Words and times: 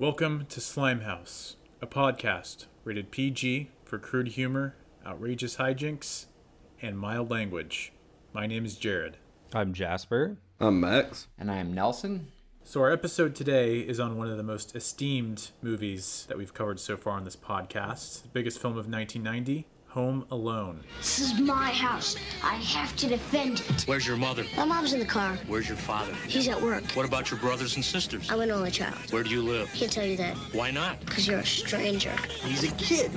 Welcome 0.00 0.46
to 0.50 0.60
Slime 0.60 1.00
House, 1.00 1.56
a 1.82 1.86
podcast 1.88 2.66
rated 2.84 3.10
PG 3.10 3.68
for 3.84 3.98
crude 3.98 4.28
humor, 4.28 4.76
outrageous 5.04 5.56
hijinks, 5.56 6.26
and 6.80 6.96
mild 6.96 7.32
language. 7.32 7.90
My 8.32 8.46
name 8.46 8.64
is 8.64 8.76
Jared. 8.76 9.16
I'm 9.52 9.72
Jasper. 9.72 10.36
I'm 10.60 10.78
Max. 10.78 11.26
And 11.36 11.50
I'm 11.50 11.74
Nelson. 11.74 12.28
So, 12.62 12.80
our 12.80 12.92
episode 12.92 13.34
today 13.34 13.80
is 13.80 13.98
on 13.98 14.16
one 14.16 14.30
of 14.30 14.36
the 14.36 14.44
most 14.44 14.76
esteemed 14.76 15.50
movies 15.62 16.26
that 16.28 16.38
we've 16.38 16.54
covered 16.54 16.78
so 16.78 16.96
far 16.96 17.14
on 17.14 17.24
this 17.24 17.34
podcast, 17.34 18.22
the 18.22 18.28
biggest 18.28 18.60
film 18.60 18.74
of 18.74 18.88
1990, 18.88 19.66
Home 19.88 20.26
Alone. 20.30 20.80
This 20.98 21.18
is 21.18 21.40
my 21.40 21.70
house. 21.70 22.14
I 22.44 22.56
have 22.56 22.94
to 22.96 23.08
defend 23.08 23.60
it. 23.60 23.82
Where's 23.86 24.06
your 24.06 24.18
mother? 24.18 24.44
My 24.56 24.64
mom's 24.66 24.92
in 24.92 24.98
the 25.00 25.06
car. 25.06 25.38
Where's 25.46 25.66
your 25.66 25.78
father? 25.78 26.12
He's 26.26 26.46
at 26.46 26.60
work. 26.60 26.84
What 26.92 27.06
about 27.06 27.30
your 27.30 27.40
brothers 27.40 27.74
and 27.76 27.84
sisters? 27.84 28.30
I'm 28.30 28.40
an 28.40 28.50
only 28.50 28.70
child. 28.70 28.94
Where 29.10 29.22
do 29.22 29.30
you 29.30 29.40
live? 29.42 29.68
Can't 29.72 29.90
tell 29.90 30.04
you 30.04 30.16
that 30.18 30.36
Why 30.52 30.70
not? 30.70 31.00
because 31.00 31.26
you're 31.26 31.38
a 31.38 31.46
stranger. 31.46 32.14
He's 32.42 32.64
a 32.64 32.74
kid. 32.76 33.10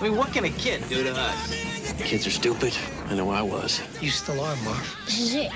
I 0.00 0.02
mean, 0.02 0.16
what 0.16 0.32
can 0.32 0.44
a 0.44 0.50
kid 0.50 0.82
do 0.88 1.04
to 1.04 1.14
us? 1.16 1.92
Kids 2.02 2.26
are 2.26 2.30
stupid. 2.30 2.76
I 3.06 3.14
know 3.14 3.30
I 3.30 3.42
was. 3.42 3.80
You 4.02 4.10
still 4.10 4.40
are, 4.40 4.56
Marv. 4.64 4.96
This 5.06 5.20
is 5.20 5.34
it. 5.36 5.52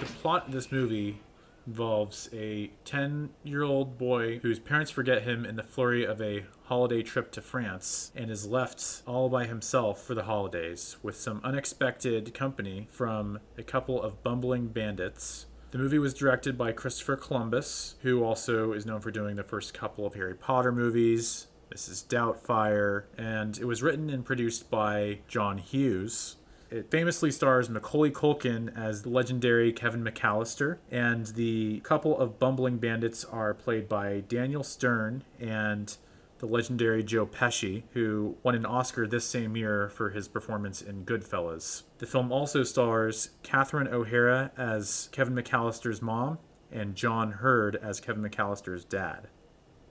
The 0.00 0.06
plot 0.06 0.46
of 0.48 0.52
this 0.52 0.70
movie 0.70 1.18
involves 1.66 2.28
a 2.34 2.70
10 2.84 3.30
year 3.42 3.62
old 3.62 3.96
boy 3.96 4.38
whose 4.40 4.58
parents 4.58 4.90
forget 4.90 5.22
him 5.22 5.46
in 5.46 5.56
the 5.56 5.62
flurry 5.62 6.04
of 6.04 6.20
a 6.20 6.44
holiday 6.64 7.02
trip 7.02 7.30
to 7.32 7.42
France 7.42 8.10
and 8.16 8.30
is 8.30 8.46
left 8.46 9.02
all 9.06 9.28
by 9.28 9.46
himself 9.46 10.02
for 10.02 10.14
the 10.14 10.24
holidays 10.24 10.96
with 11.02 11.16
some 11.16 11.40
unexpected 11.44 12.32
company 12.32 12.88
from 12.90 13.38
a 13.58 13.62
couple 13.62 14.02
of 14.02 14.22
bumbling 14.22 14.68
bandits. 14.68 15.46
The 15.72 15.78
movie 15.78 15.98
was 15.98 16.14
directed 16.14 16.56
by 16.56 16.72
Christopher 16.72 17.16
Columbus, 17.16 17.96
who 18.02 18.22
also 18.24 18.72
is 18.72 18.86
known 18.86 19.00
for 19.00 19.10
doing 19.10 19.36
the 19.36 19.42
first 19.42 19.74
couple 19.74 20.06
of 20.06 20.14
Harry 20.14 20.34
Potter 20.34 20.72
movies, 20.72 21.48
Mrs. 21.74 22.06
Doubtfire, 22.06 23.04
and 23.18 23.58
it 23.58 23.64
was 23.64 23.82
written 23.82 24.08
and 24.08 24.24
produced 24.24 24.70
by 24.70 25.18
John 25.28 25.58
Hughes. 25.58 26.36
It 26.70 26.90
famously 26.90 27.30
stars 27.30 27.68
Macaulay 27.68 28.10
Culkin 28.10 28.74
as 28.76 29.02
the 29.02 29.10
legendary 29.10 29.72
Kevin 29.72 30.02
McAllister, 30.02 30.78
and 30.90 31.26
the 31.26 31.80
couple 31.80 32.18
of 32.18 32.38
bumbling 32.38 32.78
bandits 32.78 33.24
are 33.24 33.52
played 33.52 33.88
by 33.88 34.20
Daniel 34.28 34.62
Stern 34.62 35.24
and 35.38 35.96
the 36.44 36.52
legendary 36.52 37.02
Joe 37.02 37.24
Pesci, 37.24 37.84
who 37.92 38.36
won 38.42 38.54
an 38.54 38.66
Oscar 38.66 39.06
this 39.06 39.24
same 39.24 39.56
year 39.56 39.88
for 39.88 40.10
his 40.10 40.28
performance 40.28 40.82
in 40.82 41.02
Goodfellas. 41.06 41.84
The 41.96 42.06
film 42.06 42.30
also 42.30 42.64
stars 42.64 43.30
Catherine 43.42 43.88
O'Hara 43.88 44.52
as 44.58 45.08
Kevin 45.10 45.34
McAllister's 45.34 46.02
mom 46.02 46.38
and 46.70 46.94
John 46.94 47.32
Heard 47.32 47.76
as 47.76 47.98
Kevin 47.98 48.22
McAllister's 48.22 48.84
dad. 48.84 49.28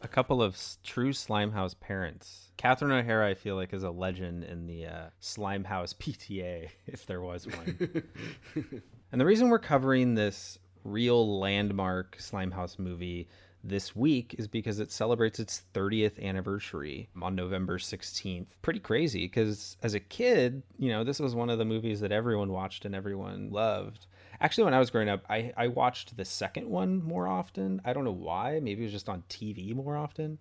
A 0.04 0.08
couple 0.08 0.44
of 0.44 0.56
true 0.84 1.12
Slimehouse 1.12 1.80
parents. 1.80 2.52
Catherine 2.58 2.92
O'Hara, 2.92 3.30
I 3.30 3.34
feel 3.34 3.56
like, 3.56 3.74
is 3.74 3.82
a 3.82 3.90
legend 3.90 4.44
in 4.44 4.68
the 4.68 4.86
uh, 4.86 5.06
Slimehouse 5.20 5.96
PTA, 5.98 6.70
if 6.86 7.08
there 7.08 7.22
was 7.22 7.48
one. 7.48 8.04
and 9.12 9.20
the 9.20 9.26
reason 9.26 9.50
we're 9.50 9.58
covering 9.58 10.14
this 10.14 10.60
real 10.84 11.40
landmark 11.40 12.18
Slimehouse 12.20 12.78
movie 12.78 13.28
this 13.64 13.96
week 13.96 14.36
is 14.38 14.48
because 14.48 14.80
it 14.80 14.92
celebrates 14.92 15.40
its 15.40 15.64
30th 15.74 16.22
anniversary 16.22 17.08
on 17.22 17.36
November 17.36 17.78
16th. 17.78 18.48
Pretty 18.62 18.80
crazy 18.80 19.26
because 19.26 19.78
as 19.82 19.94
a 19.94 20.00
kid, 20.00 20.64
you 20.78 20.90
know, 20.90 21.04
this 21.04 21.20
was 21.20 21.34
one 21.34 21.50
of 21.50 21.58
the 21.58 21.66
movies 21.66 22.02
that 22.02 22.12
everyone 22.12 22.52
watched 22.52 22.84
and 22.84 22.94
everyone 22.94 23.52
loved. 23.52 24.08
Actually, 24.42 24.66
when 24.66 24.74
I 24.74 24.80
was 24.80 24.90
growing 24.90 25.10
up, 25.10 25.24
I, 25.30 25.54
I 25.56 25.68
watched 25.68 26.18
the 26.18 26.26
second 26.26 26.70
one 26.70 27.02
more 27.02 27.28
often. 27.28 27.82
I 27.86 27.94
don't 27.94 28.04
know 28.04 28.12
why. 28.12 28.60
Maybe 28.60 28.82
it 28.82 28.86
was 28.86 28.92
just 28.92 29.10
on 29.10 29.24
TV 29.30 29.74
more 29.74 29.96
often. 29.96 30.40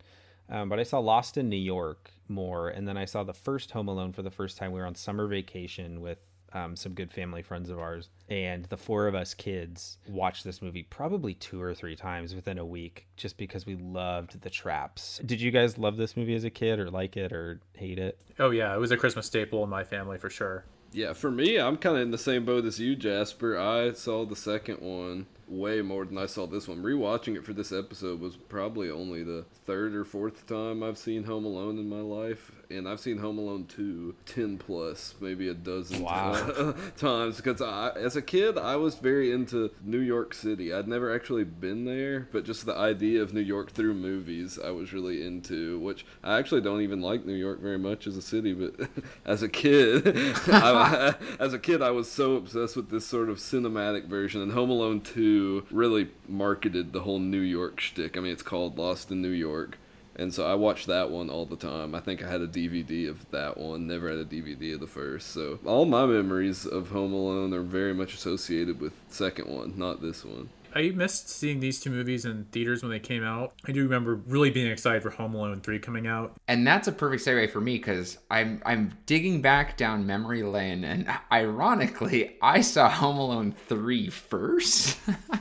Um, 0.49 0.69
but 0.69 0.81
I 0.81 0.83
saw 0.83 0.99
Lost 0.99 1.39
in 1.39 1.49
New 1.49 1.57
York 1.57 2.11
more. 2.29 2.69
And 2.69 2.89
then 2.89 2.97
I 2.97 3.05
saw 3.05 3.23
the 3.23 3.33
first 3.33 3.71
Home 3.71 3.89
Alone 3.89 4.13
for 4.13 4.23
the 4.23 4.31
first 4.31 4.59
time. 4.59 4.73
We 4.73 4.81
were 4.81 4.87
on 4.87 4.97
summer 4.97 5.29
vacation 5.29 6.01
with 6.01 6.19
um, 6.55 6.77
some 6.77 6.93
good 6.95 7.11
family 7.11 7.43
friends 7.43 7.71
of 7.71 7.79
ours. 7.79 8.11
And 8.29 8.65
the 8.67 8.77
four 8.77 9.07
of 9.07 9.15
us 9.15 9.35
kids 9.35 9.99
watched 10.09 10.45
this 10.45 10.63
movie 10.63 10.83
probably 10.83 11.35
two 11.35 11.61
or 11.61 11.75
three 11.75 11.97
times 11.97 12.35
within 12.35 12.59
a 12.59 12.65
week 12.65 13.07
just 13.17 13.37
because 13.37 13.67
we 13.67 13.77
loved 13.77 14.41
the 14.41 14.51
traps. 14.51 15.21
Did 15.25 15.41
you 15.41 15.51
guys 15.51 15.79
love 15.79 15.97
this 15.97 16.17
movie 16.17 16.35
as 16.35 16.45
a 16.45 16.51
kid 16.51 16.79
or 16.79 16.91
like 16.91 17.17
it 17.17 17.33
or 17.33 17.61
hate 17.75 17.99
it? 17.99 18.19
Oh, 18.39 18.51
yeah, 18.51 18.75
it 18.75 18.79
was 18.79 18.91
a 18.91 18.97
Christmas 18.97 19.27
staple 19.27 19.63
in 19.65 19.71
my 19.71 19.85
family 19.85 20.19
for 20.19 20.31
sure. 20.31 20.65
Yeah, 20.93 21.15
for 21.15 21.31
me, 21.31 21.59
I'm 21.59 21.79
kind 21.79 21.97
of 21.97 22.03
in 22.03 22.11
the 22.11 22.19
same 22.19 22.45
boat 22.45 22.67
as 22.67 22.79
you, 22.79 22.95
Jasper. 22.97 23.59
I 23.59 23.93
saw 23.93 24.27
the 24.27 24.37
second 24.37 24.81
one 24.81 25.27
way 25.53 25.83
more 25.83 26.05
than 26.05 26.17
I 26.19 26.27
saw 26.27 26.47
this 26.47 26.67
one. 26.67 26.83
Rewatching 26.83 27.37
it 27.37 27.45
for 27.45 27.53
this 27.53 27.71
episode 27.73 28.21
was 28.21 28.37
probably 28.37 28.91
only 28.91 29.23
the 29.23 29.45
third 29.67 29.95
or 29.95 30.05
fourth 30.05 30.47
time 30.47 30.83
I've 30.83 30.99
seen 30.99 31.25
Home 31.25 31.45
Alone 31.45 31.79
in 31.79 31.89
my 31.89 32.01
life, 32.01 32.53
and 32.71 32.89
I've 32.89 33.01
seen 33.01 33.19
Home 33.19 33.39
Alone 33.39 33.67
2 33.67 34.15
10 34.25 34.59
plus, 34.59 35.15
maybe 35.21 35.49
a 35.49 35.55
dozen 35.55 36.03
Wow. 36.03 36.75
times 36.97 37.37
because 37.37 37.61
I, 37.61 37.91
as 37.91 38.17
a 38.17 38.23
kid, 38.23 38.57
I 38.57 38.77
was 38.77 38.95
very 38.97 39.31
into 39.31 39.71
New 39.85 39.99
York 40.01 40.33
City. 40.33 40.73
I'd 40.73 40.89
never 40.89 41.15
actually 41.15 41.45
been 41.45 41.85
there, 41.85 42.29
but 42.33 42.45
just 42.45 42.65
the 42.65 42.77
idea 42.77 43.21
of 43.23 43.35
New 43.35 43.41
York 43.41 43.73
through 43.73 43.95
movies, 43.95 44.59
I 44.63 44.71
was 44.71 44.93
really 44.93 45.25
into. 45.25 45.79
Which 45.81 46.07
I 46.25 46.39
actually 46.39 46.63
don't 46.63 46.81
even 46.81 47.01
like 47.03 47.27
New 47.27 47.35
York 47.35 47.61
very 47.61 47.79
much 47.79 48.07
as 48.07 48.17
a 48.17 48.23
city, 48.23 48.55
but 48.55 48.89
as 49.27 49.43
a 49.43 49.49
kid, 49.49 50.03
I, 50.47 51.15
as 51.39 51.53
a 51.53 51.59
kid, 51.59 51.83
I 51.83 51.91
was 51.91 52.11
so 52.11 52.37
obsessed 52.37 52.75
with 52.77 52.91
this 52.91 53.07
sort 53.07 53.29
of 53.29 53.37
cinematic 53.39 54.07
version. 54.07 54.41
And 54.41 54.53
Home 54.53 54.71
Alone 54.71 55.01
2 55.03 55.42
really 55.71 56.09
marketed 56.29 56.93
the 56.93 57.01
whole 57.01 57.19
New 57.19 57.41
York 57.41 57.81
shtick. 57.81 58.17
I 58.17 58.21
mean, 58.21 58.33
it's 58.33 58.43
called 58.43 58.79
Lost 58.79 59.11
in 59.11 59.23
New 59.23 59.29
York. 59.29 59.79
And 60.15 60.35
so 60.35 60.47
I 60.47 60.55
watched 60.55 60.89
that 60.89 61.11
one 61.11 61.31
all 61.31 61.47
the 61.47 61.57
time. 61.57 61.95
I 61.95 62.01
think 62.01 62.23
I 62.23 62.31
had 62.31 62.43
a 62.43 62.47
DVD 62.47 63.09
of 63.09 63.31
that 63.31 63.57
one, 63.57 63.87
never 63.87 64.11
had 64.11 64.19
a 64.19 64.25
DVD 64.25 64.75
of 64.75 64.81
the 64.81 64.87
first. 64.87 65.29
So 65.29 65.59
all 65.65 65.87
my 65.87 66.05
memories 66.05 66.67
of 66.67 66.91
Home 66.91 67.15
Alone 67.15 67.55
are 67.55 67.63
very 67.63 67.95
much 67.95 68.15
associated 68.15 68.79
with 68.81 68.93
second 69.09 69.49
one, 69.49 69.79
not 69.79 70.03
this 70.03 70.25
one. 70.25 70.51
I 70.75 70.91
missed 70.91 71.29
seeing 71.29 71.61
these 71.61 71.81
two 71.81 71.91
movies 71.91 72.25
in 72.25 72.45
theaters 72.47 72.83
when 72.83 72.91
they 72.91 72.99
came 72.99 73.23
out. 73.23 73.53
I 73.67 73.73
do 73.73 73.83
remember 73.83 74.15
really 74.15 74.51
being 74.51 74.71
excited 74.71 75.03
for 75.03 75.11
Home 75.11 75.35
Alone 75.35 75.61
3 75.61 75.79
coming 75.79 76.07
out. 76.07 76.37
And 76.49 76.67
that's 76.67 76.89
a 76.89 76.93
perfect 76.93 77.25
segue 77.25 77.51
for 77.51 77.61
me 77.61 77.77
because 77.77 78.19
I'm 78.31 78.63
I'm 78.65 78.95
digging 79.07 79.43
back 79.43 79.77
down 79.77 80.07
memory 80.07 80.43
lane, 80.43 80.85
and 80.85 81.09
ironically, 81.31 82.37
I 82.43 82.61
saw 82.61 82.89
Home 82.89 83.19
Alone 83.19 83.55
3 83.69 84.09
first, 84.11 84.99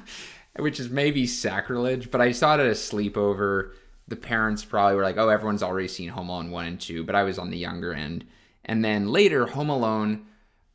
which 0.57 0.79
is 0.79 0.89
maybe 0.89 1.25
sacrilege, 1.25 2.11
but 2.11 2.21
I 2.21 2.31
saw 2.31 2.55
it 2.55 2.59
at 2.61 2.67
a 2.67 2.71
sleepover. 2.71 3.71
The 4.07 4.15
parents 4.17 4.65
probably 4.65 4.95
were 4.95 5.03
like, 5.03 5.17
"Oh, 5.17 5.29
everyone's 5.29 5.63
already 5.63 5.87
seen 5.87 6.09
Home 6.09 6.29
Alone 6.29 6.51
1 6.51 6.65
and 6.65 6.79
2," 6.79 7.03
but 7.03 7.15
I 7.15 7.23
was 7.23 7.39
on 7.39 7.49
the 7.49 7.57
younger 7.57 7.93
end. 7.93 8.25
And 8.65 8.83
then 8.83 9.07
later, 9.07 9.47
Home 9.47 9.69
Alone, 9.69 10.25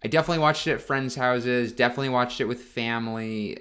I 0.02 0.08
definitely 0.08 0.42
watched 0.42 0.66
it 0.66 0.72
at 0.72 0.80
friends' 0.80 1.16
houses. 1.16 1.72
Definitely 1.72 2.08
watched 2.08 2.40
it 2.40 2.46
with 2.46 2.62
family. 2.62 3.58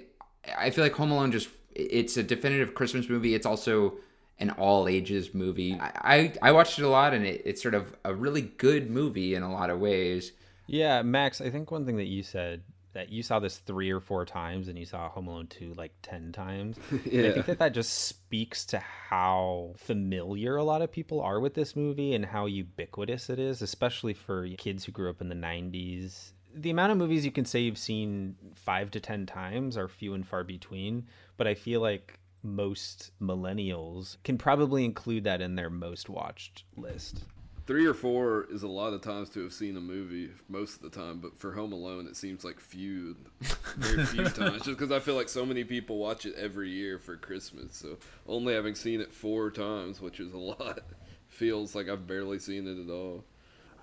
I 0.56 0.70
feel 0.70 0.84
like 0.84 0.94
Home 0.94 1.10
Alone 1.10 1.32
just 1.32 1.48
it's 1.74 2.16
a 2.16 2.22
definitive 2.22 2.74
Christmas 2.74 3.08
movie. 3.08 3.34
It's 3.34 3.46
also 3.46 3.94
an 4.38 4.50
all 4.50 4.88
ages 4.88 5.34
movie. 5.34 5.78
I, 5.80 6.32
I, 6.42 6.48
I 6.48 6.52
watched 6.52 6.78
it 6.78 6.84
a 6.84 6.88
lot 6.88 7.14
and 7.14 7.24
it, 7.24 7.42
it's 7.44 7.62
sort 7.62 7.74
of 7.74 7.94
a 8.04 8.14
really 8.14 8.42
good 8.42 8.90
movie 8.90 9.34
in 9.34 9.42
a 9.42 9.52
lot 9.52 9.70
of 9.70 9.78
ways. 9.78 10.32
Yeah, 10.66 11.02
Max, 11.02 11.40
I 11.40 11.50
think 11.50 11.70
one 11.70 11.86
thing 11.86 11.96
that 11.96 12.06
you 12.06 12.22
said 12.22 12.62
that 12.96 13.10
you 13.10 13.22
saw 13.22 13.38
this 13.38 13.58
three 13.58 13.90
or 13.90 14.00
four 14.00 14.24
times 14.24 14.68
and 14.68 14.78
you 14.78 14.86
saw 14.86 15.10
Home 15.10 15.28
Alone 15.28 15.48
2 15.48 15.74
like 15.74 15.92
10 16.02 16.32
times. 16.32 16.78
And 16.90 17.26
I 17.26 17.32
think 17.32 17.44
that 17.46 17.58
that 17.58 17.74
just 17.74 17.92
speaks 17.92 18.64
to 18.66 18.78
how 18.78 19.74
familiar 19.76 20.56
a 20.56 20.64
lot 20.64 20.80
of 20.80 20.90
people 20.90 21.20
are 21.20 21.38
with 21.38 21.52
this 21.52 21.76
movie 21.76 22.14
and 22.14 22.24
how 22.24 22.46
ubiquitous 22.46 23.28
it 23.28 23.38
is, 23.38 23.60
especially 23.60 24.14
for 24.14 24.48
kids 24.56 24.84
who 24.84 24.92
grew 24.92 25.10
up 25.10 25.20
in 25.20 25.28
the 25.28 25.34
90s. 25.34 26.32
The 26.58 26.70
amount 26.70 26.90
of 26.90 26.96
movies 26.96 27.26
you 27.26 27.30
can 27.30 27.44
say 27.44 27.60
you've 27.60 27.76
seen 27.76 28.34
five 28.54 28.90
to 28.92 29.00
10 29.00 29.26
times 29.26 29.76
are 29.76 29.88
few 29.88 30.14
and 30.14 30.26
far 30.26 30.42
between, 30.42 31.06
but 31.36 31.46
I 31.46 31.54
feel 31.54 31.82
like 31.82 32.18
most 32.42 33.10
millennials 33.20 34.16
can 34.24 34.38
probably 34.38 34.82
include 34.84 35.24
that 35.24 35.42
in 35.42 35.54
their 35.54 35.68
most 35.68 36.08
watched 36.08 36.64
list. 36.74 37.24
Three 37.66 37.84
or 37.84 37.92
four 37.92 38.46
is 38.50 38.62
a 38.62 38.68
lot 38.68 38.94
of 38.94 39.02
times 39.02 39.28
to 39.30 39.42
have 39.42 39.52
seen 39.52 39.76
a 39.76 39.80
movie 39.80 40.30
most 40.48 40.76
of 40.76 40.82
the 40.82 40.88
time, 40.88 41.18
but 41.18 41.36
for 41.36 41.52
Home 41.52 41.72
Alone, 41.72 42.06
it 42.06 42.16
seems 42.16 42.42
like 42.42 42.58
few, 42.58 43.16
very 43.76 44.06
few 44.06 44.24
times. 44.30 44.62
Just 44.62 44.78
because 44.78 44.92
I 44.92 45.00
feel 45.00 45.16
like 45.16 45.28
so 45.28 45.44
many 45.44 45.64
people 45.64 45.98
watch 45.98 46.24
it 46.24 46.36
every 46.36 46.70
year 46.70 46.98
for 46.98 47.16
Christmas, 47.16 47.76
so 47.76 47.98
only 48.26 48.54
having 48.54 48.76
seen 48.76 49.02
it 49.02 49.12
four 49.12 49.50
times, 49.50 50.00
which 50.00 50.20
is 50.20 50.32
a 50.32 50.38
lot, 50.38 50.78
feels 51.28 51.74
like 51.74 51.88
I've 51.88 52.06
barely 52.06 52.38
seen 52.38 52.66
it 52.66 52.82
at 52.82 52.90
all. 52.90 53.24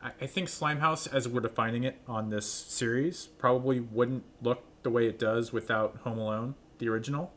I, 0.03 0.27
think 0.27 0.49
Slimehouse, 0.49 1.11
as 1.11 1.27
we're 1.27 1.41
defining 1.41 1.83
it 1.83 2.01
on 2.07 2.29
this 2.29 2.49
series, 2.49 3.27
probably 3.37 3.79
wouldn't 3.79 4.23
look 4.41 4.63
the 4.83 4.89
way 4.89 5.07
it 5.07 5.17
does 5.17 5.53
without 5.53 5.97
Home 6.03 6.17
Alone, 6.17 6.55
the 6.79 6.89
original. 6.89 7.31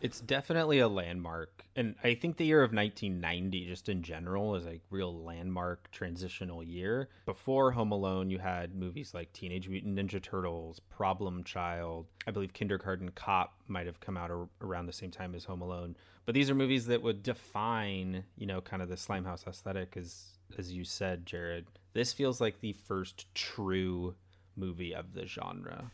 It's 0.00 0.20
definitely 0.20 0.78
a 0.78 0.88
landmark. 0.88 1.64
And 1.76 1.94
I 2.02 2.14
think 2.14 2.36
the 2.36 2.46
year 2.46 2.62
of 2.62 2.72
1990, 2.72 3.66
just 3.66 3.88
in 3.88 4.02
general, 4.02 4.56
is 4.56 4.66
a 4.66 4.80
real 4.90 5.14
landmark 5.24 5.90
transitional 5.92 6.62
year. 6.64 7.10
Before 7.26 7.70
Home 7.72 7.92
Alone, 7.92 8.30
you 8.30 8.38
had 8.38 8.74
movies 8.74 9.12
like 9.14 9.32
Teenage 9.32 9.68
Mutant 9.68 9.96
Ninja 9.96 10.20
Turtles, 10.20 10.80
Problem 10.80 11.44
Child. 11.44 12.06
I 12.26 12.30
believe 12.30 12.52
Kindergarten 12.52 13.10
Cop 13.10 13.54
might 13.68 13.86
have 13.86 14.00
come 14.00 14.16
out 14.16 14.30
ar- 14.30 14.48
around 14.62 14.86
the 14.86 14.92
same 14.92 15.10
time 15.10 15.34
as 15.34 15.44
Home 15.44 15.60
Alone. 15.60 15.96
But 16.24 16.34
these 16.34 16.50
are 16.50 16.54
movies 16.54 16.86
that 16.86 17.02
would 17.02 17.22
define, 17.22 18.24
you 18.36 18.46
know, 18.46 18.60
kind 18.60 18.82
of 18.82 18.88
the 18.88 18.96
Slimehouse 18.96 19.46
aesthetic, 19.46 19.96
as, 19.96 20.38
as 20.58 20.72
you 20.72 20.84
said, 20.84 21.26
Jared. 21.26 21.66
This 21.92 22.12
feels 22.12 22.40
like 22.40 22.60
the 22.60 22.72
first 22.72 23.34
true 23.34 24.14
movie 24.56 24.94
of 24.94 25.14
the 25.14 25.26
genre. 25.26 25.90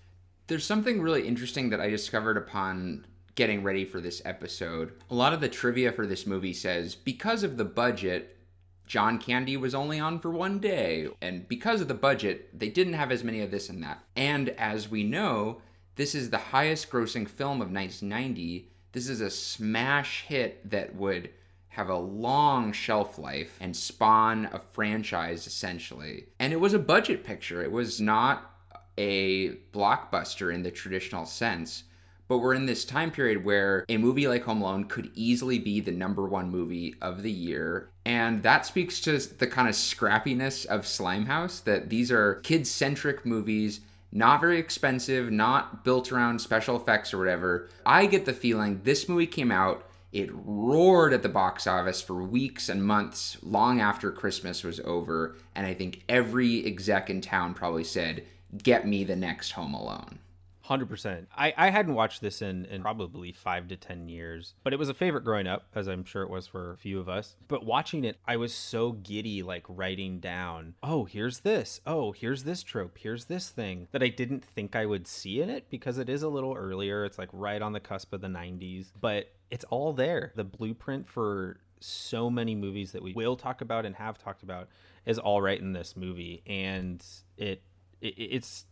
There's 0.47 0.65
something 0.65 1.01
really 1.01 1.27
interesting 1.27 1.71
that 1.71 1.81
I 1.81 1.89
discovered 1.89 2.37
upon 2.37 3.07
getting 3.35 3.63
ready 3.63 3.85
for 3.85 4.01
this 4.01 4.23
episode. 4.25 4.93
A 5.11 5.15
lot 5.15 5.33
of 5.33 5.41
the 5.41 5.49
trivia 5.49 5.93
for 5.93 6.07
this 6.07 6.27
movie 6.27 6.53
says 6.53 6.95
because 6.95 7.43
of 7.43 7.57
the 7.57 7.65
budget, 7.65 8.37
John 8.87 9.19
Candy 9.19 9.57
was 9.57 9.75
only 9.75 9.99
on 9.99 10.21
for 10.21 10.31
one 10.31 10.59
day. 10.59 11.09
And 11.21 11.49
because 11.49 11.81
of 11.81 11.89
the 11.89 11.95
budget, 11.95 12.59
they 12.59 12.69
didn't 12.69 12.95
have 12.95 13.11
as 13.11 13.25
many 13.25 13.41
of 13.41 13.51
this 13.51 13.69
and 13.69 13.83
that. 13.83 14.05
And 14.15 14.51
as 14.51 14.89
we 14.89 15.03
know, 15.03 15.61
this 15.97 16.15
is 16.15 16.31
the 16.31 16.39
highest 16.39 16.91
grossing 16.91 17.29
film 17.29 17.61
of 17.61 17.73
1990. 17.73 18.71
This 18.93 19.09
is 19.09 19.21
a 19.21 19.31
smash 19.31 20.23
hit 20.23 20.71
that 20.71 20.95
would 20.95 21.31
have 21.77 21.91
a 21.91 21.99
long 21.99 22.73
shelf 22.73 23.19
life 23.19 23.59
and 23.61 23.77
spawn 23.77 24.49
a 24.51 24.59
franchise 24.73 25.47
essentially. 25.47 26.25
And 26.41 26.55
it 26.55 26.59
was 26.59 26.73
a 26.73 26.79
budget 26.79 27.23
picture. 27.23 27.63
It 27.63 27.71
was 27.71 28.01
not 28.01 28.51
a 28.97 29.57
blockbuster 29.75 30.55
in 30.55 30.63
the 30.63 30.71
traditional 30.71 31.27
sense. 31.27 31.85
But 32.29 32.39
we're 32.39 32.55
in 32.55 32.65
this 32.65 32.87
time 32.87 33.11
period 33.11 33.45
where 33.45 33.85
a 33.91 33.99
movie 33.99 34.27
like 34.27 34.43
Home 34.45 34.63
Alone 34.63 34.85
could 34.85 35.11
easily 35.15 35.59
be 35.59 35.81
the 35.81 35.93
number 35.93 36.25
one 36.27 36.51
movie 36.51 36.95
of 37.03 37.23
the 37.23 37.31
year. 37.31 37.91
And 38.07 38.43
that 38.43 38.65
speaks 38.65 38.99
to 39.03 39.19
the 39.19 39.47
kind 39.47 39.69
of 39.69 39.75
scrappiness 39.75 40.65
of 40.65 40.87
Slimehouse 40.87 41.63
that 41.65 41.91
these 41.91 42.11
are 42.11 42.37
kid 42.37 42.67
centric 42.67 43.27
movies, 43.27 43.81
not 44.13 44.41
very 44.41 44.59
expensive, 44.59 45.31
not 45.31 45.85
built 45.85 46.11
around 46.11 46.41
special 46.41 46.75
effects 46.75 47.13
or 47.13 47.19
whatever. 47.19 47.69
I 47.85 48.07
get 48.07 48.25
the 48.25 48.33
feeling 48.33 48.81
this 48.83 49.11
movie 49.11 49.27
came 49.27 49.53
out, 49.53 49.86
it 50.17 50.31
roared 50.33 51.13
at 51.13 51.23
the 51.23 51.29
box 51.29 51.67
office 51.67 52.01
for 52.01 52.23
weeks 52.23 52.71
and 52.71 52.83
months 52.83 53.37
long 53.43 53.83
after 53.83 54.11
Christmas 54.11 54.65
was 54.65 54.81
over. 54.81 55.37
And 55.55 55.67
I 55.67 55.75
think 55.75 56.05
every 56.09 56.65
exec 56.65 57.11
in 57.11 57.21
town 57.21 57.53
probably 57.53 57.85
said, 57.85 58.25
Get 58.63 58.87
me 58.87 59.05
the 59.05 59.15
next 59.15 59.53
Home 59.53 59.75
Alone. 59.75 60.19
Hundred 60.67 60.89
percent. 60.89 61.29
I 61.37 61.55
I 61.57 61.71
hadn't 61.71 61.95
watched 61.95 62.21
this 62.21 62.43
in 62.43 62.65
in 62.65 62.83
probably 62.83 63.31
five 63.31 63.69
to 63.69 63.77
ten 63.77 64.09
years, 64.09 64.55
but 64.65 64.73
it 64.73 64.81
was 64.81 64.89
a 64.89 64.95
favorite 64.95 65.23
growing 65.23 65.47
up, 65.47 65.69
as 65.77 65.87
I'm 65.87 66.05
sure 66.05 66.25
it 66.25 66.29
was 66.29 66.49
for 66.49 66.73
a 66.73 66.77
few 66.77 66.99
of 66.99 67.09
us. 67.09 67.37
But 67.47 67.65
watching 67.65 68.03
it, 68.03 68.17
I 68.27 68.37
was 68.37 68.53
so 68.53 68.91
giddy, 68.91 69.45
like 69.45 69.65
writing 69.69 70.19
down, 70.19 70.75
oh, 70.83 71.05
here's 71.05 71.41
this, 71.41 71.81
oh, 71.87 72.11
here's 72.11 72.43
this 72.43 72.65
trope, 72.65 72.99
here's 72.99 73.27
this 73.27 73.49
thing 73.49 73.87
that 73.93 74.03
I 74.03 74.09
didn't 74.09 74.45
think 74.45 74.75
I 74.75 74.87
would 74.87 75.07
see 75.07 75.41
in 75.41 75.51
it 75.51 75.71
because 75.71 75.99
it 75.99 76.09
is 76.09 76.25
a 76.25 76.29
little 76.29 76.55
earlier. 76.55 77.05
It's 77.05 77.17
like 77.17 77.31
right 77.33 77.63
on 77.63 77.73
the 77.73 77.79
cusp 77.79 78.13
of 78.13 78.21
the 78.21 78.27
'90s, 78.27 78.87
but 79.01 79.29
it's 79.53 79.65
all 79.71 79.93
there. 79.93 80.33
The 80.35 80.43
blueprint 80.43 81.07
for 81.07 81.61
so 81.79 82.29
many 82.29 82.57
movies 82.57 82.91
that 82.91 83.05
we 83.05 83.13
will 83.13 83.37
talk 83.37 83.61
about 83.61 83.87
and 83.87 83.95
have 83.95 84.19
talked 84.19 84.43
about 84.43 84.69
is 85.05 85.21
all 85.21 85.41
right 85.41 85.61
in 85.61 85.75
this 85.75 85.97
movie, 85.97 86.43
and 86.45 87.05
it, 87.37 87.63
it 88.01 88.15
it's 88.19 88.65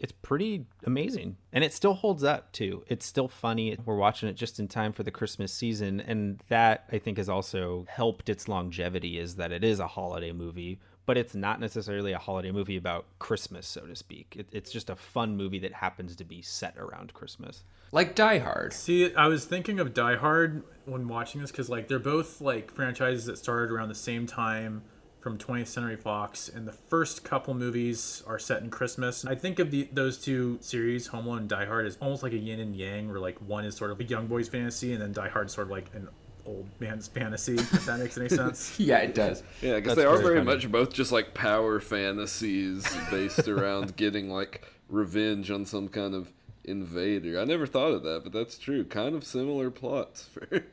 it's 0.00 0.12
pretty 0.12 0.66
amazing. 0.84 1.36
And 1.52 1.64
it 1.64 1.72
still 1.72 1.94
holds 1.94 2.22
up 2.22 2.52
too. 2.52 2.84
It's 2.86 3.06
still 3.06 3.28
funny. 3.28 3.76
We're 3.84 3.96
watching 3.96 4.28
it 4.28 4.34
just 4.34 4.60
in 4.60 4.68
time 4.68 4.92
for 4.92 5.02
the 5.02 5.10
christmas 5.10 5.52
season. 5.52 6.00
And 6.00 6.42
that 6.48 6.84
i 6.92 6.98
think 6.98 7.18
has 7.18 7.28
also 7.28 7.86
helped 7.88 8.28
its 8.28 8.48
longevity 8.48 9.18
is 9.18 9.36
that 9.36 9.52
it 9.52 9.64
is 9.64 9.80
a 9.80 9.86
holiday 9.86 10.32
movie. 10.32 10.78
But 11.06 11.16
it's 11.16 11.34
not 11.34 11.58
necessarily 11.58 12.12
a 12.12 12.18
holiday 12.18 12.52
movie 12.52 12.76
about 12.76 13.06
christmas 13.18 13.66
so 13.66 13.82
to 13.82 13.96
speak. 13.96 14.36
It, 14.38 14.48
it's 14.52 14.70
just 14.70 14.90
a 14.90 14.96
fun 14.96 15.36
movie 15.36 15.58
that 15.60 15.72
happens 15.72 16.14
to 16.16 16.24
be 16.24 16.42
set 16.42 16.76
around 16.76 17.14
christmas. 17.14 17.64
Like 17.90 18.14
die 18.14 18.38
hard. 18.38 18.74
See, 18.74 19.14
I 19.14 19.28
was 19.28 19.46
thinking 19.46 19.80
of 19.80 19.94
Die 19.94 20.16
Hard 20.16 20.62
when 20.84 21.08
watching 21.08 21.40
this 21.40 21.50
because 21.50 21.70
like 21.70 21.88
they're 21.88 21.98
both 21.98 22.40
like 22.40 22.70
franchises 22.70 23.24
that 23.24 23.38
started 23.38 23.72
around 23.72 23.88
the 23.88 23.94
same 23.94 24.26
time 24.26 24.82
from 25.20 25.36
20th 25.38 25.66
Century 25.66 25.96
Fox, 25.96 26.48
and 26.48 26.66
the 26.66 26.72
first 26.72 27.24
couple 27.24 27.52
movies 27.54 28.22
are 28.26 28.38
set 28.38 28.62
in 28.62 28.70
Christmas. 28.70 29.24
I 29.24 29.34
think 29.34 29.58
of 29.58 29.70
the 29.70 29.88
those 29.92 30.18
two 30.18 30.58
series, 30.60 31.08
Home 31.08 31.26
Alone 31.26 31.38
and 31.38 31.48
Die 31.48 31.64
Hard, 31.66 31.86
as 31.86 31.96
almost 32.00 32.22
like 32.22 32.32
a 32.32 32.38
yin 32.38 32.60
and 32.60 32.74
yang, 32.76 33.08
where 33.10 33.18
like 33.20 33.36
one 33.38 33.64
is 33.64 33.76
sort 33.76 33.90
of 33.90 34.00
a 34.00 34.04
young 34.04 34.26
boy's 34.26 34.48
fantasy, 34.48 34.92
and 34.92 35.02
then 35.02 35.12
Die 35.12 35.28
Hard 35.28 35.46
is 35.48 35.52
sort 35.52 35.66
of 35.66 35.70
like 35.72 35.86
an 35.94 36.08
old 36.46 36.66
man's 36.80 37.08
fantasy. 37.08 37.54
If 37.54 37.86
that 37.86 37.98
makes 37.98 38.16
any 38.16 38.28
sense. 38.28 38.78
yeah 38.80 38.98
it 38.98 39.14
does 39.14 39.42
Yeah, 39.60 39.74
because 39.76 39.96
they 39.96 40.04
are 40.04 40.12
very 40.16 40.34
very 40.34 40.38
funny. 40.44 40.54
much 40.56 40.70
both 40.72 40.92
just 40.92 41.12
like 41.12 41.34
power 41.34 41.78
fantasies 41.80 42.86
based 43.10 43.46
around 43.48 43.96
getting 43.96 44.30
like 44.30 44.64
revenge 44.88 45.50
on 45.50 45.66
some 45.66 45.88
kind 45.88 46.14
of 46.14 46.32
invader. 46.64 47.38
I 47.40 47.44
never 47.44 47.66
thought 47.66 47.92
of 47.92 48.02
that, 48.04 48.22
but 48.24 48.32
that's 48.32 48.58
true. 48.58 48.84
Kind 48.84 49.14
of 49.14 49.24
similar 49.24 49.70
plots. 49.70 50.24
For 50.24 50.64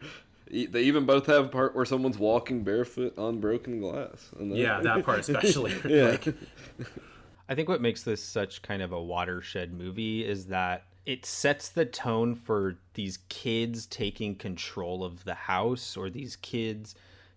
they 0.49 0.83
even 0.83 1.05
both 1.05 1.25
have 1.27 1.45
a 1.45 1.49
part 1.49 1.75
where 1.75 1.85
someone's 1.85 2.17
walking 2.19 2.63
barefoot 2.63 3.17
on 3.17 3.39
broken 3.39 3.79
glass. 3.79 4.29
And 4.39 4.51
that- 4.51 4.57
Yeah, 4.57 4.79
that 4.81 5.03
part 5.03 5.19
especially. 5.19 5.73
Yeah. 5.89 6.11
Like, 6.11 6.35
I 7.47 7.55
think 7.55 7.69
what 7.69 7.81
makes 7.81 8.03
this 8.03 8.23
such 8.23 8.61
kind 8.61 8.81
of 8.81 8.91
a 8.91 9.01
watershed 9.01 9.73
movie 9.73 10.25
is 10.25 10.47
that 10.47 10.83
it 11.05 11.25
sets 11.25 11.69
the 11.69 11.85
tone 11.85 12.33
for 12.35 12.77
these 12.95 13.19
kids 13.29 13.85
taking 13.85 14.35
control 14.35 15.03
of 15.03 15.23
the 15.25 15.35
house 15.35 15.95
or 15.95 16.09
these 16.09 16.35
kids 16.35 16.95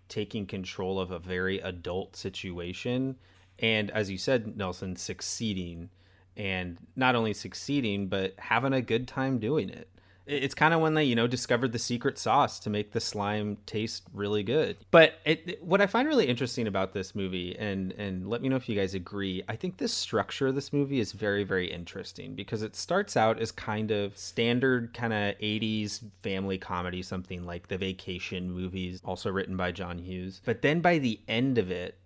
taking 0.08 0.46
control 0.46 0.98
of 0.98 1.10
a 1.10 1.18
very 1.18 1.58
adult 1.58 2.16
situation. 2.16 3.16
And 3.58 3.90
as 3.90 4.10
you 4.10 4.16
said, 4.16 4.56
Nelson, 4.56 4.96
succeeding 4.96 5.90
and 6.36 6.78
not 6.96 7.14
only 7.14 7.34
succeeding, 7.34 8.06
but 8.06 8.32
having 8.38 8.72
a 8.72 8.80
good 8.80 9.06
time 9.06 9.38
doing 9.38 9.68
it. 9.68 9.90
It- 10.28 10.44
It's 10.44 10.54
kind 10.54 10.74
of 10.74 10.80
when 10.80 10.94
they, 10.94 11.04
you 11.04 11.14
know, 11.14 11.26
discovered 11.26 11.72
the 11.72 11.78
secret 11.78 12.18
sauce 12.18 12.58
to 12.60 12.70
make 12.70 12.92
the 12.92 13.00
slime 13.00 13.56
taste 13.66 14.04
really 14.12 14.42
good. 14.42 14.76
But 14.90 15.14
it, 15.24 15.62
what 15.64 15.80
I 15.80 15.86
find 15.86 16.06
really 16.06 16.26
interesting 16.28 16.66
about 16.66 16.92
this 16.92 17.14
movie, 17.14 17.56
and 17.58 17.92
and 17.92 18.28
let 18.28 18.42
me 18.42 18.48
know 18.48 18.56
if 18.56 18.68
you 18.68 18.76
guys 18.76 18.94
agree, 18.94 19.42
I 19.48 19.56
think 19.56 19.78
the 19.78 19.88
structure 19.88 20.46
of 20.48 20.54
this 20.54 20.72
movie 20.72 21.00
is 21.00 21.12
very 21.12 21.44
very 21.44 21.70
interesting 21.72 22.34
because 22.34 22.62
it 22.62 22.76
starts 22.76 23.16
out 23.16 23.40
as 23.40 23.50
kind 23.50 23.90
of 23.90 24.16
standard 24.18 24.92
kind 24.94 25.12
of 25.12 25.34
80s 25.40 26.02
family 26.22 26.58
comedy, 26.58 27.02
something 27.02 27.44
like 27.46 27.68
the 27.68 27.78
Vacation 27.78 28.50
movies, 28.50 29.00
also 29.04 29.30
written 29.30 29.56
by 29.56 29.72
John 29.72 29.98
Hughes. 29.98 30.40
But 30.44 30.62
then 30.62 30.80
by 30.80 30.98
the 30.98 31.20
end 31.26 31.56
of 31.58 31.70
it, 31.70 31.96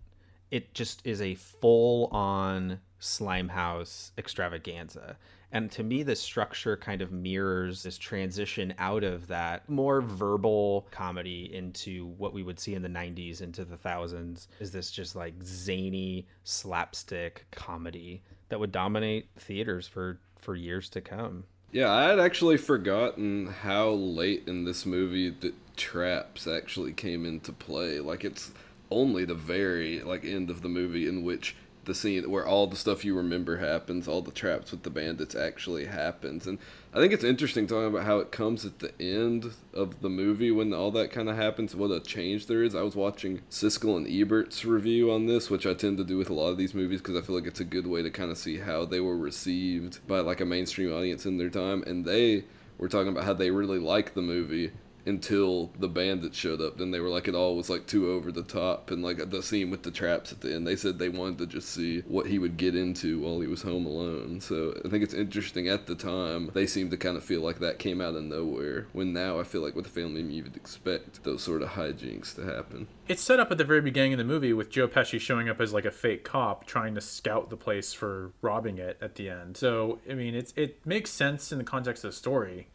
it 0.51 0.75
just 0.75 1.05
is 1.05 1.21
a 1.21 1.35
full 1.35 2.07
on 2.13 2.79
Slimehouse 3.01 4.11
extravaganza. 4.19 5.17
And 5.53 5.71
to 5.73 5.83
me, 5.83 6.03
the 6.03 6.17
structure 6.17 6.79
kind 6.79 7.03
of 7.03 7.13
mirrors 7.13 7.83
this 7.83 7.99
transition 7.99 8.73
out 8.79 9.05
of 9.05 9.27
that 9.29 9.69
more 9.69 10.01
verbal 10.01 10.89
comedy 10.91 11.55
into 11.55 12.07
what 12.17 12.33
we 12.33 12.43
would 12.43 12.59
see 12.59 12.75
in 12.75 12.83
the 12.83 12.89
90s 12.89 13.43
into 13.43 13.65
the 13.65 13.77
thousands. 13.77 14.49
Is 14.61 14.73
this 14.73 14.91
just 14.91 15.15
like 15.15 15.35
zany 15.45 16.27
slapstick 16.43 17.47
comedy 17.51 18.23
that 18.49 18.59
would 18.59 18.73
dominate 18.73 19.29
theaters 19.39 19.87
for, 19.87 20.19
for 20.39 20.57
years 20.57 20.89
to 20.91 21.03
come? 21.03 21.45
Yeah, 21.71 21.91
I 21.91 22.05
had 22.05 22.19
actually 22.19 22.57
forgotten 22.57 23.47
how 23.47 23.91
late 23.91 24.45
in 24.47 24.65
this 24.65 24.85
movie 24.87 25.31
the 25.31 25.53
traps 25.77 26.47
actually 26.47 26.93
came 26.93 27.27
into 27.27 27.53
play. 27.53 28.01
Like 28.01 28.25
it's 28.25 28.53
only 28.91 29.25
the 29.25 29.35
very 29.35 30.01
like 30.01 30.25
end 30.25 30.51
of 30.51 30.63
the 30.63 30.69
movie 30.69 31.09
in 31.09 31.23
which 31.23 31.57
the 31.85 31.95
scene 31.95 32.31
where 32.31 32.47
all 32.47 32.67
the 32.67 32.77
stuff 32.77 33.05
you 33.05 33.17
remember 33.17 33.59
happens, 33.59 34.07
all 34.07 34.23
the 34.23 34.31
traps 34.31 34.71
with 34.71 34.83
the 34.83 34.91
bandits 34.91 35.35
actually 35.35 35.87
happens. 35.87 36.47
And 36.47 36.59
I 36.95 36.99
think 36.99 37.13
it's 37.13 37.25
interesting 37.25 37.67
talking 37.67 37.89
about 37.89 38.05
how 38.05 38.19
it 38.19 38.31
comes 38.31 38.65
at 38.65 38.79
the 38.79 38.93
end 39.01 39.53
of 39.75 40.01
the 40.01 40.09
movie 40.09 40.51
when 40.51 40.73
all 40.73 40.91
that 40.93 41.11
kind 41.11 41.29
of 41.29 41.37
happens, 41.37 41.75
what 41.75 41.91
a 41.91 42.01
change 42.01 42.47
there 42.47 42.63
is. 42.63 42.75
I 42.75 42.83
was 42.83 42.95
watching 42.95 43.43
Siskel 43.51 43.97
and 43.97 44.07
Ebert's 44.07 44.65
review 44.65 45.11
on 45.11 45.27
this, 45.27 45.51
which 45.51 45.67
I 45.67 45.75
tend 45.75 45.99
to 45.99 46.05
do 46.05 46.19
with 46.19 46.31
a 46.31 46.35
lot 46.35 46.51
of 46.51 46.59
these 46.59 46.75
movies 46.75 47.01
because 47.01 47.17
I 47.17 47.23
feel 47.27 47.35
like 47.35 47.47
it's 47.47 47.61
a 47.61 47.65
good 47.65 47.87
way 47.87 48.03
to 48.03 48.11
kind 48.11 48.31
of 48.31 48.39
see 48.39 48.59
how 48.59 48.85
they 48.85 49.01
were 49.01 49.17
received 49.17 50.07
by 50.07 50.21
like 50.21 50.41
a 50.41 50.47
mainstream 50.47 50.93
audience 50.93 51.27
in 51.27 51.39
their 51.39 51.51
time. 51.51 51.83
And 51.87 52.05
they 52.05 52.45
were 52.79 52.89
talking 52.89 53.09
about 53.09 53.25
how 53.25 53.35
they 53.35 53.51
really 53.51 53.79
liked 53.79 54.15
the 54.15 54.23
movie 54.23 54.73
until 55.07 55.73
the 55.79 55.89
bandits 55.89 56.37
showed 56.37 56.61
up. 56.61 56.79
Then 56.79 56.91
they 56.91 57.01
were 57.01 57.09
like, 57.09 57.29
it 57.29 57.35
all 57.35 57.57
was 57.57 57.71
like 57.71 57.87
too 57.87 58.11
over 58.11 58.31
the 58.31 58.43
top. 58.43 58.91
And 58.91 59.03
like 59.03 59.31
the 59.31 59.43
scene 59.43 59.71
with 59.71 59.83
the 59.83 59.91
traps 59.91 60.33
at 60.33 60.41
the 60.41 60.55
end, 60.55 60.67
they 60.67 60.77
said 60.77 60.99
they 60.99 61.09
wanted 61.09 61.39
to 61.39 61.47
just 61.47 61.69
see 61.69 62.01
what 62.03 62.27
he 62.27 62.39
would 62.39 62.57
get 62.57 62.75
into 62.75 63.21
while 63.21 63.41
he 63.41 63.47
was 63.47 63.63
home 63.63 63.87
alone. 63.87 64.41
So 64.41 64.75
I 64.85 64.89
think 64.89 65.03
it's 65.03 65.15
interesting 65.15 65.69
at 65.69 65.87
the 65.87 65.95
time, 65.95 66.51
they 66.55 66.67
seemed 66.67 66.91
to 66.93 66.97
kind 66.97 67.17
of 67.17 67.25
feel 67.25 67.41
like 67.41 67.59
that 67.61 67.79
came 67.79 68.01
out 68.01 68.15
of 68.15 68.23
nowhere. 68.23 68.87
When 68.93 69.13
now 69.13 69.41
I 69.41 69.45
feel 69.45 69.61
like 69.63 69.75
with 69.75 69.87
a 69.87 69.91
family, 69.91 70.23
you 70.23 70.45
would 70.45 70.57
expect 70.57 71.25
those 71.25 71.43
sort 71.43 71.63
of 71.63 71.71
hijinks 71.71 72.35
to 72.37 72.45
happen. 72.45 72.87
it's 73.09 73.23
set 73.23 73.41
up 73.41 73.51
at 73.51 73.59
the 73.59 73.65
very 73.65 73.81
beginning 73.81 74.13
of 74.15 74.19
the 74.19 74.25
movie 74.25 74.53
with 74.53 74.71
Joe 74.71 74.89
Pesci 74.89 75.21
showing 75.21 75.49
up 75.49 75.61
as 75.61 75.73
like 75.73 75.85
a 75.85 75.91
fake 75.91 76.25
cop 76.25 76.67
trying 76.67 76.95
to 76.95 77.01
scout 77.01 77.51
the 77.51 77.57
place 77.57 77.93
for 77.93 78.33
robbing 78.41 78.79
it 78.79 78.97
at 79.01 79.17
the 79.17 79.29
end. 79.29 79.57
So 79.57 79.99
I 80.09 80.15
mean, 80.15 80.35
it's 80.35 80.53
it 80.57 80.85
makes 80.87 81.11
sense 81.11 81.53
in 81.53 81.59
the 81.59 81.65
context 81.65 82.05
of 82.05 82.11
the 82.11 82.17
story, 82.17 82.69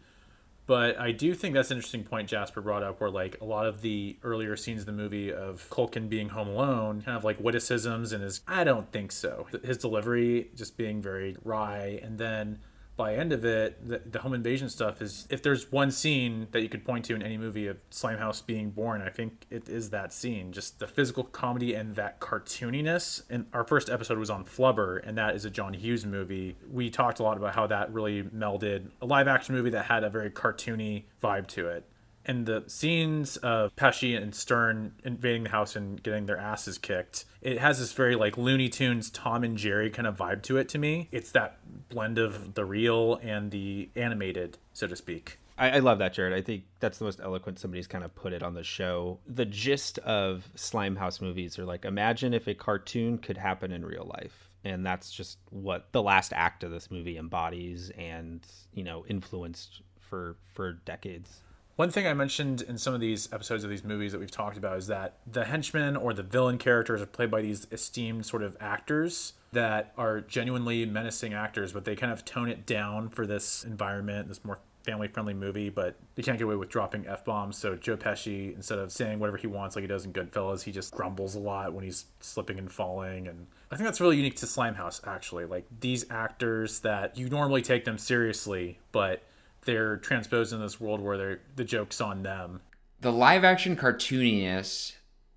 But 0.68 1.00
I 1.00 1.14
do 1.14 1.34
think 1.34 1.56
that's 1.56 1.72
an 1.72 1.78
interesting 1.78 2.04
point 2.04 2.28
Jasper 2.28 2.60
brought 2.62 2.84
up, 2.84 3.00
where 3.00 3.10
like 3.10 3.40
a 3.40 3.46
lot 3.46 3.66
of 3.66 3.82
the 3.82 4.18
earlier 4.22 4.58
scenes 4.58 4.82
in 4.82 4.86
the 4.86 4.92
movie 4.92 5.34
of 5.34 5.66
Culkin 5.70 6.10
being 6.10 6.30
home 6.30 6.50
alone, 6.50 7.02
kind 7.02 7.18
of 7.18 7.24
like 7.24 7.40
witticisms 7.40 8.12
and 8.12 8.22
his, 8.22 8.42
I 8.48 8.66
don't 8.66 8.92
think 8.92 9.14
so. 9.14 9.48
His 9.64 9.78
delivery 9.78 10.50
just 10.56 10.76
being 10.76 11.02
very 11.02 11.38
wry, 11.44 12.00
and 12.04 12.18
then 12.18 12.60
by 12.98 13.14
end 13.14 13.32
of 13.32 13.46
it, 13.46 13.88
the, 13.88 14.00
the 14.00 14.20
home 14.20 14.34
invasion 14.34 14.70
stuff 14.70 15.02
is 15.02 15.28
if 15.30 15.44
there's 15.44 15.72
one 15.72 15.92
scene 15.92 16.48
that 16.52 16.62
you 16.62 16.70
could 16.70 16.84
point 16.84 17.06
to 17.06 17.16
in 17.16 17.22
any 17.22 17.38
movie 17.38 17.68
of 17.68 17.78
Slimehouse 17.92 18.44
being 18.46 18.72
born, 18.72 19.02
I 19.04 19.10
think 19.10 19.46
it 19.52 19.70
is 19.70 19.92
that 19.92 20.12
scene. 20.12 20.52
Just 20.52 20.80
the 20.80 20.88
physical 20.88 21.24
comedy 21.24 21.76
and 21.76 21.96
that 21.96 22.20
cartooniness. 22.20 23.22
And 23.30 23.46
our 23.54 23.64
first 23.64 23.90
episode 23.90 24.18
was 24.18 24.32
on 24.32 24.44
Flubber, 24.44 25.00
and 25.08 25.18
that 25.18 25.36
is 25.36 25.46
a 25.46 25.52
John 25.52 25.74
Hughes 25.74 26.06
movie. 26.06 26.58
We 26.70 26.90
talked 26.90 27.20
a 27.20 27.24
lot 27.24 27.38
about 27.38 27.54
how 27.54 27.68
that 27.68 27.94
really 27.94 28.24
melded 28.24 28.90
a 29.02 29.06
live 29.06 29.28
action 29.28 29.54
movie 29.54 29.70
that 29.70 29.86
had 29.86 30.04
a 30.04 30.10
very 30.10 30.32
cartoony 30.32 31.04
vibe 31.24 31.48
to 31.48 31.68
it 31.70 31.86
and 32.28 32.46
the 32.46 32.64
scenes 32.68 33.38
of 33.38 33.76
Pesci 33.76 34.22
and 34.22 34.36
Stern 34.36 34.94
invading 35.04 35.44
the 35.44 35.50
house 35.50 35.76
and 35.76 36.02
getting 36.02 36.26
their 36.26 36.38
asses 36.38 36.78
kicked, 36.78 37.26
it 37.42 37.60
has 37.60 37.80
this 37.80 37.94
very 37.94 38.16
like 38.16 38.38
Looney 38.38 38.70
Tunes, 38.70 39.10
Tom 39.10 39.44
and 39.44 39.58
Jerry 39.58 39.90
kind 39.90 40.08
of 40.08 40.18
vibe 40.18 40.44
to 40.44 40.58
it 40.58 40.70
to 40.70 40.78
me. 40.78 41.08
It's 41.12 41.32
that 41.32 41.60
blend 41.90 42.18
of 42.18 42.54
the 42.54 42.66
real 42.66 43.16
and 43.16 43.52
the 43.52 43.90
animated, 43.96 44.58
so 44.74 44.88
to 44.88 44.96
speak. 44.96 45.40
I, 45.58 45.72
I 45.72 45.80
love 45.80 46.00
that, 46.00 46.14
Jared. 46.14 46.34
I 46.34 46.42
think 46.42 46.66
that's 46.80 47.00
the 47.00 47.06
most 47.06 47.20
eloquent 47.20 47.60
somebody's 47.60 47.88
kind 47.88 48.04
of 48.04 48.14
put 48.14 48.34
it 48.34 48.44
on 48.44 48.54
the 48.54 48.64
show. 48.64 49.20
The 49.26 49.46
gist 49.46 49.98
of 50.00 50.48
Slimehouse 50.56 51.22
movies 51.22 51.58
are 51.58 51.66
like 51.66 51.86
imagine 51.86 52.34
if 52.34 52.48
a 52.48 52.54
cartoon 52.54 53.18
could 53.18 53.38
happen 53.38 53.72
in 53.72 53.86
real 53.86 54.06
life. 54.06 54.50
And 54.64 54.86
that's 54.86 55.12
just 55.12 55.38
what 55.50 55.88
the 55.94 56.04
last 56.04 56.34
act 56.34 56.64
of 56.64 56.72
this 56.72 56.92
movie 56.92 57.18
embodies 57.18 57.90
and, 57.98 58.46
you 58.74 58.84
know, 58.84 59.06
influenced 59.08 59.82
for 60.00 60.36
for 60.54 60.74
decades. 60.74 61.42
One 61.78 61.92
thing 61.92 62.08
I 62.08 62.16
mentioned 62.16 62.64
in 62.64 62.80
some 62.80 62.96
of 62.96 63.00
these 63.00 63.32
episodes 63.32 63.64
of 63.64 63.70
these 63.70 63.84
movies 63.84 64.12
that 64.12 64.18
we've 64.18 64.32
talked 64.32 64.58
about 64.58 64.80
is 64.80 64.88
that 64.88 65.20
the 65.32 65.46
henchmen 65.46 65.96
or 65.96 66.12
the 66.12 66.24
villain 66.24 66.58
characters 66.58 67.04
are 67.04 67.06
played 67.06 67.30
by 67.30 67.42
these 67.42 67.68
esteemed 67.72 68.26
sort 68.26 68.42
of 68.42 68.58
actors 68.60 69.34
that 69.52 69.94
are 69.96 70.22
genuinely 70.22 70.88
menacing 70.88 71.36
actors, 71.36 71.74
but 71.74 71.86
they 71.86 71.96
kind 71.96 72.12
of 72.12 72.26
tone 72.26 72.50
it 72.50 72.66
down 72.66 73.10
for 73.10 73.28
this 73.28 73.64
environment, 73.64 74.28
this 74.28 74.44
more 74.44 74.58
family 74.82 75.08
friendly 75.08 75.36
movie, 75.36 75.70
but 75.70 75.96
they 76.16 76.24
can't 76.24 76.40
get 76.40 76.46
away 76.46 76.56
with 76.56 76.70
dropping 76.70 77.06
F 77.06 77.24
bombs. 77.24 77.58
So 77.58 77.76
Joe 77.76 77.96
Pesci, 77.96 78.56
instead 78.56 78.80
of 78.80 78.92
saying 78.92 79.20
whatever 79.20 79.38
he 79.38 79.46
wants 79.46 79.76
like 79.76 79.84
he 79.84 79.88
does 79.88 80.04
in 80.04 80.14
Goodfellas, 80.14 80.64
he 80.64 80.72
just 80.72 80.92
grumbles 80.96 81.36
a 81.36 81.40
lot 81.40 81.74
when 81.74 81.84
he's 81.84 82.06
slipping 82.22 82.58
and 82.58 82.72
falling. 82.72 83.28
And 83.28 83.46
I 83.70 83.76
think 83.76 83.86
that's 83.86 84.02
really 84.02 84.18
unique 84.18 84.38
to 84.38 84.48
Slimehouse, 84.48 85.06
actually. 85.06 85.46
Like 85.46 85.68
these 85.80 86.10
actors 86.10 86.80
that 86.80 87.20
you 87.20 87.30
normally 87.30 87.62
take 87.62 87.86
them 87.86 88.00
seriously, 88.00 88.80
but 88.92 89.22
they're 89.68 89.98
transposed 89.98 90.54
in 90.54 90.62
this 90.62 90.80
world 90.80 91.02
where 91.02 91.42
the 91.56 91.64
joke's 91.64 92.02
on 92.02 92.24
them. 92.24 92.62
The 93.02 93.12
live 93.12 93.44
action 93.44 93.76
cartooniness 93.76 94.94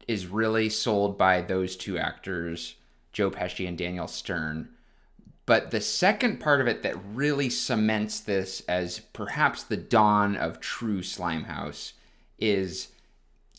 is 0.09 0.27
really 0.27 0.71
sold 0.71 1.19
by 1.19 1.43
those 1.43 1.77
two 1.77 1.99
actors, 1.99 2.77
Joe 3.13 3.31
Pesci 3.31 3.69
and 3.69 3.77
Daniel 3.77 4.07
Stern. 4.07 4.71
But 5.45 5.73
the 5.73 5.81
second 5.81 6.39
part 6.39 6.61
of 6.61 6.69
it 6.69 6.83
that 6.85 6.97
really 7.13 7.51
cements 7.51 8.21
this 8.21 8.63
as 8.63 9.01
perhaps 9.13 9.65
the 9.65 9.77
dawn 9.77 10.37
of 10.37 10.61
true 10.61 11.03
Slimehouse 11.03 11.93
is 12.39 12.89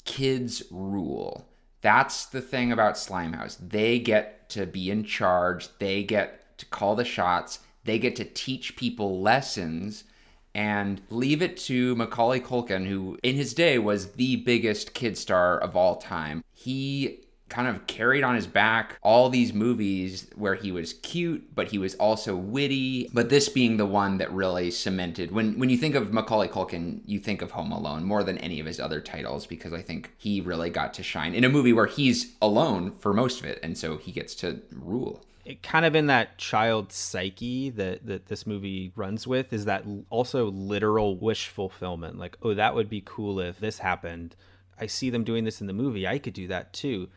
kids 0.06 0.64
rule. 0.72 1.50
That's 1.82 2.26
the 2.26 2.42
thing 2.42 2.72
about 2.72 2.96
Slimehouse. 2.96 3.58
They 3.60 4.00
get 4.00 4.50
to 4.52 4.66
be 4.66 4.90
in 4.90 5.04
charge, 5.04 5.68
they 5.80 6.04
get 6.04 6.58
to 6.60 6.66
call 6.66 6.96
the 6.96 7.04
shots, 7.04 7.60
they 7.84 8.00
get 8.00 8.16
to 8.16 8.26
teach 8.26 8.78
people 8.78 9.22
lessons 9.22 10.06
and 10.54 11.02
leave 11.10 11.42
it 11.42 11.58
to 11.58 11.96
Macaulay 11.96 12.40
Culkin, 12.40 12.88
who 12.88 13.18
in 13.24 13.36
his 13.36 13.54
day 13.54 13.80
was 13.80 14.14
the 14.14 14.38
biggest 14.38 14.94
kid 14.94 15.18
star 15.18 15.58
of 15.58 15.76
all 15.76 15.98
time. 15.98 16.44
He 16.54 17.22
kind 17.52 17.68
of 17.68 17.86
carried 17.86 18.24
on 18.24 18.34
his 18.34 18.48
back 18.48 18.98
all 19.04 19.30
these 19.30 19.52
movies 19.54 20.28
where 20.36 20.56
he 20.56 20.72
was 20.72 20.94
cute 20.94 21.54
but 21.54 21.68
he 21.68 21.78
was 21.78 21.96
also 21.96 22.34
witty 22.34 23.10
but 23.14 23.28
this 23.28 23.50
being 23.50 23.76
the 23.76 23.86
one 23.86 24.18
that 24.20 24.32
really 24.32 24.72
cemented 24.72 25.34
when 25.34 25.60
when 25.60 25.70
you 25.70 25.76
think 25.76 25.94
of 25.94 26.14
Macaulay 26.14 26.48
Culkin 26.48 27.02
you 27.06 27.20
think 27.20 27.42
of 27.42 27.52
Home 27.52 27.74
Alone 27.74 28.06
more 28.06 28.24
than 28.24 28.38
any 28.38 28.62
of 28.62 28.66
his 28.66 28.80
other 28.80 29.02
titles 29.02 29.46
because 29.46 29.74
I 29.74 29.82
think 29.82 30.14
he 30.18 30.40
really 30.40 30.70
got 30.70 30.94
to 30.94 31.04
shine 31.04 31.36
in 31.36 31.44
a 31.44 31.50
movie 31.50 31.74
where 31.74 31.88
he's 31.88 32.36
alone 32.42 32.94
for 32.94 33.14
most 33.14 33.42
of 33.42 33.46
it 33.46 33.60
and 33.62 33.78
so 33.78 33.98
he 33.98 34.14
gets 34.14 34.34
to 34.36 34.62
rule 34.72 35.22
it 35.46 35.64
kind 35.64 35.86
of 35.86 35.96
in 35.96 36.08
that 36.08 36.38
child 36.38 36.92
psyche 36.92 37.70
that 37.72 38.06
that 38.06 38.28
this 38.28 38.46
movie 38.46 38.92
runs 38.96 39.26
with 39.26 39.52
is 39.54 39.66
that 39.66 39.86
also 40.10 40.52
literal 40.52 41.18
wish 41.18 41.48
fulfillment. 41.48 42.18
Like 42.18 42.38
oh 42.42 42.54
that 42.54 42.76
would 42.76 42.90
be 42.90 43.02
cool 43.06 43.40
if 43.40 43.60
this 43.60 43.80
happened. 43.80 44.36
I 44.80 44.88
see 44.88 45.10
them 45.10 45.24
doing 45.24 45.44
this 45.44 45.62
in 45.62 45.68
the 45.68 45.74
movie. 45.74 46.08
I 46.08 46.20
could 46.20 46.34
do 46.34 46.48
that 46.48 46.74
too. 46.74 47.10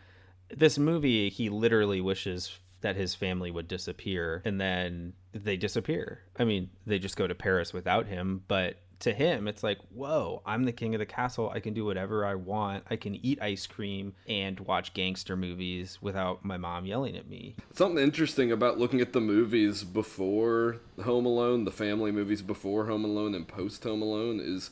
This 0.55 0.79
movie 0.79 1.29
he 1.29 1.49
literally 1.49 2.01
wishes 2.01 2.59
that 2.81 2.97
his 2.97 3.15
family 3.15 3.51
would 3.51 3.69
disappear 3.69 4.43
and 4.45 4.61
then 4.61 5.15
they 5.33 5.57
disappear. 5.57 6.21
I 6.39 6.45
mean 6.45 6.71
they 6.87 6.99
just 6.99 7.17
go 7.17 7.27
to 7.27 7.35
paris 7.35 7.73
without 7.73 8.07
him 8.07 8.43
but 8.49 8.77
to 9.05 9.13
him, 9.13 9.47
it's 9.47 9.63
like, 9.63 9.79
whoa, 9.95 10.43
I'm 10.45 10.65
the 10.65 10.73
king 10.73 10.95
of 10.95 10.99
the 10.99 11.07
castle. 11.07 11.51
I 11.51 11.61
can 11.61 11.75
do 11.75 11.85
whatever 11.85 12.25
I 12.25 12.35
want. 12.35 12.85
I 12.89 12.97
can 12.97 13.15
eat 13.25 13.41
ice 13.41 13.67
cream 13.67 14.15
and 14.27 14.59
watch 14.61 14.95
gangster 14.95 15.37
movies 15.37 15.99
without 16.01 16.45
my 16.45 16.57
mom 16.57 16.87
yelling 16.87 17.17
at 17.17 17.29
me. 17.29 17.55
Something 17.75 18.03
interesting 18.03 18.51
about 18.51 18.79
looking 18.79 19.01
at 19.01 19.13
the 19.13 19.21
movies 19.21 19.85
before 19.85 20.81
Home 21.03 21.27
Alone, 21.27 21.65
the 21.65 21.71
family 21.71 22.13
movies 22.13 22.41
before 22.41 22.87
Home 22.87 23.05
Alone 23.05 23.35
and 23.35 23.47
post 23.47 23.85
Home 23.85 24.01
Alone, 24.01 24.41
is 24.43 24.71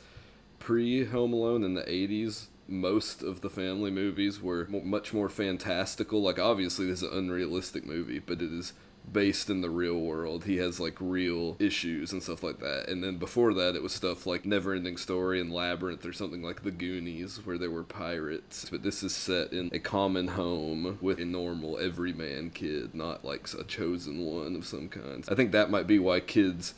pre 0.58 1.04
Home 1.04 1.34
Alone 1.34 1.62
in 1.62 1.74
the 1.74 1.82
80s. 1.82 2.46
Most 2.66 3.22
of 3.22 3.42
the 3.42 3.50
family 3.50 3.90
movies 3.90 4.40
were 4.40 4.66
much 4.66 5.12
more 5.12 5.28
fantastical. 5.28 6.22
Like, 6.22 6.38
obviously, 6.38 6.86
this 6.86 7.02
is 7.02 7.10
an 7.10 7.18
unrealistic 7.18 7.84
movie, 7.84 8.18
but 8.18 8.40
it 8.40 8.50
is 8.50 8.72
based 9.12 9.50
in 9.50 9.60
the 9.60 9.70
real 9.70 9.98
world. 9.98 10.44
He 10.44 10.56
has 10.58 10.80
like 10.80 10.96
real 11.00 11.56
issues 11.58 12.12
and 12.12 12.22
stuff 12.22 12.42
like 12.42 12.58
that. 12.60 12.88
And 12.88 13.02
then 13.02 13.16
before 13.16 13.52
that, 13.54 13.76
it 13.76 13.82
was 13.82 13.92
stuff 13.92 14.26
like 14.26 14.44
Neverending 14.44 14.98
Story 14.98 15.40
and 15.40 15.52
Labyrinth 15.52 16.04
or 16.06 16.12
something 16.12 16.42
like 16.42 16.62
The 16.62 16.70
Goonies, 16.70 17.40
where 17.44 17.58
there 17.58 17.70
were 17.70 17.82
pirates. 17.82 18.68
But 18.70 18.82
this 18.82 19.02
is 19.02 19.14
set 19.14 19.52
in 19.52 19.70
a 19.72 19.78
common 19.78 20.28
home 20.28 20.98
with 21.00 21.18
a 21.18 21.24
normal 21.24 21.78
everyman 21.78 22.50
kid, 22.50 22.94
not 22.94 23.24
like 23.24 23.48
a 23.58 23.64
chosen 23.64 24.24
one 24.24 24.56
of 24.56 24.66
some 24.66 24.88
kind. 24.88 25.24
I 25.28 25.34
think 25.34 25.52
that 25.52 25.70
might 25.70 25.86
be 25.86 25.98
why 25.98 26.20
kids 26.20 26.74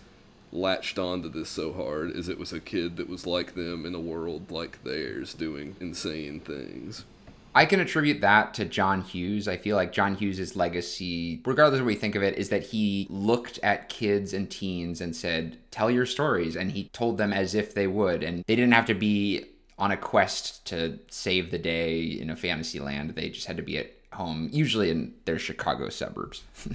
latched 0.52 0.98
onto 0.98 1.28
this 1.28 1.48
so 1.48 1.72
hard 1.72 2.12
is 2.12 2.28
it 2.28 2.38
was 2.38 2.52
a 2.52 2.60
kid 2.60 2.96
that 2.96 3.08
was 3.08 3.26
like 3.26 3.54
them 3.54 3.84
in 3.84 3.92
a 3.92 4.00
world 4.00 4.52
like 4.52 4.84
theirs 4.84 5.34
doing 5.34 5.74
insane 5.80 6.38
things 6.38 7.04
I 7.54 7.66
can 7.66 7.78
attribute 7.80 8.20
that 8.20 8.52
to 8.54 8.64
John 8.64 9.02
Hughes. 9.02 9.46
I 9.46 9.56
feel 9.56 9.76
like 9.76 9.92
John 9.92 10.16
Hughes' 10.16 10.56
legacy, 10.56 11.40
regardless 11.44 11.78
of 11.78 11.86
what 11.86 11.92
we 11.92 11.94
think 11.94 12.16
of 12.16 12.22
it, 12.22 12.36
is 12.36 12.48
that 12.48 12.64
he 12.64 13.06
looked 13.08 13.60
at 13.62 13.88
kids 13.88 14.32
and 14.32 14.50
teens 14.50 15.00
and 15.00 15.14
said, 15.14 15.58
Tell 15.70 15.90
your 15.90 16.06
stories. 16.06 16.56
And 16.56 16.72
he 16.72 16.84
told 16.92 17.16
them 17.16 17.32
as 17.32 17.54
if 17.54 17.74
they 17.74 17.86
would. 17.86 18.22
And 18.22 18.44
they 18.46 18.56
didn't 18.56 18.74
have 18.74 18.86
to 18.86 18.94
be 18.94 19.44
on 19.78 19.92
a 19.92 19.96
quest 19.96 20.64
to 20.66 20.98
save 21.08 21.50
the 21.50 21.58
day 21.58 22.02
in 22.02 22.30
a 22.30 22.36
fantasy 22.36 22.80
land. 22.80 23.10
They 23.10 23.28
just 23.28 23.46
had 23.46 23.56
to 23.56 23.62
be 23.62 23.78
at 23.78 23.92
home, 24.12 24.48
usually 24.52 24.90
in 24.90 25.14
their 25.24 25.38
Chicago 25.38 25.88
suburbs. 25.88 26.42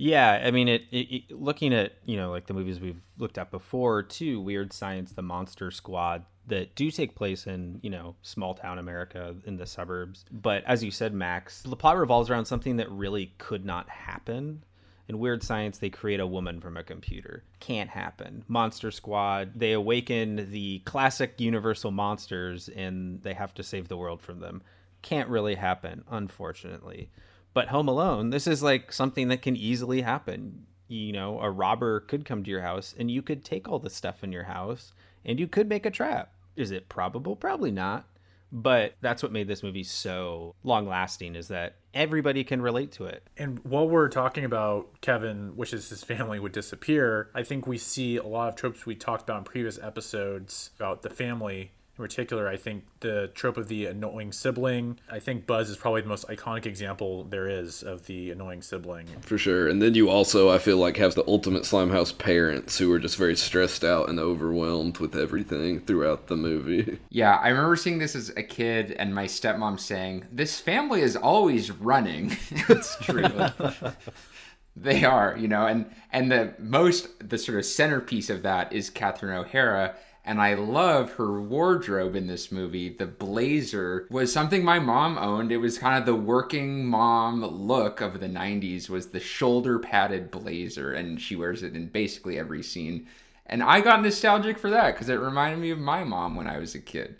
Yeah, 0.00 0.40
I 0.44 0.52
mean, 0.52 0.68
it, 0.68 0.84
it, 0.92 0.96
it, 1.12 1.32
Looking 1.32 1.74
at 1.74 1.94
you 2.06 2.16
know 2.16 2.30
like 2.30 2.46
the 2.46 2.54
movies 2.54 2.78
we've 2.78 3.00
looked 3.18 3.36
at 3.36 3.50
before 3.50 4.04
too, 4.04 4.40
Weird 4.40 4.72
Science, 4.72 5.12
The 5.12 5.22
Monster 5.22 5.72
Squad, 5.72 6.24
that 6.48 6.74
do 6.74 6.90
take 6.90 7.14
place 7.14 7.46
in 7.46 7.78
you 7.82 7.90
know 7.90 8.16
small 8.22 8.54
town 8.54 8.78
America 8.78 9.36
in 9.44 9.56
the 9.56 9.66
suburbs. 9.66 10.24
But 10.30 10.64
as 10.64 10.82
you 10.82 10.90
said, 10.90 11.14
Max, 11.14 11.62
the 11.62 11.76
plot 11.76 11.96
revolves 11.96 12.30
around 12.30 12.46
something 12.46 12.76
that 12.76 12.90
really 12.90 13.32
could 13.38 13.64
not 13.64 13.88
happen. 13.88 14.64
In 15.08 15.18
Weird 15.18 15.42
Science, 15.42 15.78
they 15.78 15.88
create 15.88 16.20
a 16.20 16.26
woman 16.26 16.60
from 16.60 16.76
a 16.76 16.82
computer. 16.82 17.42
Can't 17.60 17.88
happen. 17.88 18.44
Monster 18.46 18.90
Squad, 18.90 19.52
they 19.56 19.72
awaken 19.72 20.50
the 20.50 20.80
classic 20.80 21.40
Universal 21.40 21.92
monsters 21.92 22.68
and 22.68 23.22
they 23.22 23.32
have 23.32 23.54
to 23.54 23.62
save 23.62 23.88
the 23.88 23.96
world 23.96 24.20
from 24.20 24.40
them. 24.40 24.62
Can't 25.00 25.30
really 25.30 25.54
happen, 25.54 26.04
unfortunately. 26.10 27.10
But 27.54 27.68
Home 27.68 27.88
Alone, 27.88 28.28
this 28.28 28.46
is 28.46 28.62
like 28.62 28.92
something 28.92 29.28
that 29.28 29.40
can 29.40 29.56
easily 29.56 30.02
happen. 30.02 30.66
You 30.88 31.12
know, 31.12 31.40
a 31.40 31.50
robber 31.50 32.00
could 32.00 32.26
come 32.26 32.44
to 32.44 32.50
your 32.50 32.62
house 32.62 32.94
and 32.98 33.10
you 33.10 33.22
could 33.22 33.44
take 33.44 33.66
all 33.66 33.78
the 33.78 33.88
stuff 33.88 34.22
in 34.22 34.30
your 34.30 34.44
house 34.44 34.92
and 35.24 35.40
you 35.40 35.48
could 35.48 35.70
make 35.70 35.86
a 35.86 35.90
trap. 35.90 36.34
Is 36.58 36.72
it 36.72 36.88
probable? 36.88 37.36
Probably 37.36 37.70
not. 37.70 38.06
But 38.50 38.94
that's 39.00 39.22
what 39.22 39.30
made 39.30 39.46
this 39.46 39.62
movie 39.62 39.84
so 39.84 40.54
long 40.64 40.88
lasting 40.88 41.36
is 41.36 41.48
that 41.48 41.76
everybody 41.92 42.44
can 42.44 42.62
relate 42.62 42.92
to 42.92 43.04
it. 43.04 43.22
And 43.36 43.58
while 43.60 43.88
we're 43.88 44.08
talking 44.08 44.44
about 44.44 45.00
Kevin 45.02 45.54
wishes 45.54 45.90
his 45.90 46.02
family 46.02 46.40
would 46.40 46.52
disappear, 46.52 47.30
I 47.34 47.42
think 47.42 47.66
we 47.66 47.76
see 47.76 48.16
a 48.16 48.26
lot 48.26 48.48
of 48.48 48.56
tropes 48.56 48.86
we 48.86 48.94
talked 48.94 49.22
about 49.22 49.38
in 49.38 49.44
previous 49.44 49.78
episodes 49.78 50.70
about 50.76 51.02
the 51.02 51.10
family 51.10 51.72
In 51.98 52.04
particular, 52.04 52.48
I 52.48 52.56
think 52.56 52.84
the 53.00 53.28
trope 53.34 53.56
of 53.56 53.66
the 53.66 53.86
annoying 53.86 54.30
sibling, 54.30 55.00
I 55.10 55.18
think 55.18 55.46
Buzz 55.46 55.68
is 55.68 55.76
probably 55.76 56.00
the 56.00 56.08
most 56.08 56.28
iconic 56.28 56.64
example 56.64 57.24
there 57.24 57.48
is 57.48 57.82
of 57.82 58.06
the 58.06 58.30
annoying 58.30 58.62
sibling. 58.62 59.08
For 59.22 59.36
sure. 59.36 59.66
And 59.66 59.82
then 59.82 59.94
you 59.94 60.08
also, 60.08 60.48
I 60.48 60.58
feel 60.58 60.76
like, 60.76 60.96
have 60.98 61.16
the 61.16 61.24
ultimate 61.26 61.64
Slimehouse 61.64 62.16
parents 62.16 62.78
who 62.78 62.92
are 62.92 63.00
just 63.00 63.16
very 63.16 63.34
stressed 63.34 63.82
out 63.82 64.08
and 64.08 64.20
overwhelmed 64.20 64.98
with 64.98 65.16
everything 65.16 65.80
throughout 65.80 66.28
the 66.28 66.36
movie. 66.36 66.98
Yeah, 67.10 67.36
I 67.36 67.48
remember 67.48 67.74
seeing 67.74 67.98
this 67.98 68.14
as 68.14 68.28
a 68.30 68.42
kid 68.42 68.92
and 68.92 69.14
my 69.14 69.24
stepmom 69.24 69.80
saying, 69.80 70.26
This 70.30 70.60
family 70.60 71.00
is 71.00 71.16
always 71.16 71.70
running. 71.70 72.36
it's 72.50 72.96
true. 72.98 73.24
they 74.76 75.04
are, 75.04 75.36
you 75.36 75.48
know, 75.48 75.66
and 75.66 75.90
and 76.12 76.30
the 76.30 76.54
most 76.58 77.28
the 77.28 77.38
sort 77.38 77.58
of 77.58 77.64
centerpiece 77.64 78.30
of 78.30 78.42
that 78.42 78.72
is 78.72 78.90
Catherine 78.90 79.36
O'Hara. 79.36 79.96
And 80.28 80.42
I 80.42 80.52
love 80.52 81.12
her 81.12 81.40
wardrobe 81.40 82.14
in 82.14 82.26
this 82.26 82.52
movie. 82.52 82.90
The 82.90 83.06
blazer 83.06 84.06
was 84.10 84.30
something 84.30 84.62
my 84.62 84.78
mom 84.78 85.16
owned. 85.16 85.50
It 85.50 85.56
was 85.56 85.78
kind 85.78 85.98
of 85.98 86.04
the 86.04 86.14
working 86.14 86.84
mom 86.84 87.42
look 87.42 88.02
of 88.02 88.20
the 88.20 88.28
90s 88.28 88.90
was 88.90 89.06
the 89.06 89.20
shoulder 89.20 89.78
padded 89.78 90.30
blazer 90.30 90.92
and 90.92 91.18
she 91.18 91.34
wears 91.34 91.62
it 91.62 91.74
in 91.74 91.86
basically 91.86 92.38
every 92.38 92.62
scene. 92.62 93.06
And 93.46 93.62
I 93.62 93.80
got 93.80 94.02
nostalgic 94.02 94.58
for 94.58 94.68
that 94.68 94.92
because 94.92 95.08
it 95.08 95.14
reminded 95.14 95.60
me 95.60 95.70
of 95.70 95.78
my 95.78 96.04
mom 96.04 96.36
when 96.36 96.46
I 96.46 96.58
was 96.58 96.74
a 96.74 96.78
kid. 96.78 97.16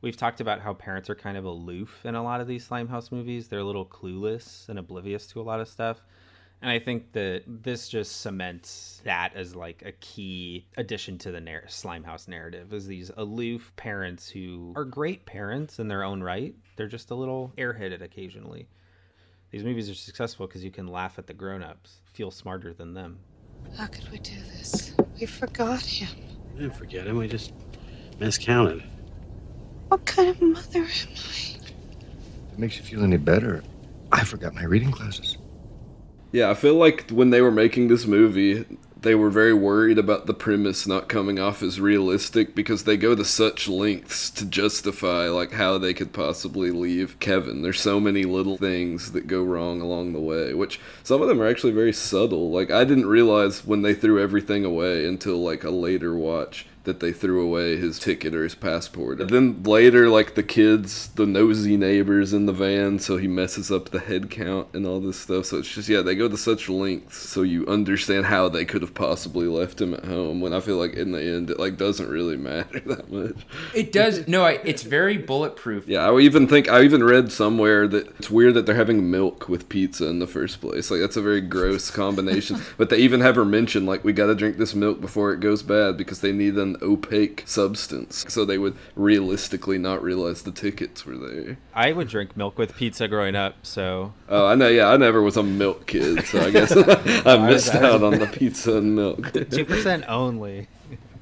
We've 0.00 0.16
talked 0.16 0.40
about 0.40 0.60
how 0.60 0.72
parents 0.72 1.10
are 1.10 1.16
kind 1.16 1.36
of 1.36 1.44
aloof 1.44 2.06
in 2.06 2.14
a 2.14 2.22
lot 2.22 2.40
of 2.40 2.46
these 2.46 2.68
Slimehouse 2.68 3.10
movies. 3.10 3.48
They're 3.48 3.58
a 3.58 3.64
little 3.64 3.86
clueless 3.86 4.68
and 4.68 4.78
oblivious 4.78 5.26
to 5.32 5.40
a 5.40 5.42
lot 5.42 5.58
of 5.58 5.66
stuff. 5.66 6.00
And 6.62 6.70
I 6.70 6.78
think 6.78 7.12
that 7.12 7.42
this 7.46 7.88
just 7.88 8.20
cements 8.20 9.00
that 9.04 9.34
as 9.34 9.56
like 9.56 9.82
a 9.84 9.90
key 9.90 10.64
addition 10.76 11.18
to 11.18 11.32
the 11.32 11.40
narr- 11.40 11.64
Slimehouse 11.66 12.28
narrative 12.28 12.72
is 12.72 12.86
these 12.86 13.10
aloof 13.16 13.72
parents 13.74 14.28
who 14.28 14.72
are 14.76 14.84
great 14.84 15.26
parents 15.26 15.80
in 15.80 15.88
their 15.88 16.04
own 16.04 16.22
right. 16.22 16.54
They're 16.76 16.86
just 16.86 17.10
a 17.10 17.16
little 17.16 17.52
airheaded 17.58 18.00
occasionally. 18.00 18.68
These 19.50 19.64
movies 19.64 19.90
are 19.90 19.94
successful 19.94 20.46
because 20.46 20.62
you 20.62 20.70
can 20.70 20.86
laugh 20.86 21.18
at 21.18 21.26
the 21.26 21.34
grown-ups, 21.34 22.00
feel 22.12 22.30
smarter 22.30 22.72
than 22.72 22.94
them. 22.94 23.18
How 23.76 23.88
could 23.88 24.08
we 24.12 24.18
do 24.18 24.36
this? 24.56 24.94
We 25.18 25.26
forgot 25.26 25.82
him. 25.82 26.16
We 26.54 26.60
didn't 26.60 26.76
forget 26.76 27.08
him. 27.08 27.16
We 27.16 27.26
just 27.26 27.52
miscounted. 28.20 28.84
What 29.88 30.06
kind 30.06 30.28
of 30.28 30.40
mother 30.40 30.78
am 30.78 30.86
I? 30.86 31.56
If 31.58 32.52
it 32.52 32.58
makes 32.58 32.76
you 32.76 32.84
feel 32.84 33.02
any 33.02 33.16
better, 33.16 33.64
I 34.12 34.22
forgot 34.22 34.54
my 34.54 34.64
reading 34.64 34.92
classes. 34.92 35.38
Yeah, 36.32 36.50
I 36.50 36.54
feel 36.54 36.74
like 36.74 37.10
when 37.10 37.28
they 37.28 37.42
were 37.42 37.50
making 37.50 37.88
this 37.88 38.06
movie, 38.06 38.64
they 39.02 39.14
were 39.14 39.28
very 39.28 39.52
worried 39.52 39.98
about 39.98 40.24
the 40.24 40.32
premise 40.32 40.86
not 40.86 41.08
coming 41.08 41.38
off 41.38 41.62
as 41.62 41.78
realistic 41.78 42.54
because 42.54 42.84
they 42.84 42.96
go 42.96 43.14
to 43.14 43.24
such 43.24 43.68
lengths 43.68 44.30
to 44.30 44.46
justify 44.46 45.28
like 45.28 45.52
how 45.52 45.76
they 45.76 45.92
could 45.92 46.14
possibly 46.14 46.70
leave 46.70 47.20
Kevin. 47.20 47.60
There's 47.60 47.80
so 47.80 48.00
many 48.00 48.24
little 48.24 48.56
things 48.56 49.12
that 49.12 49.26
go 49.26 49.42
wrong 49.42 49.82
along 49.82 50.14
the 50.14 50.20
way, 50.20 50.54
which 50.54 50.80
some 51.02 51.20
of 51.20 51.28
them 51.28 51.40
are 51.42 51.48
actually 51.48 51.72
very 51.74 51.92
subtle. 51.92 52.50
Like 52.50 52.70
I 52.70 52.84
didn't 52.84 53.06
realize 53.06 53.66
when 53.66 53.82
they 53.82 53.92
threw 53.92 54.22
everything 54.22 54.64
away 54.64 55.06
until 55.06 55.36
like 55.42 55.64
a 55.64 55.70
later 55.70 56.16
watch 56.16 56.66
that 56.84 57.00
they 57.00 57.12
threw 57.12 57.44
away 57.44 57.76
his 57.76 57.98
ticket 57.98 58.34
or 58.34 58.42
his 58.42 58.54
passport. 58.54 59.20
And 59.20 59.30
then 59.30 59.62
later, 59.62 60.08
like 60.08 60.34
the 60.34 60.42
kids, 60.42 61.08
the 61.08 61.26
nosy 61.26 61.76
neighbors 61.76 62.32
in 62.32 62.46
the 62.46 62.52
van, 62.52 62.98
so 62.98 63.16
he 63.16 63.28
messes 63.28 63.70
up 63.70 63.90
the 63.90 64.00
head 64.00 64.30
count 64.30 64.68
and 64.72 64.86
all 64.86 65.00
this 65.00 65.20
stuff. 65.20 65.46
So 65.46 65.58
it's 65.58 65.72
just, 65.72 65.88
yeah, 65.88 66.00
they 66.00 66.14
go 66.14 66.28
to 66.28 66.36
such 66.36 66.68
lengths 66.68 67.16
so 67.16 67.42
you 67.42 67.66
understand 67.66 68.26
how 68.26 68.48
they 68.48 68.64
could 68.64 68.82
have 68.82 68.94
possibly 68.94 69.46
left 69.46 69.80
him 69.80 69.94
at 69.94 70.04
home. 70.04 70.40
When 70.40 70.52
I 70.52 70.60
feel 70.60 70.76
like 70.76 70.94
in 70.94 71.12
the 71.12 71.22
end, 71.22 71.50
it 71.50 71.60
like 71.60 71.76
doesn't 71.76 72.08
really 72.08 72.36
matter 72.36 72.80
that 72.86 73.10
much. 73.10 73.46
It 73.74 73.92
does. 73.92 74.26
No, 74.26 74.44
I, 74.44 74.52
it's 74.64 74.82
very 74.82 75.18
bulletproof. 75.18 75.86
Yeah, 75.86 76.10
I 76.10 76.18
even 76.20 76.48
think 76.48 76.68
I 76.68 76.82
even 76.82 77.04
read 77.04 77.30
somewhere 77.30 77.86
that 77.88 78.08
it's 78.18 78.30
weird 78.30 78.54
that 78.54 78.66
they're 78.66 78.74
having 78.74 79.10
milk 79.10 79.48
with 79.48 79.68
pizza 79.68 80.06
in 80.08 80.18
the 80.18 80.26
first 80.26 80.60
place. 80.60 80.90
Like 80.90 81.00
that's 81.00 81.16
a 81.16 81.22
very 81.22 81.40
gross 81.40 81.90
combination. 81.90 82.60
but 82.76 82.90
they 82.90 82.98
even 82.98 83.20
have 83.20 83.36
her 83.36 83.44
mention 83.44 83.86
like 83.86 84.04
we 84.04 84.12
got 84.12 84.26
to 84.26 84.34
drink 84.34 84.56
this 84.56 84.74
milk 84.74 85.00
before 85.00 85.32
it 85.32 85.40
goes 85.40 85.62
bad 85.62 85.96
because 85.96 86.20
they 86.20 86.32
need 86.32 86.56
an 86.56 86.71
opaque 86.80 87.42
substance. 87.46 88.24
So 88.28 88.44
they 88.44 88.58
would 88.58 88.76
realistically 88.94 89.78
not 89.78 90.02
realize 90.02 90.42
the 90.42 90.52
tickets 90.52 91.04
were 91.04 91.16
there. 91.16 91.58
I 91.74 91.92
would 91.92 92.08
drink 92.08 92.36
milk 92.36 92.58
with 92.58 92.76
pizza 92.76 93.08
growing 93.08 93.34
up, 93.34 93.56
so 93.62 94.12
Oh, 94.28 94.46
I 94.46 94.54
know. 94.54 94.68
Yeah, 94.68 94.88
I 94.88 94.96
never 94.96 95.20
was 95.22 95.36
a 95.36 95.42
milk 95.42 95.86
kid, 95.86 96.24
so 96.26 96.40
I 96.40 96.50
guess 96.50 96.72
I 97.26 97.36
missed 97.46 97.74
out 97.74 98.02
on 98.02 98.18
the 98.18 98.26
pizza 98.26 98.76
and 98.76 98.96
milk. 98.96 99.32
two 99.50 99.64
percent 99.64 100.04
only. 100.08 100.68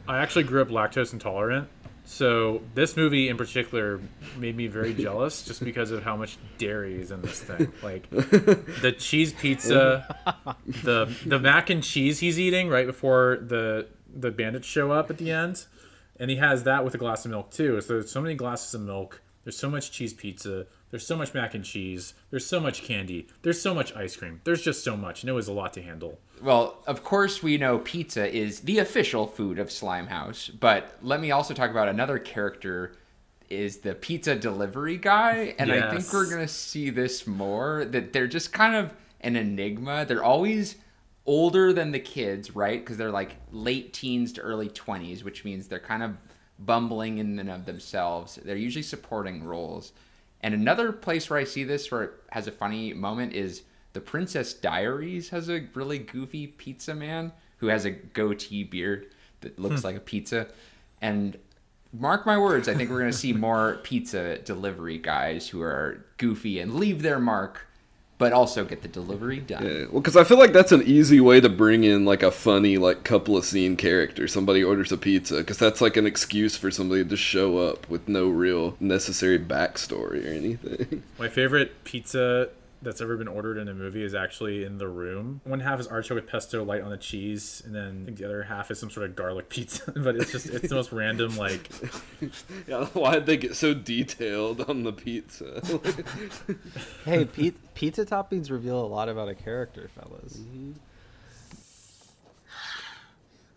I 0.07 0.19
actually 0.19 0.45
grew 0.45 0.63
up 0.63 0.69
lactose 0.69 1.13
intolerant. 1.13 1.69
So 2.05 2.63
this 2.75 2.97
movie 2.97 3.29
in 3.29 3.37
particular 3.37 4.01
made 4.37 4.57
me 4.57 4.67
very 4.67 4.95
jealous 4.95 5.45
just 5.45 5.63
because 5.63 5.93
of 5.93 6.03
how 6.03 6.17
much 6.17 6.39
dairy 6.59 7.01
is 7.01 7.13
in 7.13 7.23
this 7.23 7.41
thing. 7.41 7.73
Like 7.85 8.11
the 8.11 8.93
cheese 8.99 9.33
pizza, 9.33 10.17
the 10.83 11.15
the 11.25 11.39
mac 11.39 11.71
and 11.71 11.85
cheese 11.85 12.19
he's 12.19 12.41
eating 12.41 12.69
right 12.69 12.87
before 12.87 13.39
the 13.43 13.87
the 14.15 14.31
bandits 14.31 14.67
show 14.67 14.93
up 14.93 15.11
at 15.11 15.19
the 15.19 15.31
end, 15.31 15.67
and 16.19 16.31
he 16.31 16.37
has 16.37 16.65
that 16.65 16.85
with 16.85 16.95
a 16.95 16.99
glass 16.99 17.25
of 17.25 17.31
milk 17.31 17.51
too. 17.51 17.81
So 17.81 17.95
there's 17.95 18.11
so 18.11 18.21
many 18.21 18.35
glasses 18.35 18.75
of 18.75 18.83
milk. 18.83 19.23
There's 19.45 19.57
so 19.57 19.71
much 19.71 19.91
cheese 19.91 20.13
pizza. 20.13 20.67
There's 20.91 21.07
so 21.07 21.17
much 21.17 21.33
mac 21.33 21.55
and 21.55 21.65
cheese. 21.65 22.15
There's 22.31 22.45
so 22.45 22.61
much 22.61 22.83
candy. 22.83 23.29
There's 23.43 23.61
so 23.61 23.75
much 23.75 23.95
ice 23.97 24.17
cream. 24.17 24.41
There's 24.45 24.63
just 24.63 24.85
so 24.85 24.97
much, 24.97 25.23
and 25.23 25.31
it 25.31 25.35
was 25.35 25.49
a 25.49 25.53
lot 25.53 25.73
to 25.75 25.83
handle. 25.83 26.19
Well, 26.43 26.83
of 26.87 27.05
course, 27.05 27.43
we 27.43 27.57
know 27.59 27.79
pizza 27.79 28.31
is 28.35 28.61
the 28.61 28.79
official 28.79 29.27
food 29.27 29.59
of 29.59 29.69
Slimehouse, 29.69 30.51
but 30.59 30.97
let 31.03 31.21
me 31.21 31.31
also 31.31 31.55
talk 31.55 31.71
about 31.71 31.89
another 31.89 32.19
character 32.19 32.93
is 33.49 33.79
the 33.79 33.95
pizza 33.95 34.37
delivery 34.37 34.97
guy, 34.97 35.55
and 35.59 35.73
I 35.73 35.91
think 35.91 36.13
we're 36.13 36.31
gonna 36.31 36.49
see 36.49 36.91
this 36.91 37.27
more. 37.27 37.85
That 37.85 38.13
they're 38.13 38.29
just 38.29 38.53
kind 38.53 38.77
of 38.77 38.93
an 39.21 39.37
enigma. 39.37 40.05
They're 40.07 40.25
always 40.25 40.77
older 41.27 41.73
than 41.73 41.93
the 41.93 42.01
kids, 42.01 42.55
right? 42.57 42.81
Because 42.81 42.97
they're 42.97 43.11
like 43.11 43.37
late 43.53 43.93
teens 43.93 44.33
to 44.35 44.41
early 44.41 44.69
twenties, 44.69 45.25
which 45.25 45.45
means 45.45 45.69
they're 45.69 45.79
kind 45.79 46.03
of 46.03 46.17
bumbling 46.59 47.19
in 47.19 47.39
and 47.39 47.51
of 47.51 47.65
themselves. 47.65 48.39
They're 48.45 48.57
usually 48.57 48.83
supporting 48.83 49.45
roles. 49.45 49.93
And 50.43 50.55
another 50.55 50.93
place 50.93 51.29
where 51.29 51.39
I 51.39 51.45
see 51.45 51.65
this 51.65 51.91
where 51.91 52.03
it 52.03 52.13
has 52.31 52.47
a 52.47 52.53
funny 52.53 52.95
moment 52.95 53.35
is 53.35 53.63
the 53.93 54.01
Princess 54.01 54.55
Diaries 54.55 55.31
has 55.31 55.49
a 55.49 55.67
really 55.75 55.99
goofy 55.99 56.47
pizza 56.47 56.95
man 56.95 57.33
who 57.59 57.67
has 57.67 57.85
a 57.85 57.91
goatee 57.91 58.65
beard 58.65 59.09
that 59.41 59.59
looks 59.59 59.81
hmm. 59.81 59.89
like 59.89 59.97
a 59.97 60.01
pizza. 60.01 60.49
And 61.01 61.39
mark 61.93 62.25
my 62.27 62.39
words, 62.39 62.69
I 62.69 62.75
think 62.75 62.91
we're 62.91 63.01
going 63.01 63.13
to 63.13 63.17
see 63.17 63.33
more 63.35 63.81
pizza 63.83 64.39
delivery 64.39 64.99
guys 64.99 65.49
who 65.49 65.61
are 65.61 66.07
goofy 66.17 66.61
and 66.61 66.75
leave 66.75 67.03
their 67.03 67.19
mark, 67.19 67.67
but 68.21 68.35
also 68.35 68.67
get 68.67 68.83
the 68.83 68.89
delivery 68.89 69.41
done. 69.41 69.65
Yeah, 69.65 69.87
well, 69.91 70.03
because 70.03 70.15
I 70.15 70.25
feel 70.25 70.39
like 70.39 70.53
that's 70.53 70.73
an 70.73 70.83
easy 70.83 71.21
way 71.21 71.41
to 71.41 71.49
bring 71.49 71.85
in 71.85 72.05
like 72.05 72.23
a 72.23 72.31
funny 72.31 72.77
like 72.77 73.03
couple 73.03 73.35
of 73.35 73.47
scene 73.47 73.77
character. 73.77 74.29
Somebody 74.29 74.63
orders 74.63 74.93
a 74.93 74.99
pizza 74.99 75.39
because 75.39 75.57
that's 75.57 75.81
like 75.81 75.97
an 75.97 76.07
excuse 76.07 76.55
for 76.55 76.71
somebody 76.71 77.03
to 77.03 77.17
show 77.17 77.57
up 77.57 77.89
with 77.89 78.09
no 78.09 78.29
real 78.29 78.77
necessary 78.79 79.39
backstory 79.39 80.27
or 80.27 80.35
anything. 80.35 81.03
My 81.19 81.31
favorite 81.31 81.83
pizza 81.85 82.51
that's 82.83 83.01
ever 83.01 83.17
been 83.17 83.29
ordered 83.29 83.59
in 83.59 83.69
a 83.69 83.75
movie 83.75 84.03
is 84.03 84.15
actually 84.15 84.65
in 84.65 84.79
the 84.79 84.89
room. 84.89 85.41
One 85.45 85.61
half 85.61 85.81
is 85.81 85.87
artichoke 85.87 86.17
with 86.17 86.27
pesto 86.27 86.65
light 86.65 86.83
on 86.83 86.91
the 86.91 86.97
cheese, 86.97 87.63
and 87.65 87.75
then 87.75 88.01
I 88.03 88.05
think 88.07 88.19
the 88.19 88.25
other 88.25 88.45
half 88.45 88.71
is 88.71 88.79
some 88.79 88.91
sort 88.91 89.07
of 89.07 89.17
garlic 89.17 89.49
pizza. 89.49 89.93
but 89.97 90.17
it's 90.17 90.33
just 90.33 90.47
it's 90.47 90.69
the 90.69 90.75
most 90.75 90.93
random 90.93 91.37
like 91.37 91.69
yeah, 92.67 92.87
why 92.87 93.15
did 93.15 93.27
they 93.27 93.37
get 93.37 93.57
so 93.57 93.75
detailed 93.75 94.63
on 94.69 94.83
the 94.85 94.93
pizza? 94.93 95.63
Hey, 97.05 97.25
pi- 97.25 97.53
pizza 97.75 98.05
toppings 98.05 98.51
reveal 98.51 98.79
a 98.79 98.87
lot 98.87 99.09
about 99.09 99.29
a 99.29 99.35
character, 99.35 99.91
fellas. 99.95 100.37
Mm-hmm. 100.37 100.73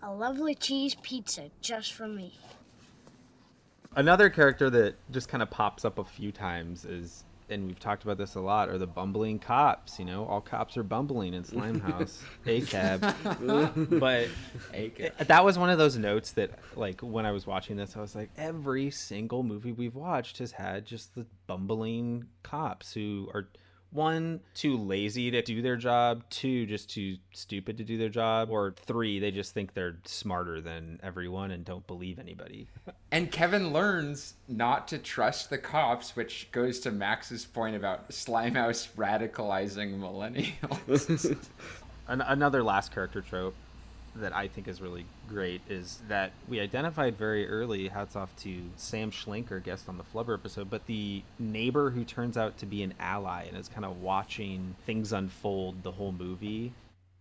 A 0.01 0.13
lovely 0.13 0.55
cheese 0.55 0.95
pizza 1.01 1.49
just 1.61 1.93
for 1.93 2.07
me. 2.07 2.37
Another 3.95 4.29
character 4.29 4.69
that 4.69 4.95
just 5.11 5.29
kind 5.29 5.43
of 5.43 5.49
pops 5.49 5.85
up 5.85 5.99
a 5.99 6.03
few 6.03 6.31
times 6.31 6.83
is, 6.83 7.23
and 7.53 7.67
we've 7.67 7.79
talked 7.79 8.03
about 8.03 8.17
this 8.17 8.35
a 8.35 8.39
lot, 8.41 8.67
are 8.69 8.77
the 8.77 8.87
bumbling 8.87 9.39
cops. 9.39 9.99
You 9.99 10.05
know, 10.05 10.25
all 10.25 10.41
cops 10.41 10.75
are 10.77 10.83
bumbling 10.83 11.33
in 11.33 11.43
Slimehouse. 11.43 12.21
A 12.45 12.61
cab. 12.61 13.01
but 13.99 14.27
it- 14.73 15.17
that 15.27 15.45
was 15.45 15.57
one 15.57 15.69
of 15.69 15.77
those 15.77 15.97
notes 15.97 16.31
that, 16.31 16.51
like, 16.75 17.01
when 17.01 17.25
I 17.25 17.31
was 17.31 17.47
watching 17.47 17.77
this, 17.77 17.95
I 17.95 18.01
was 18.01 18.15
like, 18.15 18.29
every 18.37 18.89
single 18.91 19.43
movie 19.43 19.71
we've 19.71 19.95
watched 19.95 20.39
has 20.39 20.51
had 20.51 20.85
just 20.85 21.15
the 21.15 21.25
bumbling 21.47 22.25
cops 22.43 22.93
who 22.93 23.29
are. 23.33 23.47
One, 23.93 24.39
too 24.55 24.75
lazy 24.77 25.29
to 25.31 25.41
do 25.43 25.61
their 25.61 25.75
job. 25.75 26.23
Two, 26.31 26.65
just 26.65 26.89
too 26.89 27.17
stupid 27.31 27.77
to 27.77 27.83
do 27.83 27.97
their 27.97 28.09
job. 28.09 28.49
Or 28.49 28.73
three, 28.85 29.19
they 29.19 29.29
just 29.29 29.53
think 29.53 29.75
they're 29.75 29.97
smarter 30.05 30.61
than 30.61 30.99
everyone 31.03 31.51
and 31.51 31.63
don't 31.63 31.85
believe 31.85 32.19
anybody. 32.19 32.67
And 33.11 33.31
Kevin 33.31 33.71
learns 33.71 34.33
not 34.47 34.87
to 34.87 34.97
trust 34.97 35.51
the 35.51 35.59
cops, 35.59 36.15
which 36.15 36.49
goes 36.51 36.79
to 36.79 36.89
Max's 36.89 37.45
point 37.45 37.75
about 37.75 38.09
Slimehouse 38.09 38.87
radicalizing 38.97 39.99
millennials. 39.99 41.37
An- 42.07 42.21
another 42.21 42.63
last 42.63 42.91
character 42.91 43.21
trope 43.21 43.53
that 44.15 44.35
I 44.35 44.47
think 44.47 44.67
is 44.67 44.81
really 44.81 45.05
great 45.27 45.61
is 45.69 46.01
that 46.07 46.31
we 46.47 46.59
identified 46.59 47.17
very 47.17 47.47
early, 47.47 47.87
hats 47.87 48.15
off 48.15 48.35
to 48.37 48.61
Sam 48.75 49.11
Schlenker, 49.11 49.63
guest 49.63 49.89
on 49.89 49.97
the 49.97 50.03
Flubber 50.03 50.33
episode, 50.33 50.69
but 50.69 50.85
the 50.85 51.23
neighbor 51.39 51.89
who 51.89 52.03
turns 52.03 52.37
out 52.37 52.57
to 52.59 52.65
be 52.65 52.83
an 52.83 52.93
ally 52.99 53.45
and 53.47 53.57
is 53.57 53.67
kind 53.67 53.85
of 53.85 54.01
watching 54.01 54.75
things 54.85 55.13
unfold 55.13 55.83
the 55.83 55.91
whole 55.91 56.11
movie. 56.11 56.73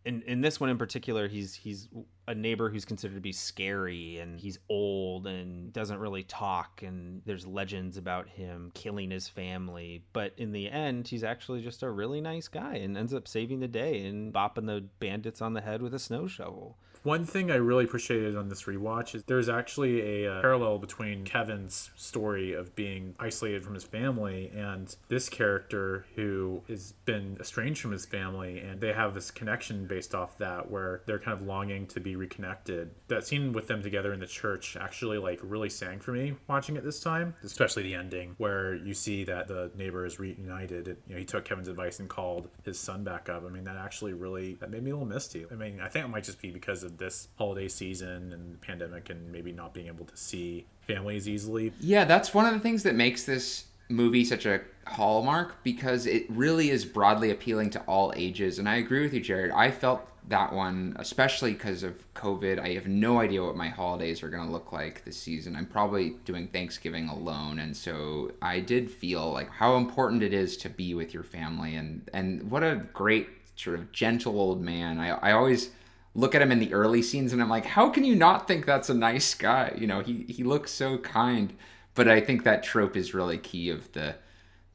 In 0.05 0.23
in 0.23 0.41
this 0.41 0.59
one 0.59 0.69
in 0.69 0.79
particular, 0.79 1.29
he's 1.29 1.55
he's 1.55 1.89
a 2.27 2.35
neighbor 2.35 2.71
who's 2.71 2.85
considered 2.85 3.15
to 3.15 3.21
be 3.21 3.33
scary 3.33 4.19
and 4.19 4.39
he's 4.39 4.59
old 4.69 5.27
and 5.27 5.73
doesn't 5.73 5.99
really 5.99 6.23
talk 6.23 6.83
and 6.83 7.23
there's 7.27 7.47
legends 7.47 7.97
about 7.97 8.29
him 8.29 8.71
killing 8.75 9.11
his 9.11 9.29
family. 9.29 10.05
But 10.13 10.33
in 10.37 10.53
the 10.53 10.71
end, 10.71 11.09
he's 11.09 11.25
actually 11.25 11.63
just 11.63 11.83
a 11.83 11.91
really 11.91 12.21
nice 12.21 12.49
guy 12.49 12.77
and 12.77 12.97
ends 12.97 13.15
up 13.15 13.27
saving 13.27 13.61
the 13.61 13.69
day 13.69 14.07
and 14.07 14.33
bopping 14.33 14.67
the 14.67 14.85
bandits 15.01 15.43
on 15.43 15.55
the 15.55 15.61
head 15.61 15.83
with 15.83 15.95
a 15.95 15.99
snow 15.99 16.27
shovel. 16.27 16.77
One 17.03 17.25
thing 17.25 17.51
I 17.51 17.57
really 17.57 17.85
appreciated 17.85 18.37
on 18.37 18.49
this 18.49 18.63
rewatch 18.63 19.17
is 19.17 19.25
there's 19.25 19.49
actually 19.49 20.25
a 20.25 20.35
uh, 20.35 20.41
parallel 20.41 20.79
between 20.79 21.25
Kevin's 21.25 21.91
story 21.97 22.53
of 22.53 22.77
being 22.77 23.17
isolated 23.19 23.65
from 23.65 23.75
his 23.75 23.83
family 23.83 24.53
and 24.55 24.95
this 25.09 25.29
character 25.29 26.07
who 26.15 26.63
has 26.69 26.93
been 27.05 27.39
estranged 27.41 27.81
from 27.81 27.91
his 27.91 28.07
family, 28.07 28.61
and 28.61 28.81
they 28.81 28.93
have 28.93 29.15
this 29.15 29.33
connection 29.33 29.87
based 29.87 30.15
off 30.15 30.39
that 30.39 30.71
where 30.71 31.03
they're 31.07 31.19
kind 31.19 31.37
of 31.37 31.45
longing 31.45 31.89
to 31.89 31.99
be 31.99 32.12
reconnected. 32.17 32.91
That 33.09 33.27
scene 33.27 33.53
with 33.53 33.69
them 33.69 33.83
together 33.83 34.13
in 34.13 34.21
the 34.21 34.27
church 34.27 34.77
actually 34.77 35.19
like 35.19 35.41
really 35.43 35.69
sang 35.69 36.01
for 36.01 36.13
me 36.13 36.35
watching 36.49 36.77
it 36.77 36.85
this 36.85 37.01
time, 37.01 37.35
especially 37.43 37.83
the 37.83 37.95
ending 37.95 38.35
where 38.39 38.75
you 38.75 38.95
see 38.95 39.25
that 39.25 39.49
the 39.49 39.71
neighbor 39.77 40.05
is 40.07 40.19
reunited. 40.19 40.89
It, 40.89 41.03
you 41.07 41.15
know, 41.15 41.19
he 41.19 41.25
took 41.25 41.45
Kevin's 41.45 41.69
advice 41.69 42.01
and 42.01 42.09
called 42.09 42.49
his 42.65 42.79
son 42.79 43.05
back 43.05 43.29
up. 43.29 43.45
I 43.47 43.49
mean, 43.49 43.65
that 43.65 43.77
actually 43.77 44.13
really 44.13 44.55
that 44.55 44.71
made 44.71 44.83
me 44.83 44.91
a 44.91 44.95
little 44.95 45.09
misty. 45.09 45.47
I 45.51 45.55
mean, 45.55 45.81
I 45.81 45.89
think 45.89 46.05
it 46.05 46.09
might 46.09 46.25
just 46.25 46.41
be 46.41 46.51
because 46.51 46.83
of 46.83 46.99
this 46.99 47.29
holiday 47.37 47.69
season 47.69 48.33
and 48.33 48.61
pandemic 48.61 49.11
and 49.11 49.31
maybe 49.31 49.53
not 49.53 49.75
being 49.75 49.87
able 49.89 50.07
to 50.07 50.17
see 50.17 50.67
families 50.87 51.29
easily. 51.29 51.73
Yeah, 51.81 52.05
that's 52.05 52.35
one 52.35 52.47
of 52.47 52.53
the 52.53 52.61
things 52.61 52.83
that 52.83 52.95
makes 52.95 53.25
this 53.25 53.67
movie 53.89 54.25
such 54.25 54.47
a 54.47 54.61
hallmark 54.87 55.63
because 55.63 56.07
it 56.07 56.27
really 56.31 56.71
is 56.71 56.85
broadly 56.85 57.31
appealing 57.31 57.71
to 57.71 57.81
all 57.83 58.13
ages. 58.17 58.59
And 58.59 58.69
I 58.69 58.77
agree 58.77 59.03
with 59.03 59.15
you, 59.15 59.21
Jared. 59.21 59.51
I 59.53 59.71
felt 59.71 60.09
that 60.29 60.53
one, 60.53 60.97
especially 60.99 61.53
because 61.53 61.83
of 61.83 62.13
COVID. 62.15 62.59
I 62.59 62.71
have 62.75 62.87
no 62.87 63.21
idea 63.21 63.45
what 63.45 63.57
my 63.57 63.69
holidays 63.69 64.23
are 64.23 64.31
going 64.31 64.47
to 64.47 64.53
look 64.53 64.73
like 64.73 65.05
this 65.05 65.17
season. 65.17 65.57
I'm 65.57 65.67
probably 65.67 66.11
doing 66.25 66.49
Thanksgiving 66.49 67.09
alone. 67.09 67.59
And 67.59 67.77
so 67.77 68.33
I 68.41 68.61
did 68.61 68.91
feel 68.91 69.33
like 69.33 69.51
how 69.51 69.77
important 69.77 70.23
it 70.23 70.33
is 70.33 70.57
to 70.59 70.69
be 70.69 70.95
with 70.95 71.13
your 71.13 71.25
family. 71.25 71.75
And, 71.75 72.09
and 72.15 72.51
what 72.51 72.63
a 72.63 72.83
great 72.93 73.29
sort 73.57 73.79
of 73.79 73.93
gentle 73.93 74.39
old 74.41 74.63
man. 74.63 74.99
I, 74.99 75.11
I 75.11 75.33
always 75.33 75.71
look 76.15 76.35
at 76.35 76.43
him 76.43 76.53
in 76.53 76.59
the 76.59 76.73
early 76.73 77.03
scenes 77.03 77.33
and 77.33 77.43
I'm 77.43 77.49
like, 77.49 77.67
how 77.67 77.91
can 77.91 78.05
you 78.05 78.15
not 78.15 78.47
think 78.47 78.65
that's 78.65 78.91
a 78.91 78.95
nice 78.95 79.35
guy? 79.35 79.75
You 79.77 79.87
know, 79.87 80.01
he 80.01 80.25
he 80.29 80.45
looks 80.45 80.71
so 80.71 80.99
kind. 80.99 81.53
But 81.95 82.09
I 82.09 82.21
think 82.21 82.45
that 82.45 82.63
trope 82.63 82.97
is 82.97 83.15
really 83.15 83.39
key 83.39 83.71
of 83.71 83.93
the 83.93 84.17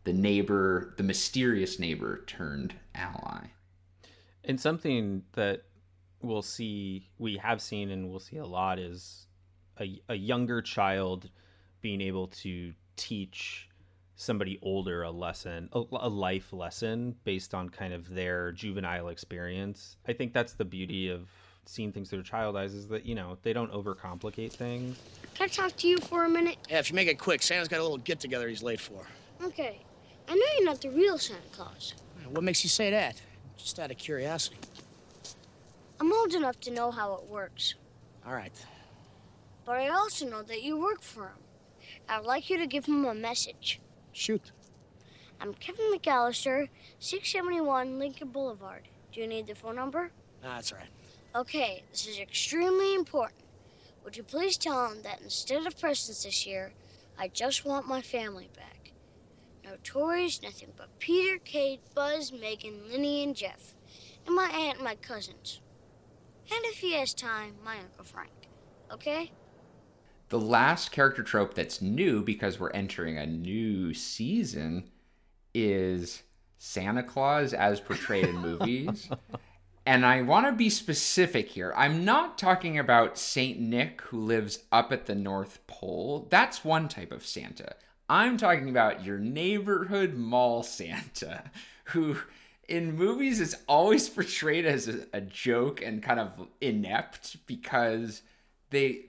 the 0.03 0.13
neighbor, 0.13 0.93
the 0.97 1.03
mysterious 1.03 1.79
neighbor 1.79 2.23
turned 2.27 2.75
ally. 2.95 3.47
And 4.47 4.59
something 4.59 5.23
that 5.33 5.63
we'll 6.21 6.41
see, 6.41 7.09
we 7.19 7.37
have 7.37 7.61
seen, 7.61 7.91
and 7.91 8.09
we'll 8.09 8.19
see 8.19 8.37
a 8.37 8.45
lot 8.45 8.79
is 8.79 9.27
a, 9.79 10.01
a 10.09 10.15
younger 10.15 10.61
child 10.61 11.29
being 11.81 12.01
able 12.01 12.27
to 12.27 12.73
teach 12.95 13.69
somebody 14.15 14.57
older 14.63 15.03
a 15.03 15.11
lesson, 15.11 15.69
a, 15.73 15.83
a, 15.91 16.09
life 16.09 16.51
lesson 16.51 17.15
based 17.23 17.53
on 17.53 17.69
kind 17.69 17.93
of 17.93 18.09
their 18.09 18.51
juvenile 18.51 19.09
experience. 19.09 19.97
I 20.07 20.13
think 20.13 20.33
that's 20.33 20.53
the 20.53 20.65
beauty 20.65 21.09
of 21.09 21.29
seeing 21.65 21.91
things 21.91 22.09
through 22.09 22.23
child 22.23 22.55
eyes 22.55 22.73
is 22.73 22.87
that, 22.87 23.05
you 23.05 23.13
know, 23.13 23.37
they 23.43 23.53
don't 23.53 23.71
overcomplicate 23.71 24.53
things. 24.53 24.97
Can 25.35 25.45
I 25.45 25.47
talk 25.47 25.75
to 25.77 25.87
you 25.87 25.99
for 25.99 26.23
a 26.25 26.29
minute? 26.29 26.57
Yeah, 26.67 26.79
if 26.79 26.89
you 26.89 26.95
make 26.95 27.09
it 27.09 27.19
quick, 27.19 27.43
Santa's 27.43 27.67
got 27.67 27.79
a 27.79 27.83
little 27.83 27.97
get 27.97 28.19
together 28.19 28.47
he's 28.47 28.63
late 28.63 28.79
for. 28.79 29.05
Okay. 29.43 29.81
I 30.27 30.33
know 30.33 30.45
you're 30.55 30.65
not 30.65 30.81
the 30.81 30.89
real 30.89 31.19
Santa 31.19 31.41
Claus. 31.51 31.93
What 32.29 32.43
makes 32.43 32.63
you 32.63 32.69
say 32.69 32.89
that? 32.89 33.21
Just 33.57 33.79
out 33.79 33.91
of 33.91 33.97
curiosity. 33.97 34.57
I'm 35.99 36.13
old 36.13 36.33
enough 36.33 36.59
to 36.61 36.71
know 36.71 36.91
how 36.91 37.15
it 37.15 37.25
works. 37.25 37.75
All 38.25 38.33
right. 38.33 38.53
But 39.65 39.77
I 39.77 39.89
also 39.89 40.29
know 40.29 40.43
that 40.43 40.63
you 40.63 40.77
work 40.79 41.01
for 41.01 41.23
him. 41.23 41.43
I'd 42.07 42.25
like 42.25 42.49
you 42.49 42.57
to 42.57 42.67
give 42.67 42.85
him 42.85 43.03
a 43.05 43.13
message. 43.13 43.79
Shoot. 44.13 44.51
I'm 45.41 45.53
Kevin 45.53 45.91
McAllister, 45.93 46.69
671 46.99 47.99
Lincoln 47.99 48.29
Boulevard. 48.29 48.83
Do 49.11 49.21
you 49.21 49.27
need 49.27 49.47
the 49.47 49.55
phone 49.55 49.75
number? 49.75 50.11
Nah, 50.43 50.55
that's 50.55 50.71
all 50.71 50.79
right. 50.79 50.87
Okay, 51.35 51.83
this 51.91 52.07
is 52.07 52.19
extremely 52.19 52.95
important. 52.95 53.41
Would 54.03 54.17
you 54.17 54.23
please 54.23 54.57
tell 54.57 54.89
him 54.89 55.01
that 55.03 55.21
instead 55.21 55.67
of 55.67 55.79
presents 55.79 56.23
this 56.23 56.47
year, 56.47 56.71
I 57.19 57.27
just 57.27 57.65
want 57.65 57.87
my 57.87 58.01
family 58.01 58.49
back? 58.55 58.76
No 59.67 59.75
toys, 59.83 60.41
nothing 60.41 60.71
but 60.77 60.97
Peter, 60.99 61.37
Kate, 61.43 61.81
Buzz, 61.93 62.31
Megan, 62.31 62.89
Linny, 62.89 63.23
and 63.23 63.35
Jeff, 63.35 63.75
and 64.25 64.35
my 64.35 64.49
aunt 64.49 64.77
and 64.77 64.85
my 64.85 64.95
cousins. 64.95 65.61
And 66.49 66.63
if 66.65 66.77
he 66.77 66.93
has 66.93 67.13
time, 67.13 67.55
my 67.63 67.77
Uncle 67.79 68.05
Frank. 68.05 68.31
Okay? 68.91 69.31
the 70.29 70.39
last 70.39 70.91
character 70.91 71.23
trope 71.23 71.53
that's 71.53 71.81
new 71.81 72.21
because 72.21 72.59
we're 72.59 72.71
entering 72.71 73.17
a 73.17 73.25
new 73.25 73.93
season 73.93 74.89
is 75.53 76.23
Santa 76.57 77.03
Claus 77.03 77.53
as 77.53 77.79
portrayed 77.79 78.25
in 78.25 78.37
movies. 78.37 79.09
And 79.85 80.05
I 80.05 80.21
want 80.21 80.45
to 80.47 80.51
be 80.51 80.69
specific 80.69 81.47
here. 81.47 81.73
I'm 81.73 82.03
not 82.03 82.37
talking 82.37 82.77
about 82.77 83.17
Saint 83.17 83.57
Nick 83.57 84.01
who 84.01 84.19
lives 84.19 84.65
up 84.69 84.91
at 84.91 85.05
the 85.05 85.15
North 85.15 85.65
Pole. 85.65 86.27
That's 86.29 86.65
one 86.65 86.89
type 86.89 87.13
of 87.13 87.25
Santa. 87.25 87.73
I'm 88.09 88.37
talking 88.37 88.69
about 88.69 89.03
your 89.03 89.17
neighborhood 89.17 90.15
mall 90.15 90.63
Santa 90.63 91.43
who 91.85 92.17
in 92.67 92.95
movies 92.95 93.39
is 93.39 93.55
always 93.67 94.09
portrayed 94.09 94.65
as 94.65 94.87
a, 94.87 95.05
a 95.13 95.21
joke 95.21 95.81
and 95.81 96.03
kind 96.03 96.19
of 96.19 96.47
inept 96.61 97.37
because 97.47 98.21
they 98.69 99.05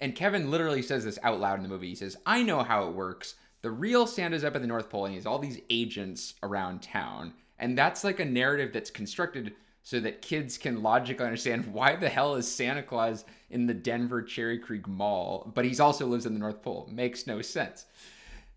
and 0.00 0.14
Kevin 0.14 0.50
literally 0.50 0.82
says 0.82 1.04
this 1.04 1.18
out 1.22 1.40
loud 1.40 1.56
in 1.56 1.62
the 1.62 1.68
movie. 1.68 1.88
He 1.88 1.94
says, 1.94 2.16
I 2.26 2.42
know 2.42 2.62
how 2.62 2.86
it 2.86 2.94
works. 2.94 3.36
The 3.62 3.70
real 3.70 4.06
Santa's 4.06 4.44
up 4.44 4.54
at 4.54 4.60
the 4.60 4.68
North 4.68 4.90
Pole 4.90 5.06
and 5.06 5.12
he 5.12 5.16
has 5.16 5.26
all 5.26 5.38
these 5.38 5.60
agents 5.70 6.34
around 6.42 6.82
town. 6.82 7.32
And 7.58 7.76
that's 7.76 8.04
like 8.04 8.20
a 8.20 8.24
narrative 8.24 8.72
that's 8.72 8.90
constructed 8.90 9.54
so 9.82 9.98
that 10.00 10.22
kids 10.22 10.58
can 10.58 10.82
logically 10.82 11.24
understand 11.24 11.66
why 11.72 11.96
the 11.96 12.08
hell 12.08 12.34
is 12.34 12.50
Santa 12.50 12.82
Claus 12.82 13.24
in 13.50 13.66
the 13.66 13.74
Denver 13.74 14.22
Cherry 14.22 14.58
Creek 14.58 14.86
Mall, 14.86 15.50
but 15.54 15.64
he's 15.64 15.80
also 15.80 16.06
lives 16.06 16.26
in 16.26 16.34
the 16.34 16.38
North 16.38 16.62
Pole. 16.62 16.88
Makes 16.92 17.26
no 17.26 17.42
sense. 17.42 17.86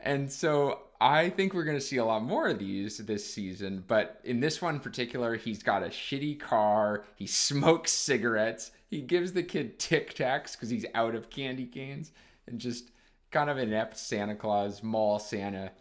And 0.03 0.31
so 0.31 0.81
I 1.01 1.29
think 1.29 1.53
we're 1.53 1.63
going 1.63 1.77
to 1.77 1.81
see 1.81 1.97
a 1.97 2.05
lot 2.05 2.23
more 2.23 2.47
of 2.47 2.59
these 2.59 2.97
this 2.97 3.25
season. 3.25 3.83
But 3.87 4.19
in 4.23 4.39
this 4.39 4.61
one 4.61 4.75
in 4.75 4.79
particular, 4.81 5.35
he's 5.35 5.63
got 5.63 5.83
a 5.83 5.87
shitty 5.87 6.39
car. 6.39 7.03
He 7.15 7.25
smokes 7.25 7.91
cigarettes. 7.93 8.71
He 8.89 9.01
gives 9.01 9.33
the 9.33 9.43
kid 9.43 9.79
Tic 9.79 10.13
Tacs 10.13 10.53
because 10.53 10.69
he's 10.69 10.85
out 10.93 11.15
of 11.15 11.29
candy 11.29 11.65
canes 11.65 12.11
and 12.47 12.59
just 12.59 12.91
kind 13.31 13.49
of 13.49 13.57
inept 13.57 13.97
Santa 13.97 14.35
Claus, 14.35 14.83
mall 14.83 15.19
Santa. 15.19 15.71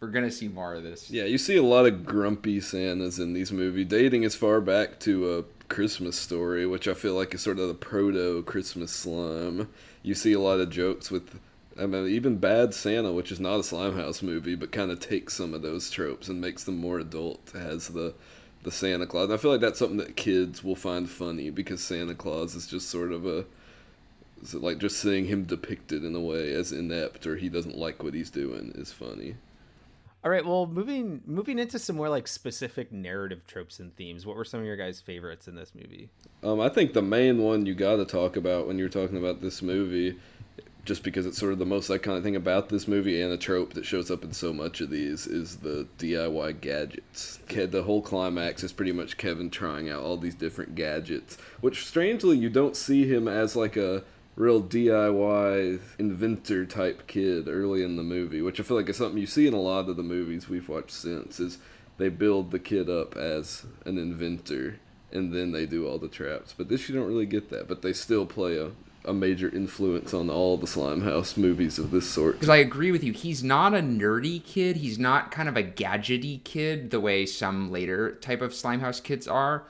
We're 0.00 0.08
going 0.08 0.24
to 0.24 0.30
see 0.30 0.48
more 0.48 0.74
of 0.74 0.82
this. 0.82 1.10
Yeah, 1.10 1.24
you 1.24 1.38
see 1.38 1.56
a 1.56 1.62
lot 1.62 1.86
of 1.86 2.04
grumpy 2.04 2.60
Santas 2.60 3.18
in 3.18 3.34
these 3.34 3.52
movies, 3.52 3.86
dating 3.86 4.24
as 4.24 4.34
far 4.34 4.60
back 4.60 4.98
to 5.00 5.38
a 5.38 5.44
Christmas 5.68 6.18
story, 6.18 6.66
which 6.66 6.88
I 6.88 6.94
feel 6.94 7.14
like 7.14 7.34
is 7.34 7.42
sort 7.42 7.58
of 7.58 7.68
the 7.68 7.74
proto 7.74 8.42
Christmas 8.42 8.92
slum. 8.92 9.68
You 10.02 10.14
see 10.14 10.32
a 10.32 10.40
lot 10.40 10.60
of 10.60 10.70
jokes 10.70 11.10
with 11.10 11.38
I 11.80 11.86
mean, 11.86 12.08
even 12.08 12.36
Bad 12.36 12.74
Santa, 12.74 13.12
which 13.12 13.32
is 13.32 13.40
not 13.40 13.56
a 13.56 13.62
Slimehouse 13.62 14.22
movie, 14.22 14.54
but 14.54 14.72
kind 14.72 14.90
of 14.90 15.00
takes 15.00 15.34
some 15.34 15.54
of 15.54 15.62
those 15.62 15.90
tropes 15.90 16.28
and 16.28 16.40
makes 16.40 16.64
them 16.64 16.76
more 16.76 16.98
adult, 16.98 17.50
has 17.54 17.88
the 17.88 18.14
the 18.62 18.70
Santa 18.70 19.06
Claus. 19.06 19.24
And 19.24 19.32
I 19.32 19.36
feel 19.38 19.50
like 19.50 19.60
that's 19.60 19.78
something 19.78 19.96
that 19.96 20.16
kids 20.16 20.62
will 20.62 20.76
find 20.76 21.08
funny 21.08 21.48
because 21.48 21.82
Santa 21.82 22.14
Claus 22.14 22.54
is 22.54 22.66
just 22.66 22.90
sort 22.90 23.12
of 23.12 23.26
a 23.26 23.46
like 24.54 24.78
just 24.78 24.98
seeing 24.98 25.26
him 25.26 25.44
depicted 25.44 26.04
in 26.04 26.14
a 26.14 26.20
way 26.20 26.52
as 26.52 26.72
inept 26.72 27.26
or 27.26 27.36
he 27.36 27.48
doesn't 27.48 27.76
like 27.76 28.02
what 28.02 28.14
he's 28.14 28.30
doing 28.30 28.72
is 28.74 28.92
funny. 28.92 29.34
All 30.22 30.30
right, 30.30 30.44
well, 30.44 30.66
moving 30.66 31.22
moving 31.24 31.58
into 31.58 31.78
some 31.78 31.96
more 31.96 32.10
like 32.10 32.28
specific 32.28 32.92
narrative 32.92 33.46
tropes 33.46 33.80
and 33.80 33.94
themes. 33.96 34.26
What 34.26 34.36
were 34.36 34.44
some 34.44 34.60
of 34.60 34.66
your 34.66 34.76
guys' 34.76 35.00
favorites 35.00 35.48
in 35.48 35.54
this 35.54 35.72
movie? 35.74 36.10
Um, 36.42 36.60
I 36.60 36.68
think 36.68 36.92
the 36.92 37.02
main 37.02 37.38
one 37.38 37.64
you 37.64 37.74
got 37.74 37.96
to 37.96 38.04
talk 38.04 38.36
about 38.36 38.66
when 38.66 38.78
you're 38.78 38.90
talking 38.90 39.16
about 39.16 39.40
this 39.40 39.62
movie 39.62 40.18
just 40.84 41.02
because 41.02 41.26
it's 41.26 41.38
sort 41.38 41.52
of 41.52 41.58
the 41.58 41.66
most 41.66 41.90
iconic 41.90 42.22
thing 42.22 42.36
about 42.36 42.68
this 42.68 42.88
movie 42.88 43.20
and 43.20 43.32
a 43.32 43.36
trope 43.36 43.74
that 43.74 43.84
shows 43.84 44.10
up 44.10 44.24
in 44.24 44.32
so 44.32 44.52
much 44.52 44.80
of 44.80 44.90
these 44.90 45.26
is 45.26 45.56
the 45.56 45.86
DIY 45.98 46.60
gadgets. 46.60 47.38
The 47.48 47.82
whole 47.82 48.02
climax 48.02 48.64
is 48.64 48.72
pretty 48.72 48.92
much 48.92 49.16
Kevin 49.18 49.50
trying 49.50 49.90
out 49.90 50.02
all 50.02 50.16
these 50.16 50.34
different 50.34 50.74
gadgets, 50.74 51.36
which 51.60 51.86
strangely 51.86 52.36
you 52.38 52.48
don't 52.48 52.76
see 52.76 53.06
him 53.06 53.28
as 53.28 53.56
like 53.56 53.76
a 53.76 54.02
real 54.36 54.62
DIY 54.62 55.80
inventor 55.98 56.64
type 56.64 57.06
kid 57.06 57.46
early 57.48 57.82
in 57.82 57.96
the 57.96 58.02
movie, 58.02 58.40
which 58.40 58.58
I 58.58 58.62
feel 58.62 58.76
like 58.76 58.88
is 58.88 58.96
something 58.96 59.18
you 59.18 59.26
see 59.26 59.46
in 59.46 59.54
a 59.54 59.60
lot 59.60 59.88
of 59.88 59.96
the 59.96 60.02
movies 60.02 60.48
we've 60.48 60.68
watched 60.68 60.92
since 60.92 61.40
is 61.40 61.58
they 61.98 62.08
build 62.08 62.50
the 62.50 62.58
kid 62.58 62.88
up 62.88 63.16
as 63.16 63.66
an 63.84 63.98
inventor 63.98 64.80
and 65.12 65.34
then 65.34 65.52
they 65.52 65.66
do 65.66 65.86
all 65.86 65.98
the 65.98 66.08
traps. 66.08 66.54
But 66.56 66.68
this 66.68 66.88
you 66.88 66.94
don't 66.94 67.08
really 67.08 67.26
get 67.26 67.50
that, 67.50 67.68
but 67.68 67.82
they 67.82 67.92
still 67.92 68.24
play 68.24 68.56
a 68.56 68.70
a 69.04 69.12
major 69.12 69.48
influence 69.48 70.12
on 70.12 70.30
all 70.30 70.56
the 70.56 70.66
Slimehouse 70.66 71.36
movies 71.36 71.78
of 71.78 71.90
this 71.90 72.08
sort. 72.08 72.34
Because 72.34 72.48
I 72.48 72.58
agree 72.58 72.92
with 72.92 73.02
you, 73.02 73.12
he's 73.12 73.42
not 73.42 73.74
a 73.74 73.78
nerdy 73.78 74.44
kid. 74.44 74.76
He's 74.76 74.98
not 74.98 75.30
kind 75.30 75.48
of 75.48 75.56
a 75.56 75.62
gadgety 75.62 76.42
kid 76.44 76.90
the 76.90 77.00
way 77.00 77.26
some 77.26 77.70
later 77.70 78.12
type 78.16 78.42
of 78.42 78.52
Slimehouse 78.52 79.02
kids 79.02 79.26
are. 79.26 79.64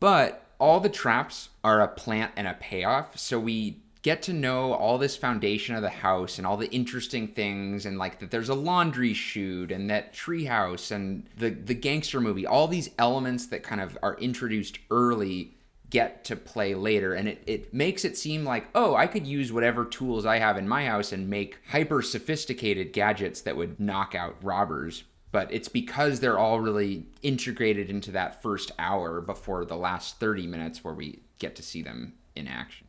But 0.00 0.46
all 0.58 0.80
the 0.80 0.88
traps 0.88 1.50
are 1.62 1.80
a 1.80 1.88
plant 1.88 2.32
and 2.36 2.46
a 2.46 2.54
payoff. 2.54 3.18
So 3.18 3.38
we 3.38 3.78
get 4.04 4.20
to 4.20 4.34
know 4.34 4.74
all 4.74 4.98
this 4.98 5.16
foundation 5.16 5.74
of 5.74 5.80
the 5.80 5.88
house 5.88 6.36
and 6.36 6.46
all 6.46 6.58
the 6.58 6.70
interesting 6.70 7.26
things 7.26 7.86
and 7.86 7.96
like 7.96 8.18
that 8.18 8.30
there's 8.30 8.50
a 8.50 8.54
laundry 8.54 9.14
chute 9.14 9.72
and 9.72 9.88
that 9.88 10.12
treehouse 10.12 10.90
and 10.90 11.26
the 11.38 11.48
the 11.48 11.72
gangster 11.72 12.20
movie 12.20 12.46
all 12.46 12.68
these 12.68 12.90
elements 12.98 13.46
that 13.46 13.62
kind 13.62 13.80
of 13.80 13.96
are 14.02 14.18
introduced 14.18 14.78
early 14.90 15.54
get 15.94 16.24
to 16.24 16.34
play 16.34 16.74
later. 16.74 17.14
And 17.14 17.28
it, 17.28 17.42
it 17.46 17.72
makes 17.72 18.04
it 18.04 18.18
seem 18.18 18.44
like 18.44 18.66
oh 18.74 18.96
i 18.96 19.06
could 19.06 19.26
use 19.26 19.52
whatever 19.52 19.84
tools 19.84 20.26
i 20.26 20.38
have 20.38 20.58
in 20.58 20.68
my 20.68 20.86
house 20.86 21.12
and 21.12 21.30
make 21.30 21.58
hyper 21.68 22.02
sophisticated 22.02 22.92
gadgets 22.92 23.40
that 23.42 23.56
would 23.56 23.78
knock 23.78 24.14
out 24.14 24.36
robbers. 24.42 25.04
But 25.30 25.52
it's 25.52 25.68
because 25.68 26.20
they're 26.20 26.38
all 26.38 26.60
really 26.60 27.06
integrated 27.22 27.90
into 27.90 28.10
that 28.12 28.42
first 28.42 28.72
hour 28.78 29.20
before 29.20 29.64
the 29.64 29.76
last 29.76 30.18
30 30.18 30.46
minutes 30.48 30.84
where 30.84 30.94
we 30.94 31.20
get 31.38 31.56
to 31.56 31.62
see 31.62 31.82
them 31.82 32.14
in 32.36 32.48
action 32.48 32.83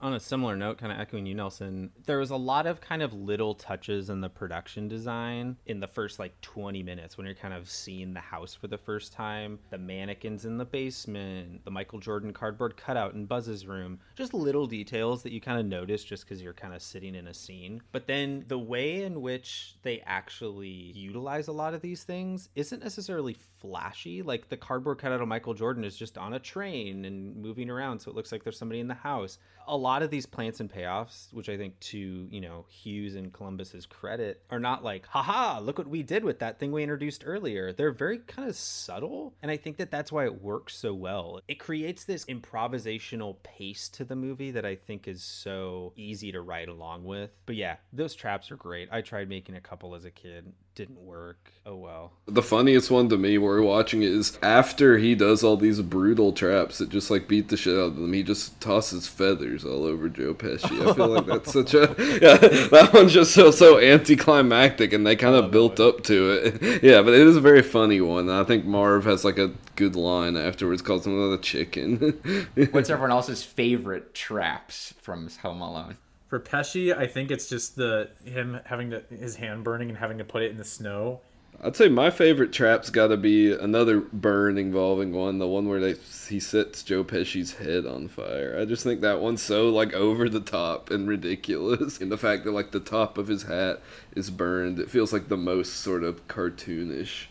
on 0.00 0.14
a 0.14 0.20
similar 0.20 0.56
note, 0.56 0.78
kind 0.78 0.92
of 0.92 0.98
echoing 0.98 1.26
you, 1.26 1.34
Nelson, 1.34 1.90
there 2.06 2.18
was 2.18 2.30
a 2.30 2.36
lot 2.36 2.66
of 2.66 2.80
kind 2.80 3.02
of 3.02 3.12
little 3.12 3.54
touches 3.54 4.10
in 4.10 4.20
the 4.20 4.28
production 4.28 4.88
design 4.88 5.56
in 5.66 5.80
the 5.80 5.86
first 5.86 6.18
like 6.18 6.40
20 6.40 6.82
minutes 6.82 7.16
when 7.16 7.26
you're 7.26 7.34
kind 7.34 7.54
of 7.54 7.68
seeing 7.68 8.14
the 8.14 8.20
house 8.20 8.54
for 8.54 8.68
the 8.68 8.78
first 8.78 9.12
time, 9.12 9.58
the 9.70 9.78
mannequins 9.78 10.44
in 10.44 10.56
the 10.58 10.64
basement, 10.64 11.64
the 11.64 11.70
Michael 11.70 11.98
Jordan 11.98 12.32
cardboard 12.32 12.76
cutout 12.76 13.14
in 13.14 13.26
Buzz's 13.26 13.66
room, 13.66 14.00
just 14.14 14.34
little 14.34 14.66
details 14.66 15.22
that 15.22 15.32
you 15.32 15.40
kind 15.40 15.60
of 15.60 15.66
notice 15.66 16.04
just 16.04 16.24
because 16.24 16.42
you're 16.42 16.52
kind 16.52 16.74
of 16.74 16.82
sitting 16.82 17.14
in 17.14 17.26
a 17.26 17.34
scene. 17.34 17.82
But 17.92 18.06
then 18.06 18.44
the 18.48 18.58
way 18.58 19.02
in 19.02 19.20
which 19.20 19.76
they 19.82 20.02
actually 20.06 20.68
utilize 20.68 21.48
a 21.48 21.52
lot 21.52 21.74
of 21.74 21.82
these 21.82 22.02
things 22.02 22.48
isn't 22.54 22.82
necessarily 22.82 23.34
flashy. 23.66 24.22
Like 24.22 24.48
the 24.48 24.56
cardboard 24.56 24.98
cutout 24.98 25.20
of 25.20 25.28
Michael 25.28 25.54
Jordan 25.54 25.84
is 25.84 25.96
just 25.96 26.16
on 26.16 26.34
a 26.34 26.38
train 26.38 27.04
and 27.04 27.36
moving 27.36 27.70
around, 27.70 28.00
so 28.00 28.10
it 28.10 28.14
looks 28.14 28.32
like 28.32 28.44
there's 28.44 28.58
somebody 28.58 28.80
in 28.80 28.88
the 28.88 28.94
house. 28.94 29.38
A 29.68 29.76
lot 29.76 30.02
of 30.02 30.10
these 30.10 30.26
plants 30.26 30.60
and 30.60 30.72
payoffs, 30.72 31.32
which 31.32 31.48
I 31.48 31.56
think 31.56 31.78
to 31.80 32.28
you 32.30 32.40
know 32.40 32.66
Hughes 32.68 33.16
and 33.16 33.32
Columbus's 33.32 33.86
credit, 33.86 34.42
are 34.50 34.60
not 34.60 34.84
like, 34.84 35.06
haha, 35.06 35.58
look 35.60 35.78
what 35.78 35.88
we 35.88 36.02
did 36.02 36.24
with 36.24 36.38
that 36.38 36.58
thing 36.58 36.72
we 36.72 36.82
introduced 36.82 37.24
earlier. 37.26 37.72
They're 37.72 37.92
very 37.92 38.18
kind 38.18 38.48
of 38.48 38.56
subtle, 38.56 39.34
and 39.42 39.50
I 39.50 39.56
think 39.56 39.76
that 39.78 39.90
that's 39.90 40.12
why 40.12 40.24
it 40.24 40.42
works 40.42 40.76
so 40.76 40.94
well. 40.94 41.40
It 41.48 41.58
creates 41.58 42.04
this 42.04 42.24
improvisational 42.26 43.36
pace 43.42 43.88
to 43.90 44.04
the 44.04 44.16
movie 44.16 44.52
that 44.52 44.64
I 44.64 44.76
think 44.76 45.08
is 45.08 45.22
so 45.22 45.92
easy 45.96 46.30
to 46.32 46.40
ride 46.40 46.68
along 46.68 47.04
with. 47.04 47.30
But 47.46 47.56
yeah, 47.56 47.76
those 47.92 48.14
traps 48.14 48.50
are 48.50 48.56
great. 48.56 48.88
I 48.92 49.00
tried 49.00 49.28
making 49.28 49.56
a 49.56 49.60
couple 49.60 49.94
as 49.94 50.04
a 50.04 50.10
kid 50.10 50.52
didn't 50.76 51.00
work. 51.00 51.52
Oh 51.64 51.74
well. 51.74 52.12
The 52.26 52.42
funniest 52.42 52.90
one 52.90 53.08
to 53.08 53.16
me 53.16 53.38
we're 53.38 53.62
watching 53.62 54.02
is 54.02 54.38
after 54.42 54.98
he 54.98 55.14
does 55.14 55.42
all 55.42 55.56
these 55.56 55.80
brutal 55.80 56.34
traps 56.34 56.78
that 56.78 56.90
just 56.90 57.10
like 57.10 57.26
beat 57.26 57.48
the 57.48 57.56
shit 57.56 57.78
out 57.78 57.86
of 57.86 57.96
them, 57.96 58.12
he 58.12 58.22
just 58.22 58.60
tosses 58.60 59.08
feathers 59.08 59.64
all 59.64 59.84
over 59.84 60.10
Joe 60.10 60.34
Pesci. 60.34 60.86
I 60.86 60.92
feel 60.92 61.08
like 61.08 61.24
that's 61.24 61.52
such 61.52 61.72
a 61.72 61.78
yeah, 62.20 62.36
that 62.36 62.90
one's 62.92 63.14
just 63.14 63.32
so 63.32 63.50
so 63.50 63.80
anticlimactic 63.80 64.92
and 64.92 65.06
they 65.06 65.16
kind 65.16 65.34
of 65.34 65.50
built 65.50 65.80
up 65.80 66.04
to 66.04 66.30
it. 66.30 66.82
yeah, 66.82 67.00
but 67.00 67.14
it 67.14 67.26
is 67.26 67.36
a 67.36 67.40
very 67.40 67.62
funny 67.62 68.02
one. 68.02 68.28
I 68.28 68.44
think 68.44 68.66
Marv 68.66 69.06
has 69.06 69.24
like 69.24 69.38
a 69.38 69.54
good 69.76 69.96
line 69.96 70.36
afterwards 70.36 70.82
calls 70.82 71.06
him 71.06 71.30
the 71.30 71.38
chicken. 71.38 72.48
What's 72.70 72.90
everyone 72.90 73.12
else's 73.12 73.42
favorite 73.42 74.14
traps 74.14 74.92
from 75.00 75.30
Home 75.42 75.62
Alone? 75.62 75.96
For 76.28 76.40
Pesci, 76.40 76.96
I 76.96 77.06
think 77.06 77.30
it's 77.30 77.48
just 77.48 77.76
the 77.76 78.10
him 78.24 78.60
having 78.64 78.90
to, 78.90 79.02
his 79.10 79.36
hand 79.36 79.62
burning 79.62 79.88
and 79.88 79.98
having 79.98 80.18
to 80.18 80.24
put 80.24 80.42
it 80.42 80.50
in 80.50 80.56
the 80.56 80.64
snow. 80.64 81.20
I'd 81.62 81.76
say 81.76 81.88
my 81.88 82.10
favorite 82.10 82.52
trap's 82.52 82.90
got 82.90 83.06
to 83.08 83.16
be 83.16 83.50
another 83.52 84.00
burn 84.00 84.58
involving 84.58 85.12
one, 85.12 85.38
the 85.38 85.46
one 85.46 85.68
where 85.68 85.80
they 85.80 85.94
he 86.28 86.38
sets 86.38 86.82
Joe 86.82 87.02
Pesci's 87.02 87.54
head 87.54 87.86
on 87.86 88.08
fire. 88.08 88.56
I 88.60 88.66
just 88.66 88.82
think 88.82 89.00
that 89.00 89.20
one's 89.20 89.40
so 89.40 89.68
like 89.70 89.94
over 89.94 90.28
the 90.28 90.40
top 90.40 90.90
and 90.90 91.08
ridiculous, 91.08 91.98
and 92.00 92.12
the 92.12 92.18
fact 92.18 92.44
that 92.44 92.52
like 92.52 92.72
the 92.72 92.80
top 92.80 93.16
of 93.16 93.28
his 93.28 93.44
hat 93.44 93.80
is 94.14 94.30
burned, 94.30 94.78
it 94.78 94.90
feels 94.90 95.12
like 95.12 95.28
the 95.28 95.36
most 95.36 95.74
sort 95.76 96.04
of 96.04 96.26
cartoonish 96.28 97.26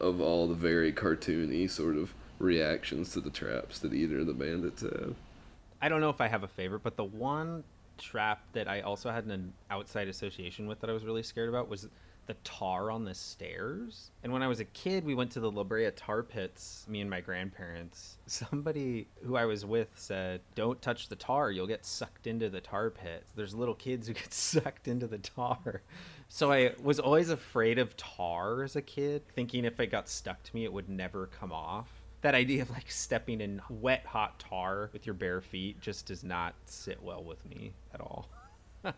of 0.00 0.20
all 0.20 0.46
the 0.46 0.54
very 0.54 0.92
cartoony 0.92 1.68
sort 1.68 1.96
of 1.96 2.14
reactions 2.38 3.12
to 3.12 3.20
the 3.20 3.30
traps 3.30 3.80
that 3.80 3.92
either 3.92 4.20
of 4.20 4.26
the 4.26 4.32
bandits 4.32 4.82
have. 4.82 5.16
I 5.82 5.88
don't 5.88 6.00
know 6.00 6.10
if 6.10 6.20
I 6.20 6.28
have 6.28 6.42
a 6.42 6.48
favorite, 6.48 6.82
but 6.82 6.96
the 6.96 7.04
one 7.04 7.64
trap 7.98 8.40
that 8.52 8.68
I 8.68 8.80
also 8.80 9.10
had 9.10 9.24
an 9.26 9.52
outside 9.70 10.08
association 10.08 10.66
with 10.66 10.80
that 10.80 10.90
I 10.90 10.92
was 10.92 11.04
really 11.04 11.22
scared 11.22 11.48
about 11.48 11.68
was 11.68 11.88
the 12.28 12.34
tar 12.44 12.90
on 12.90 13.04
the 13.04 13.14
stairs. 13.14 14.10
And 14.22 14.32
when 14.32 14.42
I 14.42 14.48
was 14.48 14.60
a 14.60 14.66
kid, 14.66 15.04
we 15.04 15.14
went 15.14 15.30
to 15.32 15.40
the 15.40 15.50
La 15.50 15.64
Brea 15.64 15.90
tar 15.90 16.22
pits, 16.22 16.84
me 16.86 17.00
and 17.00 17.08
my 17.08 17.20
grandparents. 17.20 18.18
Somebody 18.26 19.08
who 19.24 19.34
I 19.34 19.46
was 19.46 19.64
with 19.64 19.88
said, 19.94 20.42
Don't 20.54 20.80
touch 20.80 21.08
the 21.08 21.16
tar, 21.16 21.50
you'll 21.50 21.66
get 21.66 21.86
sucked 21.86 22.26
into 22.26 22.50
the 22.50 22.60
tar 22.60 22.90
pit. 22.90 23.24
There's 23.34 23.54
little 23.54 23.74
kids 23.74 24.06
who 24.06 24.14
get 24.14 24.32
sucked 24.32 24.88
into 24.88 25.06
the 25.06 25.18
tar. 25.18 25.82
So 26.28 26.52
I 26.52 26.74
was 26.82 27.00
always 27.00 27.30
afraid 27.30 27.78
of 27.78 27.96
tar 27.96 28.62
as 28.62 28.76
a 28.76 28.82
kid, 28.82 29.22
thinking 29.34 29.64
if 29.64 29.80
it 29.80 29.86
got 29.86 30.08
stuck 30.08 30.42
to 30.42 30.54
me, 30.54 30.64
it 30.64 30.72
would 30.72 30.90
never 30.90 31.26
come 31.26 31.50
off 31.50 31.97
that 32.20 32.34
idea 32.34 32.62
of 32.62 32.70
like 32.70 32.90
stepping 32.90 33.40
in 33.40 33.60
wet 33.68 34.04
hot 34.06 34.38
tar 34.38 34.90
with 34.92 35.06
your 35.06 35.14
bare 35.14 35.40
feet 35.40 35.80
just 35.80 36.06
does 36.06 36.24
not 36.24 36.54
sit 36.64 37.02
well 37.02 37.22
with 37.22 37.44
me 37.46 37.72
at 37.94 38.00
all. 38.00 38.28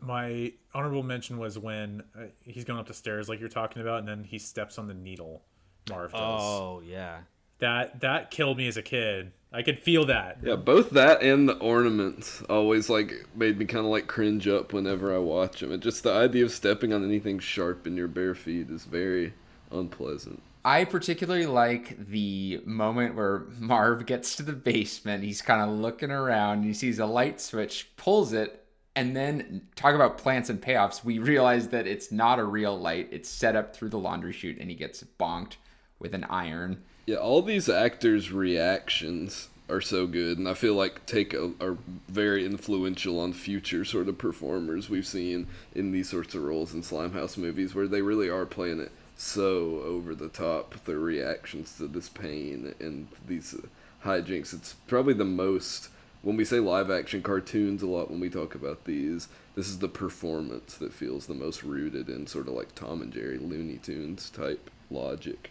My 0.00 0.52
honorable 0.74 1.02
mention 1.02 1.38
was 1.38 1.58
when 1.58 2.02
uh, 2.16 2.24
he's 2.44 2.64
going 2.64 2.78
up 2.78 2.86
the 2.86 2.94
stairs 2.94 3.28
like 3.28 3.40
you're 3.40 3.48
talking 3.48 3.82
about 3.82 4.00
and 4.00 4.08
then 4.08 4.24
he 4.24 4.38
steps 4.38 4.78
on 4.78 4.86
the 4.86 4.94
needle 4.94 5.42
marv 5.90 6.12
does. 6.12 6.20
Oh 6.22 6.82
yeah. 6.84 7.20
That 7.58 8.00
that 8.00 8.30
killed 8.30 8.56
me 8.56 8.68
as 8.68 8.76
a 8.76 8.82
kid. 8.82 9.32
I 9.52 9.62
could 9.62 9.80
feel 9.80 10.06
that. 10.06 10.38
Yeah 10.42 10.56
both 10.56 10.90
that 10.90 11.22
and 11.22 11.48
the 11.48 11.58
ornaments 11.58 12.42
always 12.48 12.88
like 12.88 13.26
made 13.34 13.58
me 13.58 13.64
kind 13.64 13.84
of 13.84 13.90
like 13.90 14.06
cringe 14.06 14.46
up 14.46 14.72
whenever 14.72 15.14
i 15.14 15.18
watch 15.18 15.60
them 15.60 15.72
and 15.72 15.82
just 15.82 16.02
the 16.02 16.12
idea 16.12 16.44
of 16.44 16.52
stepping 16.52 16.92
on 16.92 17.04
anything 17.04 17.38
sharp 17.38 17.86
in 17.86 17.96
your 17.96 18.08
bare 18.08 18.34
feet 18.34 18.70
is 18.70 18.84
very 18.84 19.34
unpleasant 19.70 20.42
I 20.64 20.84
particularly 20.84 21.46
like 21.46 22.08
the 22.08 22.60
moment 22.64 23.16
where 23.16 23.46
Marv 23.58 24.06
gets 24.06 24.36
to 24.36 24.42
the 24.42 24.52
basement. 24.52 25.24
He's 25.24 25.42
kind 25.42 25.60
of 25.60 25.76
looking 25.76 26.10
around. 26.10 26.62
He 26.62 26.72
sees 26.72 26.98
a 26.98 27.06
light 27.06 27.40
switch, 27.40 27.90
pulls 27.96 28.32
it, 28.32 28.64
and 28.94 29.16
then 29.16 29.62
talk 29.74 29.94
about 29.94 30.18
plants 30.18 30.50
and 30.50 30.60
payoffs. 30.60 31.04
We 31.04 31.18
realize 31.18 31.68
that 31.68 31.86
it's 31.86 32.12
not 32.12 32.38
a 32.38 32.44
real 32.44 32.78
light. 32.78 33.08
It's 33.10 33.28
set 33.28 33.56
up 33.56 33.74
through 33.74 33.88
the 33.88 33.98
laundry 33.98 34.32
chute, 34.32 34.58
and 34.58 34.70
he 34.70 34.76
gets 34.76 35.02
bonked 35.18 35.56
with 35.98 36.14
an 36.14 36.24
iron. 36.24 36.82
Yeah, 37.06 37.16
all 37.16 37.42
these 37.42 37.68
actors' 37.68 38.30
reactions 38.30 39.48
are 39.68 39.80
so 39.80 40.06
good, 40.06 40.38
and 40.38 40.48
I 40.48 40.54
feel 40.54 40.74
like 40.74 41.06
take 41.06 41.34
a, 41.34 41.52
are 41.60 41.78
very 42.08 42.44
influential 42.46 43.18
on 43.18 43.32
future 43.32 43.84
sort 43.84 44.08
of 44.08 44.18
performers 44.18 44.88
we've 44.88 45.06
seen 45.06 45.48
in 45.74 45.90
these 45.90 46.10
sorts 46.10 46.34
of 46.36 46.44
roles 46.44 46.74
in 46.74 46.82
Slimehouse 46.82 47.36
movies, 47.36 47.74
where 47.74 47.88
they 47.88 48.02
really 48.02 48.28
are 48.28 48.46
playing 48.46 48.78
it 48.78 48.92
so 49.16 49.80
over 49.80 50.14
the 50.14 50.28
top 50.28 50.84
their 50.84 50.98
reactions 50.98 51.76
to 51.76 51.86
this 51.86 52.08
pain 52.08 52.74
and 52.80 53.08
these 53.26 53.54
hijinks. 54.04 54.52
It's 54.52 54.74
probably 54.86 55.14
the 55.14 55.24
most 55.24 55.88
when 56.22 56.36
we 56.36 56.44
say 56.44 56.60
live 56.60 56.90
action 56.90 57.22
cartoons 57.22 57.82
a 57.82 57.86
lot 57.86 58.10
when 58.10 58.20
we 58.20 58.30
talk 58.30 58.54
about 58.54 58.84
these. 58.84 59.28
This 59.54 59.68
is 59.68 59.80
the 59.80 59.88
performance 59.88 60.74
that 60.76 60.92
feels 60.92 61.26
the 61.26 61.34
most 61.34 61.62
rooted 61.62 62.08
in 62.08 62.26
sort 62.26 62.48
of 62.48 62.54
like 62.54 62.74
Tom 62.74 63.02
and 63.02 63.12
Jerry 63.12 63.38
Looney 63.38 63.78
Tunes 63.78 64.30
type 64.30 64.70
logic. 64.90 65.50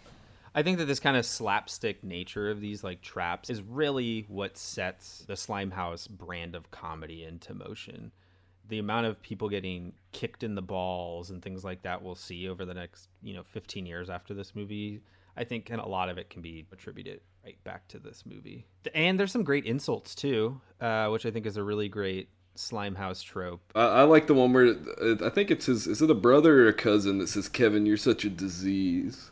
I 0.54 0.63
think 0.63 0.80
that 0.80 0.86
this 0.86 1.00
kind 1.00 1.15
of 1.15 1.26
slapstick 1.26 2.04
nature 2.04 2.50
of 2.50 2.60
these 2.60 2.84
like 2.84 3.02
traps 3.02 3.50
is 3.50 3.62
really 3.62 4.26
what 4.28 4.58
sets 4.58 5.24
the 5.28 5.34
Slimehouse 5.34 6.10
brand 6.10 6.56
of 6.56 6.71
comedy 6.71 7.24
into 7.24 7.54
motion 7.54 8.12
the 8.71 8.79
amount 8.79 9.05
of 9.05 9.21
people 9.21 9.49
getting 9.49 9.91
kicked 10.13 10.43
in 10.43 10.55
the 10.55 10.62
balls 10.62 11.29
and 11.29 11.43
things 11.43 11.63
like 11.63 11.84
that 11.84 12.01
we'll 12.01 12.15
see 12.15 12.47
over 12.47 12.65
the 12.65 12.73
next 12.73 13.10
you 13.21 13.34
know 13.34 13.43
15 13.43 13.86
years 13.86 14.10
after 14.10 14.34
this 14.34 14.55
movie 14.55 15.01
i 15.36 15.43
think 15.43 15.69
and 15.69 15.81
a 15.81 15.88
lot 15.88 16.10
of 16.10 16.17
it 16.17 16.29
can 16.29 16.41
be 16.41 16.65
attributed 16.71 17.19
right 17.43 17.62
back 17.63 17.88
to 17.88 17.97
this 17.97 18.23
movie. 18.25 18.65
And 18.93 19.19
there's 19.19 19.31
some 19.31 19.43
great 19.43 19.65
insults 19.65 20.15
too 20.15 20.60
uh, 20.79 21.10
which 21.10 21.25
i 21.25 21.31
think 21.31 21.45
is 21.45 21.57
a 21.57 21.63
really 21.63 21.89
great 21.89 22.29
slimehouse 22.55 23.23
trope. 23.23 23.62
I, 23.75 23.81
I 23.81 24.03
like 24.03 24.27
the 24.27 24.34
one 24.34 24.53
where 24.53 24.75
i 25.23 25.29
think 25.29 25.51
it's 25.51 25.65
his 25.65 25.86
is 25.86 26.01
it 26.01 26.10
a 26.10 26.15
brother 26.15 26.63
or 26.63 26.67
a 26.69 26.73
cousin 26.73 27.17
that 27.19 27.27
says 27.27 27.49
kevin 27.49 27.86
you're 27.86 27.97
such 27.97 28.23
a 28.25 28.29
disease 28.29 29.31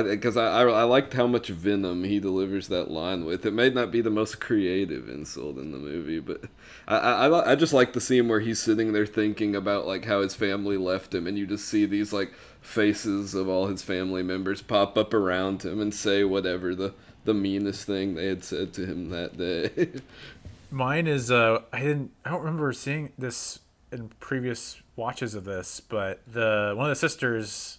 because 0.00 0.36
I, 0.36 0.46
I, 0.46 0.62
I, 0.62 0.80
I 0.80 0.82
liked 0.84 1.12
how 1.12 1.26
much 1.26 1.48
venom 1.48 2.04
he 2.04 2.18
delivers 2.18 2.68
that 2.68 2.90
line 2.90 3.24
with. 3.24 3.44
It 3.44 3.52
may 3.52 3.68
not 3.68 3.90
be 3.90 4.00
the 4.00 4.10
most 4.10 4.40
creative 4.40 5.08
insult 5.08 5.58
in 5.58 5.72
the 5.72 5.78
movie, 5.78 6.20
but 6.20 6.44
I, 6.88 6.96
I 6.96 7.52
I 7.52 7.54
just 7.54 7.72
like 7.72 7.92
the 7.92 8.00
scene 8.00 8.28
where 8.28 8.40
he's 8.40 8.60
sitting 8.60 8.92
there 8.92 9.06
thinking 9.06 9.54
about 9.54 9.86
like 9.86 10.04
how 10.04 10.22
his 10.22 10.34
family 10.34 10.76
left 10.76 11.14
him, 11.14 11.26
and 11.26 11.36
you 11.36 11.46
just 11.46 11.68
see 11.68 11.84
these 11.84 12.12
like 12.12 12.32
faces 12.60 13.34
of 13.34 13.48
all 13.48 13.66
his 13.66 13.82
family 13.82 14.22
members 14.22 14.62
pop 14.62 14.96
up 14.96 15.12
around 15.12 15.64
him 15.64 15.80
and 15.80 15.94
say 15.94 16.24
whatever 16.24 16.74
the 16.74 16.94
the 17.24 17.34
meanest 17.34 17.86
thing 17.86 18.14
they 18.14 18.26
had 18.26 18.44
said 18.44 18.72
to 18.74 18.86
him 18.86 19.10
that 19.10 19.36
day. 19.36 20.00
Mine 20.70 21.06
is 21.06 21.30
uh 21.30 21.60
I 21.72 21.80
didn't 21.80 22.12
I 22.24 22.30
don't 22.30 22.40
remember 22.40 22.72
seeing 22.72 23.12
this 23.18 23.60
in 23.92 24.08
previous 24.20 24.80
watches 24.96 25.34
of 25.34 25.44
this, 25.44 25.80
but 25.80 26.22
the 26.26 26.72
one 26.74 26.86
of 26.86 26.90
the 26.90 26.96
sisters 26.96 27.78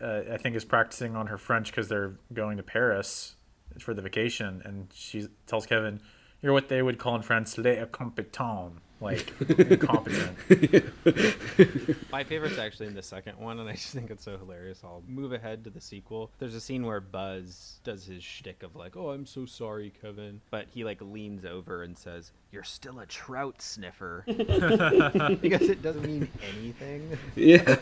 uh, 0.00 0.22
I 0.32 0.36
think 0.36 0.56
is 0.56 0.64
practicing 0.64 1.16
on 1.16 1.28
her 1.28 1.38
French 1.38 1.70
because 1.70 1.88
they're 1.88 2.14
going 2.32 2.56
to 2.56 2.62
Paris 2.62 3.36
for 3.78 3.94
the 3.94 4.02
vacation, 4.02 4.62
and 4.64 4.88
she 4.94 5.28
tells 5.46 5.66
Kevin, 5.66 6.00
"You're 6.42 6.52
what 6.52 6.68
they 6.68 6.82
would 6.82 6.98
call 6.98 7.16
in 7.16 7.22
France 7.22 7.58
les 7.58 7.78
incompetents." 7.78 8.80
Like 9.04 9.32
incompetent. 9.58 10.36
My 12.10 12.24
favorite's 12.24 12.58
actually 12.58 12.86
in 12.86 12.94
the 12.94 13.02
second 13.02 13.38
one, 13.38 13.60
and 13.60 13.68
I 13.68 13.72
just 13.72 13.92
think 13.92 14.10
it's 14.10 14.24
so 14.24 14.38
hilarious. 14.38 14.80
I'll 14.82 15.02
move 15.06 15.32
ahead 15.32 15.64
to 15.64 15.70
the 15.70 15.80
sequel. 15.80 16.30
There's 16.38 16.54
a 16.54 16.60
scene 16.60 16.86
where 16.86 17.00
Buzz 17.00 17.80
does 17.84 18.06
his 18.06 18.24
shtick 18.24 18.62
of 18.62 18.74
like, 18.74 18.96
"Oh, 18.96 19.10
I'm 19.10 19.26
so 19.26 19.46
sorry, 19.46 19.92
Kevin," 20.00 20.40
but 20.50 20.66
he 20.72 20.84
like 20.84 21.00
leans 21.00 21.44
over 21.44 21.82
and 21.82 21.96
says, 21.96 22.32
"You're 22.50 22.64
still 22.64 22.98
a 23.00 23.06
trout 23.06 23.60
sniffer," 23.60 24.24
because 24.26 25.68
it 25.68 25.82
doesn't 25.82 26.06
mean 26.06 26.28
anything. 26.56 27.18
Yeah. 27.36 27.76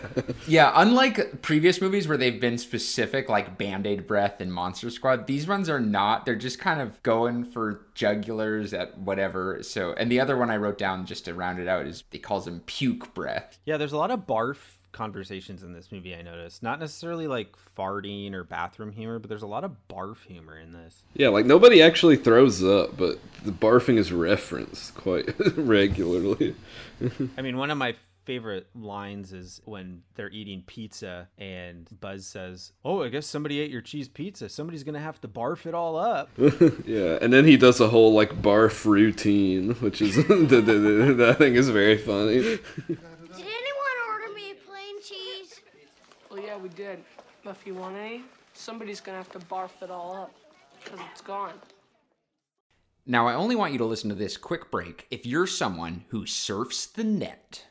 Yeah, 0.48 0.72
unlike 0.74 1.40
previous 1.42 1.80
movies 1.80 2.08
where 2.08 2.16
they've 2.16 2.40
been 2.40 2.58
specific, 2.58 3.28
like 3.28 3.56
Band 3.56 3.86
Aid 3.86 4.06
Breath 4.06 4.40
and 4.40 4.52
Monster 4.52 4.90
Squad, 4.90 5.26
these 5.26 5.46
ones 5.46 5.68
are 5.68 5.80
not. 5.80 6.26
They're 6.26 6.34
just 6.34 6.58
kind 6.58 6.80
of 6.80 7.02
going 7.02 7.44
for 7.44 7.86
jugulars 7.94 8.76
at 8.76 8.98
whatever. 8.98 9.62
So, 9.62 9.92
and 9.92 10.10
the 10.10 10.20
other 10.20 10.36
one 10.36 10.50
I 10.50 10.56
wrote 10.56 10.78
down 10.78 11.06
just 11.12 11.26
to 11.26 11.34
round 11.34 11.60
it 11.60 11.68
out 11.68 11.86
is 11.86 12.04
he 12.10 12.18
calls 12.18 12.48
him 12.48 12.62
puke 12.64 13.12
breath. 13.12 13.58
Yeah, 13.66 13.76
there's 13.76 13.92
a 13.92 13.98
lot 13.98 14.10
of 14.10 14.20
barf 14.20 14.56
conversations 14.92 15.62
in 15.62 15.74
this 15.74 15.92
movie 15.92 16.14
I 16.14 16.22
noticed. 16.22 16.62
Not 16.62 16.80
necessarily 16.80 17.26
like 17.26 17.54
farting 17.76 18.32
or 18.32 18.44
bathroom 18.44 18.92
humor, 18.92 19.18
but 19.18 19.28
there's 19.28 19.42
a 19.42 19.46
lot 19.46 19.62
of 19.62 19.76
barf 19.90 20.24
humor 20.26 20.58
in 20.58 20.72
this. 20.72 21.02
Yeah, 21.14 21.28
like 21.28 21.44
nobody 21.44 21.82
actually 21.82 22.16
throws 22.16 22.64
up, 22.64 22.96
but 22.96 23.18
the 23.44 23.52
barfing 23.52 23.98
is 23.98 24.10
referenced 24.10 24.94
quite 24.94 25.28
regularly. 25.56 26.54
I 27.36 27.42
mean, 27.42 27.58
one 27.58 27.70
of 27.70 27.76
my 27.76 27.94
favorite 28.24 28.68
lines 28.74 29.32
is 29.32 29.60
when 29.64 30.02
they're 30.14 30.30
eating 30.30 30.62
pizza 30.66 31.28
and 31.38 31.88
Buzz 32.00 32.26
says, 32.26 32.72
"Oh, 32.84 33.02
I 33.02 33.08
guess 33.08 33.26
somebody 33.26 33.60
ate 33.60 33.70
your 33.70 33.80
cheese 33.80 34.08
pizza. 34.08 34.48
Somebody's 34.48 34.84
gonna 34.84 35.00
have 35.00 35.20
to 35.22 35.28
barf 35.28 35.66
it 35.66 35.74
all 35.74 35.96
up." 35.96 36.30
yeah, 36.86 37.18
and 37.20 37.32
then 37.32 37.44
he 37.44 37.56
does 37.56 37.80
a 37.80 37.88
whole 37.88 38.12
like 38.12 38.40
barf 38.42 38.84
routine, 38.84 39.74
which 39.74 40.00
is 40.00 40.16
that 40.26 41.34
thing 41.38 41.54
is 41.54 41.68
very 41.68 41.98
funny. 41.98 42.40
Did 42.40 42.58
anyone 42.88 43.98
order 44.08 44.34
me 44.34 44.52
a 44.52 44.54
plain 44.66 45.02
cheese? 45.02 45.60
Well, 46.30 46.40
yeah, 46.40 46.56
we 46.56 46.68
did. 46.70 47.02
But 47.44 47.50
if 47.50 47.66
you 47.66 47.74
want 47.74 47.96
any, 47.96 48.24
somebody's 48.52 49.00
gonna 49.00 49.18
have 49.18 49.32
to 49.32 49.38
barf 49.40 49.70
it 49.82 49.90
all 49.90 50.14
up 50.14 50.34
because 50.82 51.00
it's 51.10 51.20
gone. 51.20 51.54
Now, 53.04 53.26
I 53.26 53.34
only 53.34 53.56
want 53.56 53.72
you 53.72 53.78
to 53.78 53.84
listen 53.84 54.10
to 54.10 54.14
this 54.14 54.36
quick 54.36 54.70
break 54.70 55.08
if 55.10 55.26
you're 55.26 55.48
someone 55.48 56.04
who 56.08 56.24
surfs 56.24 56.86
the 56.86 57.02
net. 57.02 57.66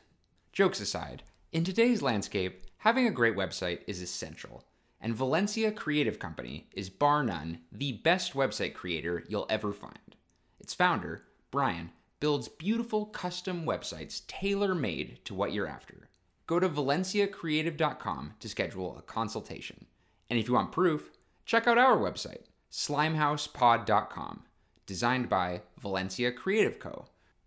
Jokes 0.52 0.80
aside, 0.80 1.22
in 1.50 1.64
today's 1.64 2.02
landscape, 2.02 2.64
having 2.76 3.06
a 3.06 3.10
great 3.10 3.34
website 3.34 3.80
is 3.86 4.02
essential, 4.02 4.64
and 5.00 5.14
Valencia 5.14 5.72
Creative 5.72 6.18
Company 6.18 6.68
is 6.72 6.90
bar 6.90 7.22
none 7.24 7.60
the 7.72 7.92
best 7.92 8.34
website 8.34 8.74
creator 8.74 9.24
you'll 9.30 9.46
ever 9.48 9.72
find. 9.72 10.14
Its 10.60 10.74
founder, 10.74 11.24
Brian, 11.50 11.90
builds 12.20 12.48
beautiful 12.48 13.06
custom 13.06 13.64
websites 13.64 14.26
tailor 14.26 14.74
made 14.74 15.24
to 15.24 15.32
what 15.32 15.54
you're 15.54 15.66
after. 15.66 16.10
Go 16.46 16.60
to 16.60 16.68
valenciacreative.com 16.68 18.34
to 18.38 18.48
schedule 18.48 18.98
a 18.98 19.02
consultation. 19.02 19.86
And 20.28 20.38
if 20.38 20.48
you 20.48 20.54
want 20.54 20.70
proof, 20.70 21.12
check 21.46 21.66
out 21.66 21.78
our 21.78 21.96
website, 21.96 22.44
slimehousepod.com, 22.70 24.42
designed 24.84 25.30
by 25.30 25.62
Valencia 25.80 26.30
Creative 26.30 26.78
Co., 26.78 27.06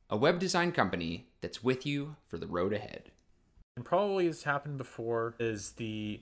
a 0.10 0.18
web 0.18 0.40
design 0.40 0.72
company 0.72 1.28
that's 1.42 1.64
with 1.64 1.86
you 1.86 2.16
for 2.28 2.38
the 2.38 2.48
road 2.48 2.74
ahead. 2.74 3.12
And 3.78 3.86
probably 3.86 4.26
has 4.28 4.44
happened 4.44 4.78
before 4.78 5.36
is 5.40 5.72
the 5.72 6.22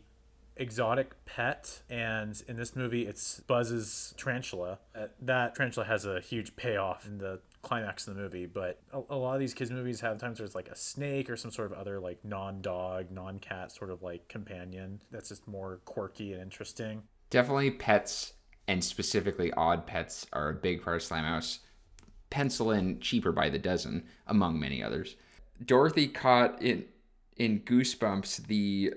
exotic 0.56 1.14
pet 1.26 1.82
and 1.90 2.44
in 2.48 2.58
this 2.58 2.76
movie 2.76 3.08
it's 3.08 3.40
buzz's 3.48 4.14
tarantula 4.18 4.78
Uh, 4.94 5.08
that 5.20 5.56
tarantula 5.56 5.84
has 5.84 6.06
a 6.06 6.20
huge 6.20 6.56
payoff 6.56 7.08
in 7.08 7.18
the 7.18 7.40
climax 7.64 8.08
of 8.08 8.16
the 8.16 8.22
movie 8.22 8.46
but 8.46 8.80
a, 8.92 9.02
a 9.10 9.16
lot 9.16 9.34
of 9.34 9.40
these 9.40 9.56
kids 9.56 9.72
movies 9.72 10.02
have 10.02 10.20
times 10.20 10.40
where 10.40 10.46
it's 10.46 10.54
like 10.54 10.68
a 10.68 10.76
snake 10.76 11.28
or 11.28 11.36
some 11.36 11.50
sort 11.50 11.72
of 11.72 11.76
other 11.76 12.00
like 12.00 12.24
non-dog 12.24 13.10
non-cat 13.10 13.72
sort 13.72 13.90
of 13.90 14.04
like 14.04 14.28
companion 14.28 15.02
that's 15.10 15.30
just 15.30 15.48
more 15.48 15.80
quirky 15.86 16.34
and 16.34 16.42
interesting 16.44 17.02
Definitely 17.34 17.72
pets 17.72 18.34
and 18.68 18.84
specifically 18.84 19.52
odd 19.54 19.88
pets 19.88 20.28
are 20.34 20.50
a 20.50 20.54
big 20.54 20.84
part 20.84 20.98
of 20.98 21.02
Slimehouse. 21.02 21.60
Pencil 22.34 22.72
in 22.72 23.00
cheaper 23.00 23.32
by 23.32 23.48
the 23.48 23.60
dozen, 23.60 24.04
among 24.26 24.60
many 24.60 24.82
others. 24.82 25.16
Dorothy 25.64 26.08
caught 26.08 26.60
in 26.64 26.86
in 27.38 27.60
Goosebumps 27.60 28.48
the 28.48 28.96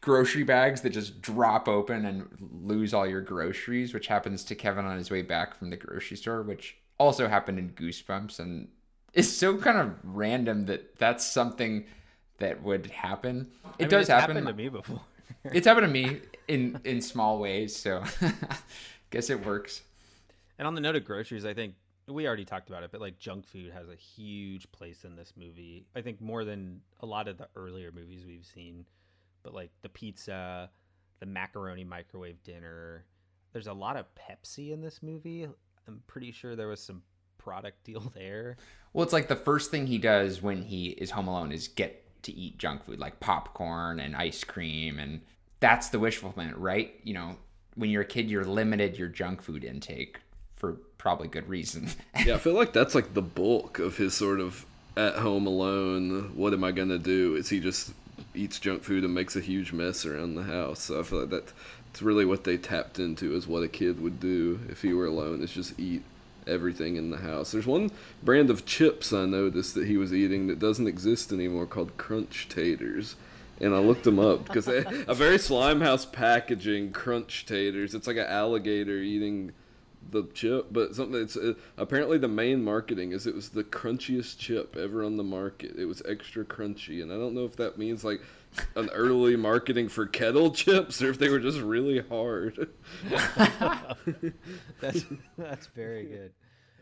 grocery 0.00 0.42
bags 0.42 0.80
that 0.80 0.90
just 0.90 1.22
drop 1.22 1.68
open 1.68 2.04
and 2.04 2.26
lose 2.40 2.92
all 2.92 3.06
your 3.06 3.20
groceries, 3.20 3.94
which 3.94 4.08
happens 4.08 4.42
to 4.42 4.56
Kevin 4.56 4.84
on 4.84 4.98
his 4.98 5.08
way 5.08 5.22
back 5.22 5.56
from 5.56 5.70
the 5.70 5.76
grocery 5.76 6.16
store, 6.16 6.42
which 6.42 6.76
also 6.98 7.28
happened 7.28 7.60
in 7.60 7.70
Goosebumps 7.70 8.40
and 8.40 8.66
it's 9.14 9.28
so 9.28 9.56
kind 9.56 9.78
of 9.78 9.94
random 10.02 10.66
that 10.66 10.98
that's 10.98 11.24
something 11.24 11.84
that 12.38 12.60
would 12.64 12.86
happen. 12.86 13.48
It 13.64 13.68
I 13.68 13.82
mean, 13.84 13.88
does 13.90 14.00
it's 14.02 14.08
happen. 14.10 14.36
happened 14.36 14.48
to 14.48 14.52
me 14.64 14.68
before. 14.68 15.00
it's 15.44 15.66
happened 15.66 15.86
to 15.86 15.92
me 15.92 16.22
in 16.48 16.80
in 16.84 17.00
small 17.00 17.38
ways, 17.38 17.76
so 17.76 18.02
guess 19.10 19.30
it 19.30 19.46
works. 19.46 19.82
And 20.58 20.66
on 20.66 20.74
the 20.74 20.80
note 20.80 20.96
of 20.96 21.04
groceries, 21.04 21.44
I 21.44 21.54
think 21.54 21.74
we 22.08 22.26
already 22.26 22.44
talked 22.44 22.68
about 22.68 22.82
it, 22.82 22.90
but 22.90 23.00
like 23.00 23.18
junk 23.18 23.46
food 23.46 23.72
has 23.72 23.88
a 23.88 23.94
huge 23.94 24.70
place 24.72 25.04
in 25.04 25.16
this 25.16 25.32
movie. 25.36 25.86
I 25.94 26.00
think 26.00 26.20
more 26.20 26.44
than 26.44 26.80
a 27.00 27.06
lot 27.06 27.28
of 27.28 27.38
the 27.38 27.48
earlier 27.54 27.92
movies 27.92 28.24
we've 28.26 28.46
seen. 28.46 28.86
But 29.42 29.54
like 29.54 29.70
the 29.82 29.88
pizza, 29.88 30.70
the 31.20 31.26
macaroni 31.26 31.84
microwave 31.84 32.42
dinner. 32.42 33.04
There's 33.52 33.66
a 33.66 33.72
lot 33.72 33.96
of 33.96 34.06
Pepsi 34.14 34.72
in 34.72 34.80
this 34.80 35.02
movie. 35.02 35.46
I'm 35.86 36.02
pretty 36.06 36.32
sure 36.32 36.56
there 36.56 36.68
was 36.68 36.82
some 36.82 37.02
product 37.36 37.84
deal 37.84 38.00
there. 38.14 38.56
Well, 38.92 39.04
it's 39.04 39.12
like 39.12 39.28
the 39.28 39.36
first 39.36 39.70
thing 39.70 39.86
he 39.86 39.98
does 39.98 40.42
when 40.42 40.62
he 40.62 40.88
is 40.88 41.10
home 41.10 41.28
alone 41.28 41.52
is 41.52 41.68
get 41.68 42.04
to 42.22 42.32
eat 42.32 42.58
junk 42.58 42.84
food 42.84 42.98
like 42.98 43.20
popcorn 43.20 44.00
and 44.00 44.16
ice 44.16 44.42
cream 44.42 44.98
and 44.98 45.20
that's 45.60 45.88
the 45.88 45.98
wish 45.98 46.16
fulfillment, 46.16 46.56
right? 46.56 46.94
You 47.04 47.14
know, 47.14 47.36
when 47.74 47.90
you're 47.90 48.02
a 48.02 48.06
kid 48.06 48.28
you're 48.28 48.44
limited 48.44 48.98
your 48.98 49.08
junk 49.08 49.40
food 49.40 49.64
intake 49.64 50.20
for 50.58 50.74
probably 50.98 51.28
good 51.28 51.48
reason. 51.48 51.88
yeah, 52.24 52.34
I 52.34 52.38
feel 52.38 52.54
like 52.54 52.72
that's 52.72 52.94
like 52.94 53.14
the 53.14 53.22
bulk 53.22 53.78
of 53.78 53.96
his 53.96 54.14
sort 54.14 54.40
of 54.40 54.66
at 54.96 55.14
home 55.16 55.46
alone. 55.46 56.32
What 56.34 56.52
am 56.52 56.64
I 56.64 56.72
gonna 56.72 56.98
do? 56.98 57.36
Is 57.36 57.48
he 57.48 57.60
just 57.60 57.92
eats 58.34 58.58
junk 58.58 58.82
food 58.82 59.04
and 59.04 59.14
makes 59.14 59.36
a 59.36 59.40
huge 59.40 59.72
mess 59.72 60.04
around 60.04 60.34
the 60.34 60.42
house? 60.42 60.80
So 60.82 61.00
I 61.00 61.02
feel 61.04 61.20
like 61.20 61.30
that 61.30 61.52
it's 61.90 62.02
really 62.02 62.24
what 62.24 62.44
they 62.44 62.56
tapped 62.56 62.98
into 62.98 63.34
is 63.34 63.46
what 63.46 63.62
a 63.62 63.68
kid 63.68 64.00
would 64.00 64.20
do 64.20 64.60
if 64.68 64.82
he 64.82 64.92
were 64.92 65.06
alone. 65.06 65.42
Is 65.42 65.52
just 65.52 65.78
eat 65.78 66.02
everything 66.46 66.96
in 66.96 67.10
the 67.10 67.18
house. 67.18 67.52
There's 67.52 67.66
one 67.66 67.90
brand 68.22 68.50
of 68.50 68.66
chips 68.66 69.12
I 69.12 69.26
noticed 69.26 69.74
that 69.74 69.86
he 69.86 69.96
was 69.96 70.12
eating 70.12 70.46
that 70.48 70.58
doesn't 70.58 70.86
exist 70.86 71.32
anymore 71.32 71.66
called 71.66 71.96
Crunch 71.96 72.48
Taters. 72.48 73.16
And 73.60 73.74
I 73.74 73.78
looked 73.78 74.04
them 74.04 74.20
up 74.20 74.44
because 74.44 74.68
a 74.68 75.14
very 75.14 75.36
Slimehouse 75.36 76.10
packaging 76.10 76.92
Crunch 76.92 77.44
Taters. 77.44 77.94
It's 77.94 78.06
like 78.06 78.16
an 78.16 78.26
alligator 78.26 78.98
eating 78.98 79.52
the 80.10 80.24
chip, 80.34 80.68
but 80.70 80.94
something 80.94 81.20
it's 81.20 81.36
uh, 81.36 81.54
apparently 81.76 82.18
the 82.18 82.28
main 82.28 82.62
marketing 82.62 83.12
is 83.12 83.26
it 83.26 83.34
was 83.34 83.50
the 83.50 83.64
crunchiest 83.64 84.38
chip 84.38 84.76
ever 84.76 85.04
on 85.04 85.16
the 85.16 85.24
market. 85.24 85.76
It 85.76 85.86
was 85.86 86.02
extra 86.08 86.44
crunchy, 86.44 87.02
and 87.02 87.12
I 87.12 87.16
don't 87.16 87.34
know 87.34 87.44
if 87.44 87.56
that 87.56 87.78
means 87.78 88.04
like 88.04 88.20
an 88.76 88.88
early 88.90 89.36
marketing 89.36 89.88
for 89.88 90.06
kettle 90.06 90.50
chips 90.50 91.02
or 91.02 91.10
if 91.10 91.18
they 91.18 91.28
were 91.28 91.38
just 91.38 91.60
really 91.60 92.00
hard. 92.00 92.70
that's 94.80 95.04
that's 95.36 95.66
very 95.68 96.04
good. 96.06 96.32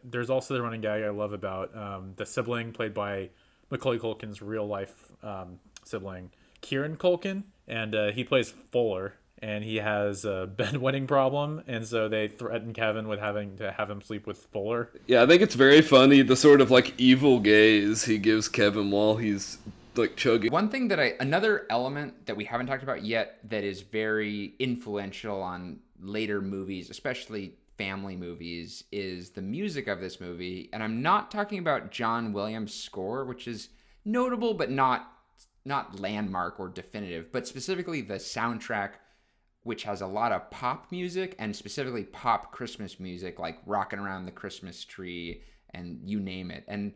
There's 0.05 0.31
also 0.31 0.55
the 0.55 0.63
running 0.63 0.81
gag 0.81 1.03
I 1.03 1.11
love 1.11 1.33
about 1.33 1.77
um, 1.77 2.13
the 2.17 2.27
sibling 2.27 2.73
played 2.73 2.95
by 2.95 3.31
Macaulay 3.71 3.99
Culkin's 3.99 4.41
real 4.41 4.67
life 4.67 5.11
um, 5.23 5.59
sibling, 5.85 6.31
Kieran 6.61 6.97
Culkin, 6.97 7.45
and 7.67 7.95
uh, 7.95 8.13
he 8.13 8.23
plays 8.23 8.55
Fuller 8.71 9.15
and 9.41 9.65
he 9.65 9.77
has 9.77 10.25
a 10.25 10.49
bedwetting 10.57 11.07
problem, 11.07 11.63
and 11.67 11.87
so 11.87 12.09
they 12.09 12.29
threaten 12.29 12.73
Kevin 12.73 13.09
with 13.09 13.21
having 13.21 13.57
to 13.59 13.73
have 13.73 13.91
him 13.91 14.01
sleep 14.01 14.27
with 14.27 14.39
Fuller. 14.53 14.91
Yeah, 15.07 15.23
I 15.23 15.27
think 15.27 15.43
it's 15.43 15.55
very 15.55 15.83
funny 15.83 16.23
the 16.23 16.37
sort 16.37 16.61
of 16.61 16.71
like 16.71 16.95
evil 16.99 17.41
gaze 17.41 18.05
he 18.05 18.19
gives 18.19 18.49
Kevin 18.49 18.91
while 18.91 19.17
he's 19.17 19.59
like 19.95 20.17
chugging. 20.17 20.53
One 20.53 20.69
thing 20.69 20.89
that 20.89 21.01
I 21.01 21.15
another 21.21 21.67
element 21.71 22.27
that 22.27 22.37
we 22.37 22.45
haven't 22.45 22.67
talked 22.67 22.83
about 22.83 23.05
yet 23.05 23.39
that 23.49 23.65
is 23.65 23.83
very 23.83 24.55
influential 24.59 25.43
on 25.43 25.81
later 26.01 26.41
movies, 26.41 26.91
especially 26.91 27.55
family 27.79 28.17
movies, 28.17 28.85
is 28.91 29.31
the 29.31 29.43
music 29.43 29.87
of 29.87 30.01
this 30.01 30.21
movie, 30.21 30.71
and 30.73 30.83
I'm 30.83 31.03
not 31.03 31.31
talking 31.31 31.59
about 31.59 31.91
John 31.91 32.33
Williams' 32.33 32.75
score, 32.75 33.25
which 33.25 33.47
is 33.47 33.69
notable 34.05 34.55
but 34.55 34.71
not 34.71 35.13
not 35.65 35.99
landmark 35.99 36.61
or 36.61 36.69
definitive, 36.69 37.33
but 37.33 37.47
specifically 37.47 38.01
the 38.01 38.15
soundtrack 38.15 38.91
which 39.67 39.83
has 39.83 40.01
a 40.01 40.07
lot 40.07 40.31
of 40.31 40.49
pop 40.51 40.87
music 40.93 41.35
and 41.41 41.55
specifically 41.55 42.05
pop 42.05 42.53
Christmas 42.53 43.01
music, 43.01 43.41
like 43.41 43.59
Rocking 43.67 43.99
Around 43.99 44.25
the 44.25 44.31
Christmas 44.31 44.85
Tree 44.85 45.43
and 45.75 45.99
you 46.05 46.21
name 46.21 46.53
it. 46.53 46.65
And 46.69 46.93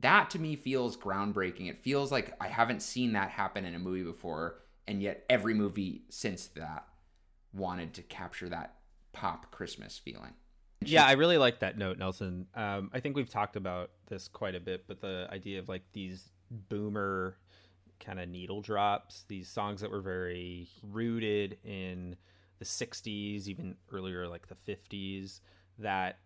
that 0.00 0.30
to 0.30 0.38
me 0.38 0.54
feels 0.54 0.96
groundbreaking. 0.96 1.68
It 1.68 1.82
feels 1.82 2.12
like 2.12 2.34
I 2.40 2.46
haven't 2.46 2.80
seen 2.80 3.14
that 3.14 3.30
happen 3.30 3.64
in 3.64 3.74
a 3.74 3.78
movie 3.80 4.04
before, 4.04 4.60
and 4.86 5.02
yet 5.02 5.24
every 5.28 5.52
movie 5.52 6.04
since 6.10 6.46
that 6.54 6.86
wanted 7.52 7.92
to 7.94 8.02
capture 8.02 8.48
that 8.48 8.76
pop 9.12 9.50
Christmas 9.50 9.98
feeling. 9.98 10.34
Yeah, 10.84 11.04
I 11.04 11.12
really 11.12 11.38
like 11.38 11.58
that 11.58 11.76
note, 11.76 11.98
Nelson. 11.98 12.46
Um, 12.54 12.90
I 12.92 13.00
think 13.00 13.16
we've 13.16 13.28
talked 13.28 13.56
about 13.56 13.90
this 14.06 14.28
quite 14.28 14.54
a 14.54 14.60
bit, 14.60 14.84
but 14.86 15.00
the 15.00 15.26
idea 15.30 15.58
of 15.58 15.68
like 15.68 15.82
these 15.92 16.30
boomer 16.50 17.36
kind 18.04 18.20
of 18.20 18.28
needle 18.28 18.60
drops, 18.60 19.24
these 19.28 19.48
songs 19.48 19.80
that 19.80 19.90
were 19.90 20.00
very 20.00 20.68
rooted 20.82 21.58
in 21.64 22.16
the 22.58 22.64
60s, 22.64 23.48
even 23.48 23.76
earlier, 23.90 24.28
like 24.28 24.46
the 24.48 24.56
50s, 24.72 25.40
that 25.78 26.18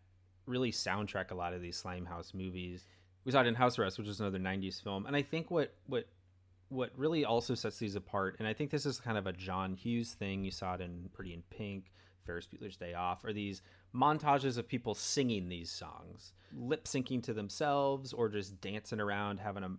really 0.46 0.72
soundtrack 0.72 1.30
a 1.30 1.34
lot 1.34 1.52
of 1.52 1.60
these 1.60 1.80
Slimehouse 1.82 2.34
movies. 2.34 2.84
We 3.24 3.32
saw 3.32 3.40
it 3.40 3.46
in 3.46 3.54
House 3.54 3.78
Arrest, 3.78 3.98
which 3.98 4.08
is 4.08 4.20
another 4.20 4.38
90s 4.38 4.82
film. 4.82 5.06
And 5.06 5.16
I 5.16 5.22
think 5.22 5.50
what, 5.50 5.74
what, 5.86 6.06
what 6.68 6.90
really 6.96 7.24
also 7.24 7.54
sets 7.54 7.78
these 7.78 7.96
apart, 7.96 8.36
and 8.38 8.46
I 8.46 8.52
think 8.52 8.70
this 8.70 8.86
is 8.86 9.00
kind 9.00 9.18
of 9.18 9.26
a 9.26 9.32
John 9.32 9.74
Hughes 9.74 10.12
thing, 10.12 10.44
you 10.44 10.50
saw 10.50 10.74
it 10.74 10.80
in 10.80 11.10
Pretty 11.12 11.32
in 11.32 11.42
Pink, 11.50 11.92
Ferris 12.24 12.46
Bueller's 12.46 12.76
Day 12.76 12.94
Off, 12.94 13.24
are 13.24 13.32
these 13.32 13.62
montages 13.94 14.58
of 14.58 14.68
people 14.68 14.94
singing 14.94 15.48
these 15.48 15.70
songs, 15.70 16.32
lip 16.52 16.84
syncing 16.84 17.22
to 17.22 17.32
themselves 17.32 18.12
or 18.12 18.28
just 18.28 18.60
dancing 18.60 19.00
around, 19.00 19.38
having 19.38 19.62
a 19.62 19.70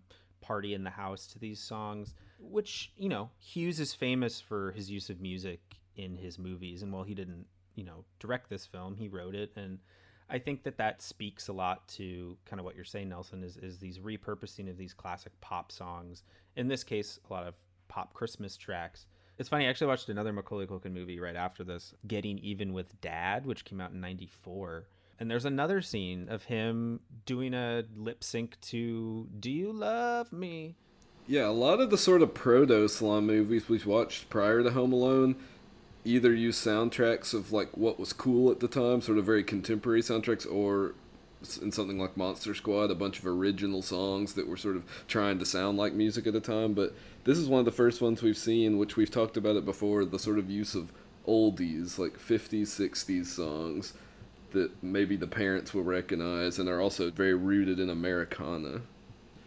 party 0.48 0.74
in 0.74 0.84
the 0.84 0.90
house 0.90 1.28
to 1.28 1.40
these 1.40 1.60
songs, 1.60 2.14
which, 2.40 2.94
you 2.96 3.10
know, 3.10 3.30
Hughes 3.38 3.82
is 3.82 3.94
famous 3.94 4.40
for 4.40 4.72
his 4.72 4.90
use 4.90 5.10
of 5.10 5.20
music 5.20 5.60
in 5.98 6.16
his 6.16 6.40
movies. 6.40 6.84
And 6.84 6.94
while 6.94 7.04
he 7.04 7.14
didn't, 7.14 7.46
you 7.76 7.84
know, 7.84 8.06
direct 8.20 8.50
this 8.50 8.66
film, 8.66 8.96
he 8.96 9.10
wrote 9.10 9.36
it. 9.36 9.52
And 9.58 9.80
I 10.30 10.40
think 10.40 10.64
that 10.64 10.78
that 10.78 11.02
speaks 11.02 11.50
a 11.50 11.54
lot 11.54 11.86
to 11.90 12.38
kind 12.46 12.62
of 12.62 12.66
what 12.66 12.76
you're 12.76 12.86
saying, 12.86 13.10
Nelson, 13.10 13.44
is, 13.44 13.58
is 13.58 13.78
these 13.78 14.00
repurposing 14.00 14.70
of 14.70 14.78
these 14.78 14.94
classic 14.94 15.34
pop 15.42 15.70
songs. 15.70 16.24
In 16.56 16.70
this 16.70 16.84
case, 16.84 17.20
a 17.30 17.34
lot 17.34 17.46
of 17.46 17.56
pop 17.90 18.14
Christmas 18.14 18.56
tracks. 18.56 19.06
It's 19.38 19.50
funny, 19.50 19.66
I 19.66 19.70
actually 19.70 19.88
watched 19.88 20.10
another 20.10 20.34
Macaulay 20.34 20.66
Culkin 20.66 20.94
movie 20.94 21.20
right 21.20 21.36
after 21.36 21.64
this, 21.64 21.94
Getting 22.08 22.40
Even 22.40 22.74
with 22.74 23.00
Dad, 23.02 23.46
which 23.46 23.66
came 23.66 23.82
out 23.82 23.92
in 23.92 24.00
94 24.00 24.88
and 25.20 25.30
there's 25.30 25.46
another 25.46 25.82
scene 25.82 26.28
of 26.30 26.44
him 26.44 27.00
doing 27.26 27.54
a 27.54 27.84
lip 27.96 28.24
sync 28.24 28.60
to 28.62 29.28
Do 29.40 29.52
You 29.52 29.72
Love 29.72 30.32
Me? 30.32 30.76
Yeah, 31.28 31.48
a 31.48 31.52
lot 31.52 31.80
of 31.80 31.90
the 31.90 31.98
sort 31.98 32.22
of 32.22 32.34
proto 32.34 32.88
slime 32.88 33.28
movies 33.28 33.68
we've 33.68 33.86
watched 33.86 34.30
prior 34.30 34.64
to 34.64 34.72
Home 34.72 34.94
Alone 34.94 35.36
either 36.06 36.34
use 36.34 36.58
soundtracks 36.58 37.34
of 37.34 37.52
like 37.52 37.76
what 37.76 38.00
was 38.00 38.14
cool 38.14 38.50
at 38.50 38.62
the 38.62 38.68
time, 38.68 39.02
sort 39.02 39.18
of 39.18 39.26
very 39.26 39.44
contemporary 39.44 40.02
soundtracks, 40.02 40.50
or 40.50 40.96
in 41.62 41.72
something 41.72 42.00
like 42.00 42.16
Monster 42.16 42.56
Squad, 42.56 42.90
a 42.90 42.96
bunch 42.96 43.20
of 43.20 43.28
original 43.28 43.82
songs 43.82 44.34
that 44.34 44.48
were 44.48 44.58
sort 44.58 44.78
of 44.78 44.86
trying 45.08 45.38
to 45.40 45.46
sound 45.46 45.78
like 45.78 45.94
music 45.94 46.26
at 46.26 46.34
the 46.34 46.40
time. 46.40 46.74
But 46.74 46.96
this 47.26 47.38
is 47.38 47.50
one 47.50 47.60
of 47.60 47.66
the 47.66 47.72
first 47.72 48.02
ones 48.02 48.22
we've 48.22 48.38
seen, 48.38 48.78
which 48.78 48.96
we've 48.96 49.12
talked 49.12 49.36
about 49.36 49.58
it 49.58 49.66
before, 49.66 50.06
the 50.06 50.18
sort 50.18 50.40
of 50.40 50.50
use 50.50 50.76
of 50.76 50.94
oldies, 51.28 51.98
like 51.98 52.18
50s, 52.18 52.68
60s 52.68 53.26
songs 53.26 53.94
that 54.52 54.84
maybe 54.84 55.16
the 55.16 55.28
parents 55.28 55.74
will 55.74 55.84
recognize 55.84 56.60
and 56.60 56.70
are 56.70 56.82
also 56.82 57.12
very 57.12 57.34
rooted 57.34 57.80
in 57.80 57.90
Americana. 57.90 58.82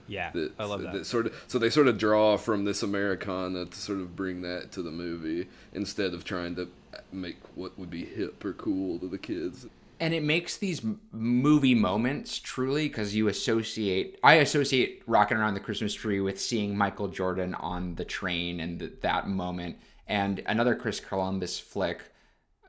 Yeah, 0.07 0.30
that, 0.32 0.53
I 0.59 0.64
love 0.64 0.82
that. 0.82 0.92
that. 0.92 1.07
Sort 1.07 1.26
of, 1.26 1.44
so 1.46 1.59
they 1.59 1.70
sort 1.70 1.86
of 1.86 1.96
draw 1.96 2.36
from 2.36 2.64
this 2.64 2.82
Americana 2.82 3.66
to 3.66 3.78
sort 3.78 4.01
of 4.01 4.16
bring 4.16 4.42
that 4.42 4.72
to 4.72 4.82
the 4.82 4.90
movie 4.90 5.48
instead 5.72 6.14
of 6.14 6.24
trying 6.24 6.57
to 6.57 6.68
make 7.12 7.36
what 7.55 7.78
would 7.78 7.90
be 7.90 8.05
hip 8.05 8.44
or 8.44 8.53
cool 8.53 8.98
to 8.98 9.09
the 9.09 9.18
kids. 9.18 9.66
And 10.01 10.14
it 10.14 10.22
makes 10.22 10.57
these 10.57 10.82
movie 11.12 11.74
moments 11.74 12.38
truly 12.38 12.88
because 12.88 13.14
you 13.14 13.28
associate. 13.28 14.18
I 14.24 14.34
associate 14.34 15.03
rocking 15.07 15.36
around 15.36 15.55
the 15.55 15.61
Christmas 15.61 15.92
tree 15.92 16.20
with 16.20 16.40
seeing 16.40 16.76
Michael 16.76 17.09
Jordan 17.09 17.55
on 17.55 17.94
the 17.96 18.05
train 18.05 18.61
and 18.61 18.80
th- 18.80 18.92
that 19.03 19.28
moment. 19.28 19.76
And 20.09 20.42
another 20.46 20.74
Chris 20.74 21.01
Columbus 21.01 21.61
flick, 21.61 22.01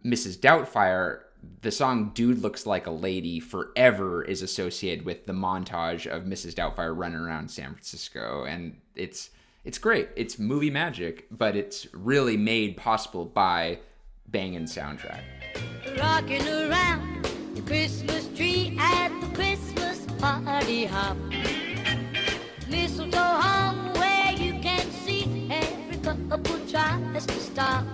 Mrs. 0.05 0.37
Doubtfire, 0.37 1.21
the 1.61 1.71
song 1.71 2.11
Dude 2.13 2.39
Looks 2.39 2.65
Like 2.65 2.87
a 2.87 2.91
Lady 2.91 3.39
forever 3.39 4.23
is 4.23 4.41
associated 4.41 5.05
with 5.05 5.25
the 5.25 5.33
montage 5.33 6.07
of 6.07 6.23
Mrs. 6.23 6.53
Doubtfire 6.53 6.95
running 6.95 7.19
around 7.19 7.49
San 7.49 7.71
Francisco. 7.73 8.45
And 8.45 8.77
it's 8.95 9.29
it's 9.63 9.77
great. 9.77 10.09
It's 10.15 10.39
movie 10.39 10.71
magic, 10.71 11.27
but 11.29 11.55
it's 11.55 11.85
really 11.93 12.35
made 12.35 12.77
possible 12.77 13.25
by 13.25 13.79
banging 14.27 14.65
soundtrack. 14.65 15.21
Rocking 15.99 16.47
around 16.47 17.25
the 17.55 17.61
Christmas 17.61 18.27
tree 18.35 18.75
at 18.79 19.09
the 19.21 19.27
Christmas 19.35 20.05
party 20.19 20.85
hop. 20.85 21.17
Mistletoe 22.69 23.17
hung 23.19 23.93
where 23.93 24.33
you 24.33 24.59
can 24.61 24.89
see 24.91 25.47
every 25.51 25.97
couple 25.97 26.59
tries 26.67 27.25
to 27.27 27.33
stop. 27.33 27.85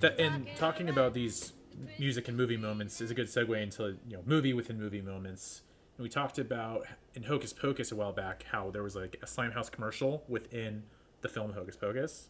That, 0.00 0.18
and 0.18 0.48
talking 0.56 0.88
about 0.88 1.14
these 1.14 1.52
music 1.98 2.28
and 2.28 2.36
movie 2.36 2.56
moments 2.56 3.00
is 3.00 3.10
a 3.10 3.14
good 3.14 3.26
segue 3.26 3.60
into 3.60 3.96
you 4.08 4.16
know 4.16 4.22
movie 4.24 4.52
within 4.52 4.78
movie 4.78 5.02
moments. 5.02 5.62
And 5.96 6.02
we 6.02 6.08
talked 6.08 6.38
about 6.38 6.86
in 7.14 7.24
Hocus 7.24 7.52
Pocus 7.52 7.92
a 7.92 7.96
while 7.96 8.12
back 8.12 8.44
how 8.50 8.70
there 8.70 8.82
was 8.82 8.96
like 8.96 9.16
a 9.22 9.26
Slimehouse 9.26 9.70
commercial 9.70 10.24
within 10.28 10.84
the 11.20 11.28
film 11.28 11.52
Hocus 11.52 11.76
Pocus. 11.76 12.28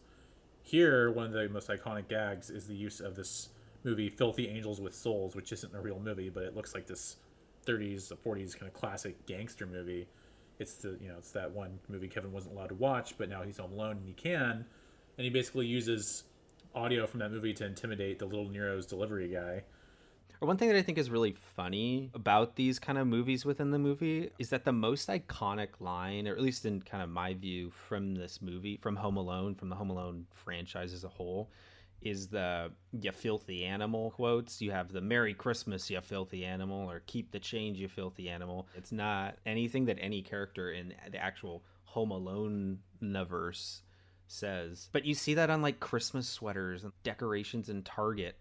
Here, 0.61 1.11
one 1.11 1.27
of 1.27 1.33
the 1.33 1.49
most 1.49 1.69
iconic 1.69 2.07
gags 2.07 2.49
is 2.49 2.67
the 2.67 2.75
use 2.75 2.99
of 2.99 3.15
this 3.15 3.49
movie 3.83 4.09
Filthy 4.09 4.47
Angels 4.47 4.79
with 4.79 4.93
Souls, 4.93 5.35
which 5.35 5.51
isn't 5.51 5.75
a 5.75 5.81
real 5.81 5.99
movie, 5.99 6.29
but 6.29 6.43
it 6.43 6.55
looks 6.55 6.73
like 6.73 6.87
this 6.87 7.17
30s, 7.65 8.11
40s 8.25 8.57
kind 8.57 8.67
of 8.71 8.73
classic 8.73 9.25
gangster 9.25 9.65
movie. 9.65 10.07
It's 10.59 10.75
the 10.75 10.97
you 11.01 11.09
know 11.09 11.15
it's 11.17 11.31
that 11.31 11.51
one 11.51 11.79
movie 11.89 12.07
Kevin 12.07 12.31
wasn't 12.31 12.55
allowed 12.55 12.69
to 12.69 12.75
watch, 12.75 13.17
but 13.17 13.29
now 13.29 13.43
he's 13.43 13.57
home 13.57 13.73
alone 13.73 13.97
and 13.97 14.07
he 14.07 14.13
can, 14.13 14.65
and 15.17 15.25
he 15.25 15.29
basically 15.29 15.65
uses 15.65 16.23
audio 16.75 17.05
from 17.05 17.19
that 17.19 17.31
movie 17.31 17.53
to 17.53 17.65
intimidate 17.65 18.19
the 18.19 18.25
little 18.25 18.49
Nero's 18.49 18.85
delivery 18.85 19.27
guy. 19.27 19.63
Or 20.41 20.47
one 20.47 20.57
thing 20.57 20.67
that 20.69 20.77
I 20.77 20.81
think 20.81 20.97
is 20.97 21.09
really 21.09 21.31
funny 21.55 22.09
about 22.13 22.55
these 22.55 22.77
kind 22.77 22.97
of 22.97 23.07
movies 23.07 23.45
within 23.45 23.71
the 23.71 23.79
movie 23.79 24.29
is 24.39 24.49
that 24.49 24.65
the 24.65 24.73
most 24.73 25.07
iconic 25.07 25.79
line, 25.79 26.27
or 26.27 26.33
at 26.33 26.41
least 26.41 26.65
in 26.65 26.81
kind 26.81 27.01
of 27.01 27.09
my 27.09 27.33
view 27.33 27.71
from 27.87 28.15
this 28.15 28.41
movie, 28.41 28.77
from 28.81 28.97
Home 28.97 29.15
Alone, 29.15 29.55
from 29.55 29.69
the 29.69 29.75
Home 29.75 29.89
Alone 29.89 30.25
franchise 30.33 30.91
as 30.91 31.05
a 31.05 31.07
whole, 31.07 31.49
is 32.01 32.27
the 32.27 32.71
you 32.99 33.11
filthy 33.13 33.63
animal 33.63 34.11
quotes. 34.11 34.61
You 34.61 34.71
have 34.71 34.91
the 34.91 34.99
Merry 34.99 35.33
Christmas, 35.33 35.89
you 35.89 36.01
filthy 36.01 36.43
animal, 36.43 36.89
or 36.89 37.03
keep 37.05 37.31
the 37.31 37.39
change, 37.39 37.77
you 37.77 37.87
filthy 37.87 38.27
animal. 38.27 38.67
It's 38.75 38.91
not 38.91 39.37
anything 39.45 39.85
that 39.85 39.97
any 40.01 40.21
character 40.21 40.71
in 40.73 40.93
the 41.09 41.17
actual 41.19 41.63
Home 41.85 42.11
Alone 42.11 42.79
universe 42.99 43.83
says. 44.27 44.89
But 44.91 45.05
you 45.05 45.13
see 45.13 45.33
that 45.35 45.49
on 45.49 45.61
like 45.61 45.79
Christmas 45.79 46.27
sweaters 46.27 46.83
and 46.83 46.93
decorations 47.03 47.69
in 47.69 47.83
Target 47.83 48.35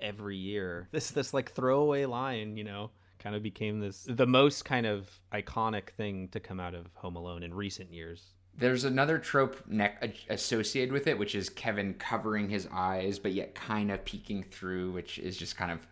every 0.00 0.36
year. 0.36 0.88
This 0.92 1.10
this 1.10 1.34
like 1.34 1.52
throwaway 1.52 2.04
line, 2.04 2.56
you 2.56 2.64
know, 2.64 2.90
kind 3.18 3.36
of 3.36 3.42
became 3.42 3.80
this 3.80 4.06
the 4.08 4.26
most 4.26 4.64
kind 4.64 4.86
of 4.86 5.08
iconic 5.32 5.90
thing 5.90 6.28
to 6.28 6.40
come 6.40 6.60
out 6.60 6.74
of 6.74 6.86
Home 6.94 7.16
Alone 7.16 7.42
in 7.42 7.54
recent 7.54 7.92
years. 7.92 8.24
There's 8.54 8.84
another 8.84 9.18
trope 9.18 9.56
ne- 9.66 9.96
associated 10.28 10.92
with 10.92 11.06
it, 11.06 11.18
which 11.18 11.34
is 11.34 11.48
Kevin 11.48 11.94
covering 11.94 12.50
his 12.50 12.68
eyes, 12.70 13.18
but 13.18 13.32
yet 13.32 13.54
kind 13.54 13.90
of 13.90 14.04
peeking 14.04 14.42
through, 14.42 14.92
which 14.92 15.18
is 15.18 15.38
just 15.38 15.56
kind 15.56 15.70
of 15.70 15.86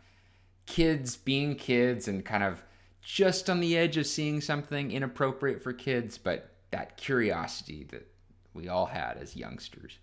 kids 0.66 1.16
being 1.16 1.54
kids 1.54 2.06
and 2.06 2.22
kind 2.24 2.44
of 2.44 2.62
just 3.02 3.48
on 3.48 3.60
the 3.60 3.78
edge 3.78 3.96
of 3.96 4.06
seeing 4.06 4.42
something 4.42 4.90
inappropriate 4.90 5.62
for 5.62 5.72
kids, 5.72 6.18
but 6.18 6.50
that 6.70 6.98
curiosity 6.98 7.84
that 7.90 8.06
we 8.54 8.68
all 8.68 8.86
had 8.86 9.16
as 9.18 9.36
youngsters. 9.36 9.98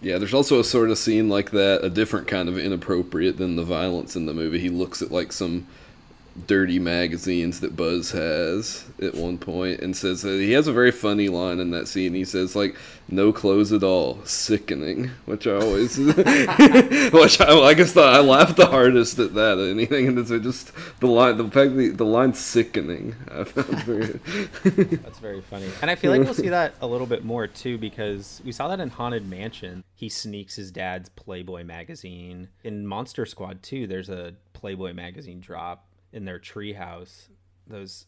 Yeah, 0.00 0.18
there's 0.18 0.34
also 0.34 0.58
a 0.58 0.64
sort 0.64 0.90
of 0.90 0.98
scene 0.98 1.28
like 1.28 1.52
that, 1.52 1.84
a 1.84 1.90
different 1.90 2.26
kind 2.26 2.48
of 2.48 2.58
inappropriate 2.58 3.36
than 3.36 3.54
the 3.54 3.64
violence 3.64 4.16
in 4.16 4.26
the 4.26 4.34
movie. 4.34 4.58
He 4.58 4.68
looks 4.68 5.00
at 5.00 5.12
like 5.12 5.32
some 5.32 5.68
dirty 6.46 6.78
magazines 6.78 7.60
that 7.60 7.76
Buzz 7.76 8.12
has 8.12 8.86
at 9.00 9.14
one 9.14 9.38
point 9.38 9.80
and 9.80 9.96
says 9.96 10.22
that 10.22 10.40
he 10.40 10.52
has 10.52 10.66
a 10.66 10.72
very 10.72 10.90
funny 10.90 11.28
line 11.28 11.60
in 11.60 11.70
that 11.72 11.88
scene. 11.88 12.14
He 12.14 12.24
says 12.24 12.56
like 12.56 12.74
no 13.08 13.32
clothes 13.32 13.72
at 13.72 13.82
all, 13.82 14.24
sickening, 14.24 15.10
which 15.26 15.46
I 15.46 15.52
always 15.52 15.98
which 15.98 17.40
I, 17.40 17.58
I 17.58 17.74
guess 17.74 17.92
the, 17.92 18.02
I 18.02 18.20
laughed 18.20 18.56
the 18.56 18.66
hardest 18.66 19.18
at 19.18 19.34
that 19.34 19.58
anything 19.58 20.08
and 20.08 20.18
it's 20.18 20.30
just 20.30 20.72
the 21.00 21.06
line 21.06 21.36
the 21.36 21.44
fact 21.44 21.76
the, 21.76 21.88
the 21.88 22.06
line 22.06 22.32
sickening. 22.34 23.14
I 23.30 23.44
found 23.44 23.82
very 23.82 24.06
That's 24.96 25.18
very 25.18 25.42
funny. 25.42 25.68
And 25.82 25.90
I 25.90 25.96
feel 25.96 26.10
like 26.10 26.22
we'll 26.22 26.34
see 26.34 26.48
that 26.48 26.74
a 26.80 26.86
little 26.86 27.06
bit 27.06 27.24
more 27.24 27.46
too 27.46 27.76
because 27.76 28.40
we 28.44 28.52
saw 28.52 28.68
that 28.68 28.80
in 28.80 28.88
Haunted 28.88 29.28
Mansion. 29.28 29.84
He 29.94 30.08
sneaks 30.08 30.56
his 30.56 30.70
dad's 30.70 31.10
Playboy 31.10 31.64
magazine. 31.64 32.48
In 32.64 32.86
Monster 32.86 33.26
Squad 33.26 33.62
2, 33.62 33.86
there's 33.86 34.08
a 34.08 34.34
Playboy 34.52 34.94
magazine 34.94 35.40
drop 35.40 35.86
in 36.12 36.24
their 36.24 36.38
treehouse. 36.38 37.28
Those 37.66 38.06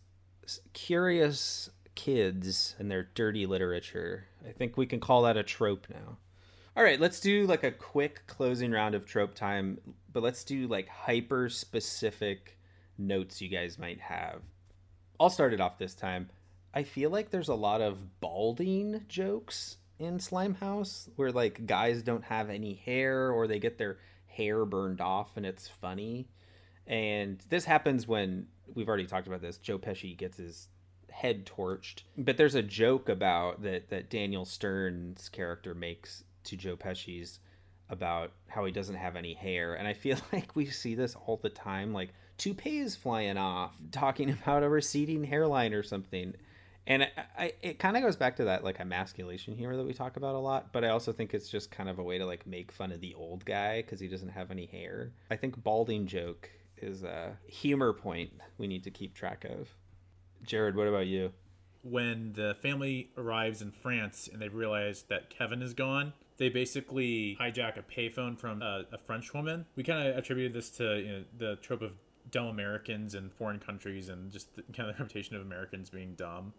curious 0.73 1.71
kids 1.95 2.75
and 2.79 2.91
their 2.91 3.09
dirty 3.15 3.47
literature. 3.47 4.27
I 4.47 4.53
think 4.53 4.77
we 4.77 4.87
can 4.87 5.01
call 5.01 5.23
that 5.23 5.37
a 5.37 5.43
trope 5.43 5.87
now. 5.89 6.19
All 6.77 6.83
right, 6.83 7.01
let's 7.01 7.21
do 7.21 7.47
like 7.47 7.63
a 7.63 7.71
quick 7.71 8.27
closing 8.27 8.73
round 8.73 8.95
of 8.95 9.07
trope 9.07 9.35
time, 9.35 9.79
but 10.13 10.23
let's 10.23 10.43
do 10.43 10.67
like 10.67 10.89
hyper 10.89 11.49
specific 11.49 12.59
notes 12.99 13.41
you 13.41 13.49
guys 13.49 13.79
might 13.79 14.01
have. 14.01 14.43
I'll 15.21 15.31
start 15.31 15.55
it 15.55 15.61
off 15.61 15.79
this 15.79 15.95
time. 15.95 16.31
I 16.75 16.83
feel 16.83 17.11
like 17.11 17.31
there's 17.31 17.49
a 17.49 17.55
lot 17.55 17.81
of 17.81 18.21
balding 18.21 19.05
jokes 19.09 19.77
in 20.01 20.19
Slime 20.19 20.55
House 20.55 21.09
where 21.15 21.31
like 21.31 21.67
guys 21.67 22.03
don't 22.03 22.25
have 22.25 22.51
any 22.51 22.75
hair 22.75 23.31
or 23.31 23.47
they 23.47 23.61
get 23.61 23.79
their 23.79 23.99
hair 24.27 24.65
burned 24.65 25.01
off 25.01 25.37
and 25.37 25.47
it's 25.47 25.69
funny. 25.69 26.27
And 26.87 27.43
this 27.49 27.65
happens 27.65 28.07
when 28.07 28.47
we've 28.75 28.89
already 28.89 29.07
talked 29.07 29.27
about 29.27 29.41
this. 29.41 29.57
Joe 29.59 29.79
Pesci 29.79 30.17
gets 30.17 30.37
his 30.37 30.69
head 31.11 31.47
torched, 31.47 32.03
but 32.19 32.37
there's 32.37 32.55
a 32.55 32.63
joke 32.63 33.09
about 33.09 33.63
that 33.63 33.89
that 33.91 34.11
Daniel 34.11 34.45
Stern's 34.45 35.29
character 35.29 35.75
makes 35.75 36.25
to 36.45 36.57
Joe 36.57 36.77
Pesci's 36.77 37.39
about 37.89 38.33
how 38.49 38.65
he 38.65 38.73
doesn't 38.73 38.97
have 38.97 39.17
any 39.17 39.35
hair, 39.35 39.75
and 39.75 39.87
I 39.87 39.93
feel 39.93 40.19
like 40.33 40.55
we 40.57 40.67
see 40.67 40.95
this 40.95 41.15
all 41.15 41.39
the 41.39 41.51
time, 41.51 41.93
like 41.93 42.11
toupees 42.37 42.97
flying 42.97 43.37
off, 43.37 43.77
talking 43.93 44.31
about 44.31 44.63
a 44.63 44.69
receding 44.69 45.25
hairline 45.25 45.73
or 45.73 45.83
something. 45.83 46.35
And 46.87 47.05
I, 47.05 47.09
I 47.39 47.53
it 47.63 47.79
kind 47.79 47.97
of 47.97 48.03
goes 48.03 48.17
back 48.17 48.37
to 48.37 48.45
that 48.45 48.65
like 48.65 48.81
emasculation 48.81 49.57
humor 49.57 49.77
that 49.77 49.87
we 49.87 49.95
talk 49.95 50.17
about 50.17 50.35
a 50.35 50.39
lot, 50.39 50.73
but 50.73 50.85
I 50.85 50.89
also 50.89 51.13
think 51.13 51.33
it's 51.33 51.49
just 51.49 51.71
kind 51.71 51.89
of 51.89 51.99
a 51.99 52.03
way 52.03 52.19
to 52.19 52.27
like 52.27 52.47
make 52.47 52.73
fun 52.73 52.93
of 52.93 53.01
the 53.01 53.15
old 53.15 53.45
guy 53.45 53.81
because 53.81 54.01
he 54.01 54.09
doesn't 54.09 54.31
have 54.31 54.51
any 54.51 54.67
hair. 54.67 55.13
I 55.31 55.37
think 55.37 55.63
balding 55.63 56.07
joke 56.07 56.51
is 56.79 57.03
a 57.03 57.37
humor 57.47 57.93
point 57.93 58.31
we 58.59 58.67
need 58.67 58.85
to 58.85 58.91
keep 58.91 59.15
track 59.15 59.45
of. 59.45 59.75
Jared, 60.43 60.77
what 60.77 60.89
about 60.89 61.07
you? 61.07 61.33
When 61.83 62.33
the 62.33 62.57
family 62.63 63.11
arrives 63.17 63.61
in 63.61 63.71
France 63.71 64.29
and 64.33 64.41
they 64.41 64.49
realize 64.49 65.05
that 65.09 65.31
Kevin 65.31 65.63
is 65.63 65.75
gone, 65.75 66.15
they 66.37 66.49
basically 66.49 67.37
hijack 67.41 67.79
a 67.79 67.83
payphone 67.83 68.39
from 68.39 68.63
a, 68.63 68.85
a 68.93 68.99
French 68.99 69.33
woman. 69.35 69.67
We 69.77 69.83
kind 69.83 70.09
of 70.09 70.17
attributed 70.17 70.53
this 70.53 70.71
to 70.71 70.99
you 70.99 71.13
know, 71.13 71.25
the 71.37 71.57
trope 71.57 71.83
of 71.83 71.93
dumb 72.31 72.47
Americans 72.47 73.15
in 73.15 73.31
foreign 73.31 73.59
countries 73.59 74.09
and 74.09 74.31
just 74.33 74.55
the, 74.57 74.63
kind 74.63 74.89
of 74.89 74.97
the 74.97 75.03
reputation 75.03 75.37
of 75.37 75.43
Americans 75.43 75.91
being 75.91 76.15
dumb. 76.15 76.53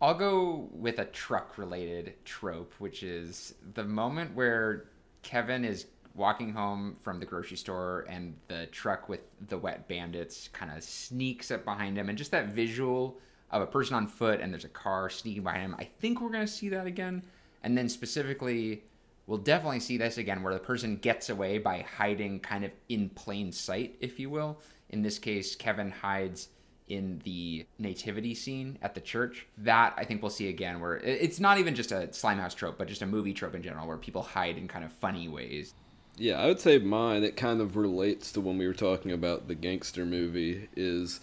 I'll 0.00 0.14
go 0.14 0.68
with 0.72 0.98
a 0.98 1.06
truck 1.06 1.56
related 1.56 2.14
trope, 2.24 2.74
which 2.78 3.02
is 3.02 3.54
the 3.74 3.84
moment 3.84 4.34
where 4.34 4.90
Kevin 5.22 5.64
is 5.64 5.86
walking 6.16 6.52
home 6.52 6.96
from 7.00 7.20
the 7.20 7.26
grocery 7.26 7.56
store 7.56 8.06
and 8.08 8.34
the 8.48 8.66
truck 8.66 9.08
with 9.08 9.20
the 9.48 9.58
wet 9.58 9.86
bandits 9.86 10.48
kind 10.52 10.72
of 10.74 10.82
sneaks 10.82 11.50
up 11.50 11.64
behind 11.64 11.96
him 11.96 12.08
and 12.08 12.16
just 12.16 12.30
that 12.30 12.48
visual 12.48 13.18
of 13.50 13.62
a 13.62 13.66
person 13.66 13.94
on 13.94 14.06
foot 14.06 14.40
and 14.40 14.52
there's 14.52 14.64
a 14.64 14.68
car 14.68 15.10
sneaking 15.10 15.42
behind 15.42 15.62
him. 15.62 15.76
I 15.78 15.84
think 16.00 16.20
we're 16.20 16.32
to 16.32 16.46
see 16.46 16.68
that 16.70 16.86
again. 16.86 17.22
And 17.62 17.76
then 17.76 17.88
specifically 17.88 18.82
we'll 19.26 19.38
definitely 19.38 19.80
see 19.80 19.96
this 19.96 20.18
again 20.18 20.42
where 20.42 20.54
the 20.54 20.60
person 20.60 20.96
gets 20.96 21.28
away 21.28 21.58
by 21.58 21.84
hiding 21.96 22.40
kind 22.40 22.64
of 22.64 22.70
in 22.88 23.10
plain 23.10 23.52
sight, 23.52 23.96
if 24.00 24.18
you 24.18 24.30
will. 24.30 24.58
In 24.90 25.02
this 25.02 25.18
case, 25.18 25.54
Kevin 25.54 25.90
hides 25.90 26.48
in 26.88 27.20
the 27.24 27.66
nativity 27.78 28.34
scene 28.34 28.78
at 28.82 28.94
the 28.94 29.00
church. 29.00 29.46
That 29.58 29.94
I 29.96 30.04
think 30.04 30.22
we'll 30.22 30.30
see 30.30 30.48
again, 30.48 30.80
where 30.80 30.98
it's 30.98 31.40
not 31.40 31.58
even 31.58 31.74
just 31.74 31.90
a 31.90 32.08
Slimehouse 32.08 32.54
trope, 32.54 32.78
but 32.78 32.86
just 32.86 33.02
a 33.02 33.06
movie 33.06 33.32
trope 33.32 33.56
in 33.56 33.62
general, 33.62 33.88
where 33.88 33.96
people 33.96 34.22
hide 34.22 34.56
in 34.56 34.68
kind 34.68 34.84
of 34.84 34.92
funny 34.92 35.28
ways. 35.28 35.74
Yeah, 36.18 36.40
I 36.40 36.46
would 36.46 36.60
say 36.60 36.78
mine, 36.78 37.24
it 37.24 37.36
kind 37.36 37.60
of 37.60 37.76
relates 37.76 38.32
to 38.32 38.40
when 38.40 38.56
we 38.56 38.66
were 38.66 38.72
talking 38.72 39.12
about 39.12 39.48
the 39.48 39.54
gangster 39.54 40.06
movie, 40.06 40.68
is 40.74 41.20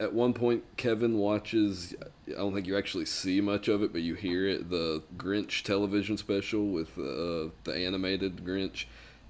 at 0.00 0.12
one 0.12 0.34
point 0.34 0.64
Kevin 0.76 1.16
watches 1.16 1.94
I 2.28 2.32
don't 2.32 2.52
think 2.52 2.66
you 2.66 2.76
actually 2.76 3.06
see 3.06 3.40
much 3.40 3.68
of 3.68 3.82
it, 3.82 3.92
but 3.92 4.02
you 4.02 4.14
hear 4.14 4.48
it, 4.48 4.68
the 4.68 5.02
Grinch 5.16 5.62
television 5.62 6.16
special 6.16 6.66
with 6.66 6.98
uh, 6.98 7.50
the 7.64 7.74
animated 7.76 8.44
Grinch, 8.44 8.86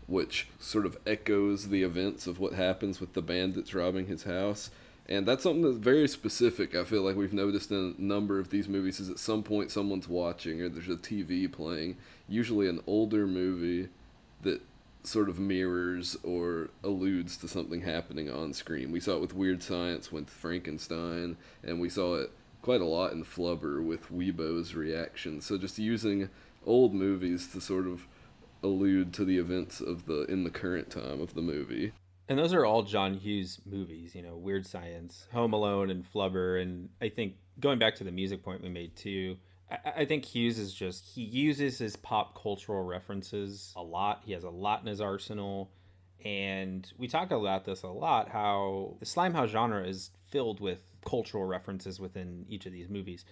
which 0.07 0.49
sort 0.59 0.87
of 0.87 0.97
echoes 1.07 1.69
the 1.69 1.83
events 1.83 2.27
of 2.27 2.39
what 2.41 2.55
happens 2.55 2.99
with 2.99 3.13
the 3.13 3.23
bandits 3.23 3.75
robbing 3.75 4.07
his 4.07 4.23
house. 4.23 4.71
And 5.09 5.27
that's 5.27 5.43
something 5.43 5.63
that's 5.63 5.77
very 5.77 6.09
specific. 6.09 6.75
I 6.75 6.85
feel 6.85 7.03
like 7.03 7.17
we've 7.17 7.33
noticed 7.33 7.71
in 7.71 7.95
a 7.97 8.01
number 8.01 8.41
of 8.41 8.49
these 8.49 8.67
movies 8.67 8.99
is 8.99 9.11
at 9.11 9.19
some 9.19 9.43
point 9.43 9.71
someone's 9.71 10.09
watching 10.09 10.61
or 10.63 10.69
there's 10.69 10.89
a 10.89 10.97
TV 10.97 11.51
playing, 11.53 11.97
usually 12.29 12.69
an 12.69 12.81
older 12.87 13.27
movie 13.27 13.89
that 14.43 14.63
sort 15.07 15.29
of 15.29 15.39
mirrors 15.39 16.17
or 16.23 16.71
alludes 16.83 17.37
to 17.39 17.49
something 17.49 17.83
happening 17.83 18.31
on 18.31 18.53
screen. 18.53 18.91
We 18.91 19.01
saw 19.01 19.17
it 19.17 19.21
with 19.21 19.35
Weird 19.35 19.63
Science 19.63 20.11
with 20.11 20.29
Frankenstein, 20.29 21.37
and 21.63 21.81
we 21.81 21.89
saw 21.89 22.17
it 22.17 22.31
quite 22.63 22.81
a 22.81 22.87
lot 22.87 23.13
in 23.13 23.25
Flubber 23.25 23.85
with 23.85 24.11
Weebo's 24.11 24.75
reaction. 24.75 25.41
So 25.41 25.57
just 25.57 25.79
using 25.79 26.29
old 26.65 26.95
movies 26.95 27.47
to 27.53 27.61
sort 27.61 27.87
of 27.87 28.07
allude 28.63 29.13
to 29.15 29.25
the 29.25 29.39
events 29.39 29.81
of 29.81 30.07
the 30.07 30.25
in 30.25 30.45
the 30.45 30.51
current 30.51 30.91
time 30.91 31.21
of 31.21 31.35
the 31.35 31.43
movie. 31.43 31.93
And 32.29 32.39
those 32.39 32.53
are 32.53 32.65
all 32.65 32.83
John 32.83 33.15
Hughes 33.15 33.61
movies, 33.65 34.15
you 34.17 34.23
know, 34.23 34.37
Weird 34.37 34.67
Science, 34.67 35.29
Home 35.33 35.53
Alone, 35.53 35.91
and 35.91 36.05
Flubber. 36.05 36.61
And 36.61 36.89
I 37.01 37.09
think 37.09 37.35
going 37.61 37.79
back 37.79 37.95
to 37.97 38.05
the 38.05 38.11
music 38.11 38.43
point 38.43 38.63
we 38.63 38.69
made 38.69 38.97
too, 38.97 39.37
I, 39.71 40.05
think 40.05 40.25
Hughes 40.25 40.59
is 40.59 40.73
just, 40.73 41.05
he 41.05 41.23
uses 41.23 41.79
his 41.79 41.97
pop 41.97 42.41
cultural 42.41 42.85
references 42.85 43.73
a 43.75 43.83
lot. 43.83 44.23
He 44.25 44.33
has 44.33 44.45
a 44.45 44.51
lot 44.51 44.81
in 44.81 44.87
his 44.87 45.01
arsenal. 45.01 45.73
And 46.25 46.91
we 46.97 47.09
talk 47.09 47.31
about 47.31 47.65
this 47.65 47.83
a 47.83 47.89
lot 47.89 48.29
how 48.29 48.97
the 49.01 49.07
Slimehouse 49.07 49.49
genre 49.49 49.85
is 49.87 50.11
filled 50.29 50.61
with 50.61 50.79
cultural 51.05 51.45
references 51.45 51.99
within 51.99 52.47
each 52.49 52.67
of 52.67 52.73
these 52.73 52.89
movies. 52.89 53.25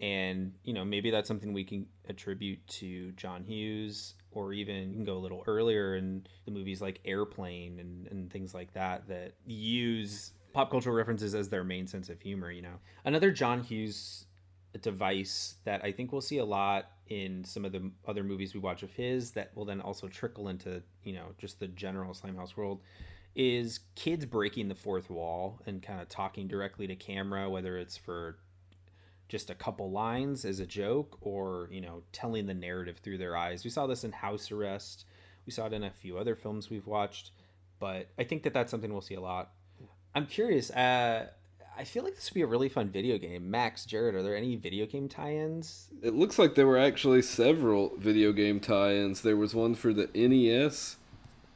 And, 0.00 0.54
you 0.64 0.72
know, 0.72 0.84
maybe 0.84 1.10
that's 1.10 1.28
something 1.28 1.52
we 1.52 1.64
can 1.64 1.86
attribute 2.08 2.66
to 2.66 3.12
John 3.12 3.44
Hughes, 3.44 4.14
or 4.32 4.52
even 4.52 4.90
you 4.90 4.96
can 4.96 5.04
go 5.04 5.16
a 5.16 5.18
little 5.18 5.44
earlier 5.46 5.94
in 5.94 6.26
the 6.44 6.50
movies 6.50 6.80
like 6.80 7.00
Airplane 7.04 7.78
and, 7.78 8.06
and 8.08 8.32
things 8.32 8.54
like 8.54 8.72
that 8.72 9.06
that 9.08 9.34
use 9.46 10.32
pop 10.52 10.70
cultural 10.70 10.94
references 10.94 11.34
as 11.34 11.48
their 11.48 11.64
main 11.64 11.86
sense 11.86 12.08
of 12.08 12.20
humor, 12.20 12.50
you 12.50 12.62
know. 12.62 12.78
Another 13.04 13.30
John 13.30 13.62
Hughes 13.62 14.26
device 14.78 15.56
that 15.64 15.84
I 15.84 15.92
think 15.92 16.12
we'll 16.12 16.20
see 16.20 16.38
a 16.38 16.44
lot 16.44 16.90
in 17.08 17.44
some 17.44 17.64
of 17.64 17.72
the 17.72 17.90
other 18.06 18.24
movies 18.24 18.54
we 18.54 18.60
watch 18.60 18.82
of 18.82 18.92
his 18.92 19.32
that 19.32 19.54
will 19.54 19.64
then 19.64 19.80
also 19.80 20.08
trickle 20.08 20.48
into, 20.48 20.82
you 21.04 21.12
know, 21.12 21.26
just 21.38 21.60
the 21.60 21.68
general 21.68 22.14
Slimehouse 22.14 22.56
world 22.56 22.80
is 23.34 23.80
kids 23.94 24.24
breaking 24.26 24.68
the 24.68 24.74
fourth 24.74 25.10
wall 25.10 25.60
and 25.66 25.82
kind 25.82 26.00
of 26.00 26.08
talking 26.08 26.46
directly 26.46 26.86
to 26.86 26.94
camera, 26.94 27.48
whether 27.48 27.78
it's 27.78 27.96
for 27.96 28.38
just 29.28 29.50
a 29.50 29.54
couple 29.54 29.90
lines 29.90 30.44
as 30.44 30.60
a 30.60 30.66
joke 30.66 31.16
or, 31.22 31.68
you 31.70 31.80
know, 31.80 32.02
telling 32.12 32.46
the 32.46 32.54
narrative 32.54 32.98
through 32.98 33.16
their 33.18 33.36
eyes. 33.36 33.64
We 33.64 33.70
saw 33.70 33.86
this 33.86 34.04
in 34.04 34.12
House 34.12 34.52
Arrest. 34.52 35.06
We 35.46 35.52
saw 35.52 35.66
it 35.66 35.72
in 35.72 35.84
a 35.84 35.90
few 35.90 36.18
other 36.18 36.36
films 36.36 36.68
we've 36.68 36.86
watched, 36.86 37.30
but 37.78 38.08
I 38.18 38.24
think 38.24 38.42
that 38.42 38.52
that's 38.52 38.70
something 38.70 38.92
we'll 38.92 39.00
see 39.00 39.14
a 39.14 39.20
lot. 39.20 39.52
I'm 40.14 40.26
curious. 40.26 40.70
Uh, 40.70 41.28
I 41.76 41.84
feel 41.84 42.04
like 42.04 42.14
this 42.14 42.30
would 42.30 42.34
be 42.34 42.42
a 42.42 42.46
really 42.46 42.68
fun 42.68 42.90
video 42.90 43.18
game. 43.18 43.50
Max, 43.50 43.84
Jared, 43.86 44.14
are 44.14 44.22
there 44.22 44.36
any 44.36 44.56
video 44.56 44.86
game 44.86 45.08
tie-ins? 45.08 45.88
It 46.02 46.14
looks 46.14 46.38
like 46.38 46.54
there 46.54 46.66
were 46.66 46.78
actually 46.78 47.22
several 47.22 47.92
video 47.96 48.32
game 48.32 48.60
tie-ins. 48.60 49.22
There 49.22 49.36
was 49.36 49.54
one 49.54 49.74
for 49.74 49.92
the 49.92 50.08
NES 50.14 50.96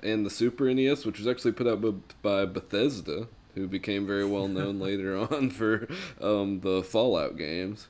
and 0.02 0.24
the 0.24 0.30
Super 0.30 0.72
NES, 0.72 1.04
which 1.04 1.18
was 1.18 1.26
actually 1.26 1.52
put 1.52 1.66
out 1.66 2.22
by 2.22 2.46
Bethesda, 2.46 3.28
who 3.54 3.66
became 3.66 4.06
very 4.06 4.24
well 4.28 4.48
known 4.48 4.80
later 4.80 5.16
on 5.16 5.50
for 5.50 5.86
um, 6.20 6.60
the 6.60 6.82
Fallout 6.82 7.36
games. 7.36 7.88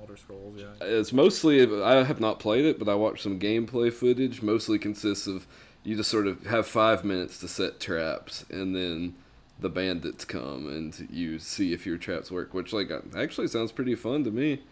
Elder 0.00 0.16
Scrolls, 0.16 0.54
yeah. 0.56 0.66
It's 0.80 1.12
mostly 1.12 1.62
I 1.82 2.02
have 2.04 2.20
not 2.20 2.40
played 2.40 2.64
it, 2.64 2.78
but 2.78 2.88
I 2.88 2.94
watched 2.94 3.22
some 3.22 3.38
gameplay 3.38 3.92
footage. 3.92 4.42
Mostly 4.42 4.78
consists 4.78 5.26
of 5.26 5.46
you 5.84 5.96
just 5.96 6.10
sort 6.10 6.26
of 6.26 6.46
have 6.46 6.66
five 6.66 7.04
minutes 7.04 7.38
to 7.40 7.48
set 7.48 7.80
traps, 7.80 8.44
and 8.50 8.74
then 8.74 9.14
the 9.60 9.68
bandits 9.68 10.24
come 10.24 10.68
and 10.68 11.08
you 11.10 11.38
see 11.38 11.72
if 11.72 11.86
your 11.86 11.96
traps 11.96 12.30
work, 12.30 12.54
which 12.54 12.72
like 12.72 12.90
actually 13.16 13.48
sounds 13.48 13.72
pretty 13.72 13.94
fun 13.94 14.24
to 14.24 14.30
me. 14.30 14.62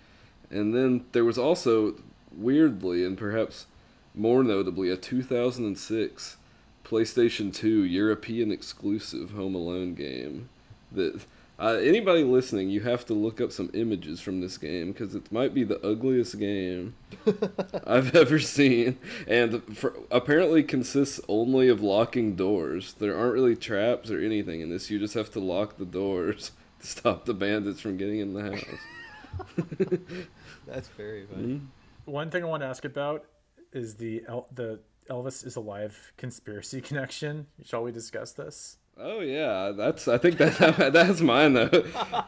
And 0.51 0.75
then 0.75 1.05
there 1.13 1.25
was 1.25 1.39
also 1.39 1.97
weirdly 2.31 3.05
and 3.05 3.19
perhaps 3.19 3.67
more 4.15 4.43
notably 4.43 4.91
a 4.91 4.97
2006 4.97 6.37
PlayStation 6.85 7.53
2 7.53 7.83
European 7.85 8.53
exclusive 8.53 9.33
Home 9.33 9.55
Alone 9.55 9.95
game 9.95 10.49
that 10.93 11.27
uh, 11.59 11.79
anybody 11.83 12.23
listening, 12.23 12.69
you 12.69 12.83
have 12.83 13.07
to 13.07 13.15
look 13.15 13.41
up 13.41 13.51
some 13.51 13.71
images 13.73 14.21
from 14.21 14.41
this 14.41 14.59
game 14.59 14.93
because 14.93 15.15
it 15.15 15.33
might 15.33 15.55
be 15.55 15.65
the 15.65 15.81
ugliest 15.87 16.39
game 16.39 16.95
I've 17.87 18.15
ever 18.15 18.39
seen, 18.39 18.99
and 19.27 19.63
for, 19.77 19.95
apparently 20.11 20.63
consists 20.63 21.19
only 21.29 21.69
of 21.69 21.81
locking 21.81 22.37
doors. 22.37 22.95
There 22.95 23.17
aren't 23.17 23.33
really 23.33 23.57
traps 23.57 24.11
or 24.11 24.21
anything 24.21 24.61
in 24.61 24.69
this. 24.69 24.91
You 24.91 24.99
just 24.99 25.15
have 25.15 25.31
to 25.33 25.41
lock 25.41 25.79
the 25.79 25.87
doors 25.87 26.53
to 26.81 26.87
stop 26.87 27.25
the 27.25 27.35
bandits 27.35 27.81
from 27.81 27.97
getting 27.97 28.21
in 28.21 28.35
the 28.35 28.43
house. 28.43 29.99
That's 30.67 30.89
very 30.89 31.25
funny. 31.27 31.43
Mm-hmm. 31.43 32.11
One 32.11 32.31
thing 32.31 32.45
I 32.45 32.47
want 32.49 32.63
to 32.63 32.67
ask 32.67 32.85
about 32.85 33.25
is 33.73 33.95
the 33.95 34.25
El- 34.29 34.49
the 34.53 34.81
Elvis 35.09 35.47
is 35.47 35.57
alive 35.57 36.13
conspiracy 36.19 36.83
connection. 36.83 37.47
Shall 37.65 37.83
we 37.83 37.93
discuss 37.93 38.33
this? 38.33 38.77
Oh 38.99 39.21
yeah, 39.21 39.73
that's. 39.73 40.09
I 40.09 40.19
think 40.19 40.39
that 40.39 40.57
that's 40.93 41.21
mine 41.21 41.53
though. 41.53 41.85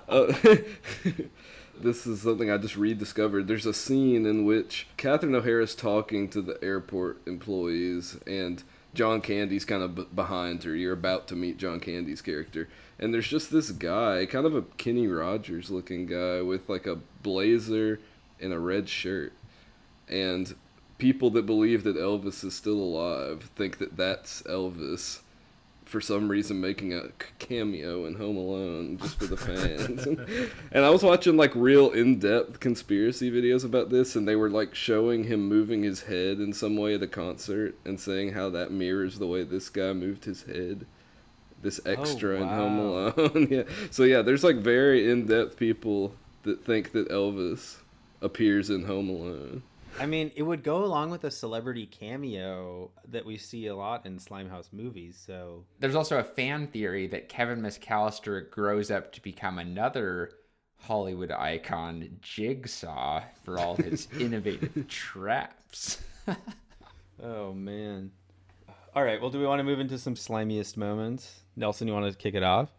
Uh, 0.09 0.33
this 1.81 2.07
is 2.07 2.23
something 2.23 2.51
I 2.51 2.59
just 2.59 2.77
rediscovered. 2.77 3.49
There's 3.49 3.67
a 3.67 3.73
scene 3.73 4.27
in 4.27 4.45
which 4.45 4.87
Catherine 4.97 5.35
O'Hara's 5.35 5.75
talking 5.75 6.29
to 6.31 6.43
the 6.43 6.63
airport 6.63 7.27
employees, 7.27 8.19
and 8.27 8.63
John 8.93 9.23
Candy's 9.23 9.65
kind 9.65 9.83
of 9.83 9.95
b- 9.95 10.09
behind 10.15 10.65
her. 10.65 10.75
You're 10.75 10.93
about 10.93 11.27
to 11.29 11.37
meet 11.37 11.57
John 11.57 11.81
Candy's 11.81 12.21
character, 12.21 12.69
and 12.99 13.15
there's 13.15 13.29
just 13.29 13.51
this 13.51 13.71
guy, 13.71 14.27
kind 14.27 14.45
of 14.45 14.55
a 14.55 14.63
Kenny 14.63 15.07
Rogers 15.07 15.71
looking 15.71 16.05
guy 16.05 16.43
with 16.43 16.69
like 16.69 16.87
a 16.87 16.99
blazer 17.23 17.99
and 18.41 18.53
a 18.53 18.59
red 18.59 18.91
shirt, 18.91 19.33
and 20.07 20.55
people 20.99 21.31
that 21.31 21.47
believe 21.47 21.83
that 21.85 21.97
Elvis 21.97 22.45
is 22.45 22.55
still 22.55 22.79
alive 22.79 23.51
think 23.55 23.79
that 23.79 23.97
that's 23.97 24.43
Elvis 24.43 25.21
for 25.89 26.01
some 26.01 26.29
reason 26.29 26.61
making 26.61 26.93
a 26.93 27.09
cameo 27.39 28.05
in 28.05 28.15
Home 28.15 28.37
Alone 28.37 28.99
just 28.99 29.19
for 29.19 29.27
the 29.27 29.37
fans. 29.37 30.07
and 30.73 30.85
I 30.85 30.91
was 30.91 31.03
watching 31.03 31.37
like 31.37 31.55
real 31.55 31.91
in-depth 31.91 32.61
conspiracy 32.61 33.31
videos 33.31 33.65
about 33.65 33.89
this 33.89 34.15
and 34.15 34.29
they 34.29 34.37
were 34.37 34.51
like 34.51 34.75
showing 34.75 35.25
him 35.25 35.49
moving 35.49 35.83
his 35.83 36.03
head 36.03 36.41
in 36.41 36.53
some 36.53 36.77
way 36.77 36.95
at 36.95 37.03
a 37.03 37.07
concert 37.07 37.75
and 37.87 37.99
saying 37.99 38.33
how 38.33 38.51
that 38.51 38.71
mirrors 38.71 39.19
the 39.19 39.27
way 39.27 39.43
this 39.45 39.71
guy 39.71 39.95
moved 39.95 40.27
his 40.27 40.43
head. 40.43 40.87
This 41.63 41.81
oh, 41.87 41.91
extra 41.91 42.37
in 42.37 42.49
Home 42.49 42.79
Alone. 42.79 43.49
yeah. 43.51 43.63
So 43.91 44.05
yeah, 44.05 44.23
there's 44.23 44.45
like 44.45 44.57
very 44.57 45.11
in-depth 45.11 45.57
people 45.57 46.15
that 46.43 46.65
think 46.65 46.93
that 46.93 47.09
Elvis 47.09 47.79
appears 48.21 48.69
in 48.69 48.85
Home 48.85 49.09
Alone. 49.09 49.63
I 50.01 50.07
mean, 50.07 50.31
it 50.37 50.43
would 50.43 50.63
go 50.63 50.85
along 50.85 51.11
with 51.11 51.25
a 51.25 51.31
celebrity 51.31 51.87
cameo 51.87 52.91
that 53.09 53.25
we 53.25 53.37
see 53.37 53.67
a 53.67 53.75
lot 53.75 54.07
in 54.07 54.19
Slimehouse 54.19 54.73
movies. 54.73 55.23
So 55.25 55.65
There's 55.81 55.97
also 55.97 56.19
a 56.19 56.25
fan 56.25 56.69
theory 56.69 57.09
that 57.09 57.29
Kevin 57.29 57.61
McCallister 57.61 58.49
grows 58.51 58.91
up 58.91 59.13
to 59.15 59.23
become 59.23 59.59
another 59.59 60.31
Hollywood 60.81 61.33
icon, 61.33 62.19
Jigsaw, 62.23 63.23
for 63.45 63.59
all 63.59 63.77
his 63.77 64.07
innovative 64.21 64.87
traps. 64.89 65.99
oh 67.23 67.53
man. 67.53 68.13
All 68.95 69.03
right. 69.03 69.21
Well, 69.21 69.31
do 69.31 69.39
we 69.39 69.47
want 69.47 69.59
to 69.59 69.65
move 69.65 69.81
into 69.81 69.99
some 69.99 70.15
slimiest 70.15 70.77
moments? 70.77 71.41
Nelson, 71.57 71.89
you 71.89 71.95
want 71.95 72.11
to 72.11 72.17
kick 72.17 72.35
it 72.35 72.43
off? 72.43 72.71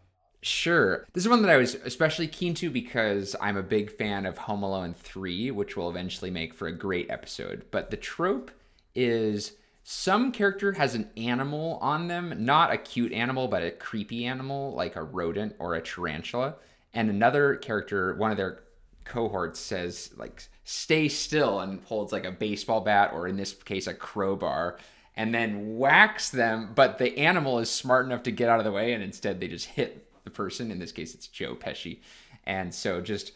Sure. 0.42 1.06
This 1.12 1.24
is 1.24 1.28
one 1.28 1.42
that 1.42 1.50
I 1.50 1.58
was 1.58 1.74
especially 1.74 2.26
keen 2.26 2.54
to 2.54 2.70
because 2.70 3.36
I'm 3.40 3.58
a 3.58 3.62
big 3.62 3.90
fan 3.90 4.24
of 4.24 4.38
Home 4.38 4.62
Alone 4.62 4.94
3, 4.94 5.50
which 5.50 5.76
will 5.76 5.90
eventually 5.90 6.30
make 6.30 6.54
for 6.54 6.66
a 6.66 6.72
great 6.72 7.10
episode. 7.10 7.66
But 7.70 7.90
the 7.90 7.98
trope 7.98 8.50
is 8.94 9.52
some 9.84 10.32
character 10.32 10.72
has 10.72 10.94
an 10.94 11.10
animal 11.16 11.78
on 11.82 12.08
them, 12.08 12.44
not 12.44 12.72
a 12.72 12.78
cute 12.78 13.12
animal, 13.12 13.48
but 13.48 13.62
a 13.62 13.70
creepy 13.70 14.24
animal 14.24 14.72
like 14.74 14.96
a 14.96 15.02
rodent 15.02 15.56
or 15.58 15.74
a 15.74 15.82
tarantula. 15.82 16.56
And 16.94 17.10
another 17.10 17.56
character, 17.56 18.14
one 18.14 18.30
of 18.30 18.38
their 18.38 18.62
cohorts 19.04 19.58
says 19.58 20.10
like 20.16 20.44
stay 20.64 21.08
still 21.08 21.60
and 21.60 21.82
holds 21.84 22.12
like 22.12 22.24
a 22.24 22.30
baseball 22.30 22.80
bat 22.80 23.10
or 23.12 23.26
in 23.26 23.36
this 23.36 23.52
case 23.52 23.86
a 23.86 23.94
crowbar 23.94 24.78
and 25.16 25.34
then 25.34 25.76
whacks 25.76 26.30
them, 26.30 26.70
but 26.74 26.98
the 26.98 27.18
animal 27.18 27.58
is 27.58 27.68
smart 27.68 28.06
enough 28.06 28.22
to 28.22 28.30
get 28.30 28.48
out 28.48 28.60
of 28.60 28.64
the 28.64 28.72
way 28.72 28.92
and 28.92 29.02
instead 29.02 29.40
they 29.40 29.48
just 29.48 29.66
hit 29.66 30.06
the 30.24 30.30
person. 30.30 30.70
In 30.70 30.78
this 30.78 30.92
case, 30.92 31.14
it's 31.14 31.26
Joe 31.26 31.54
Pesci. 31.54 32.00
And 32.44 32.74
so 32.74 33.00
just 33.00 33.32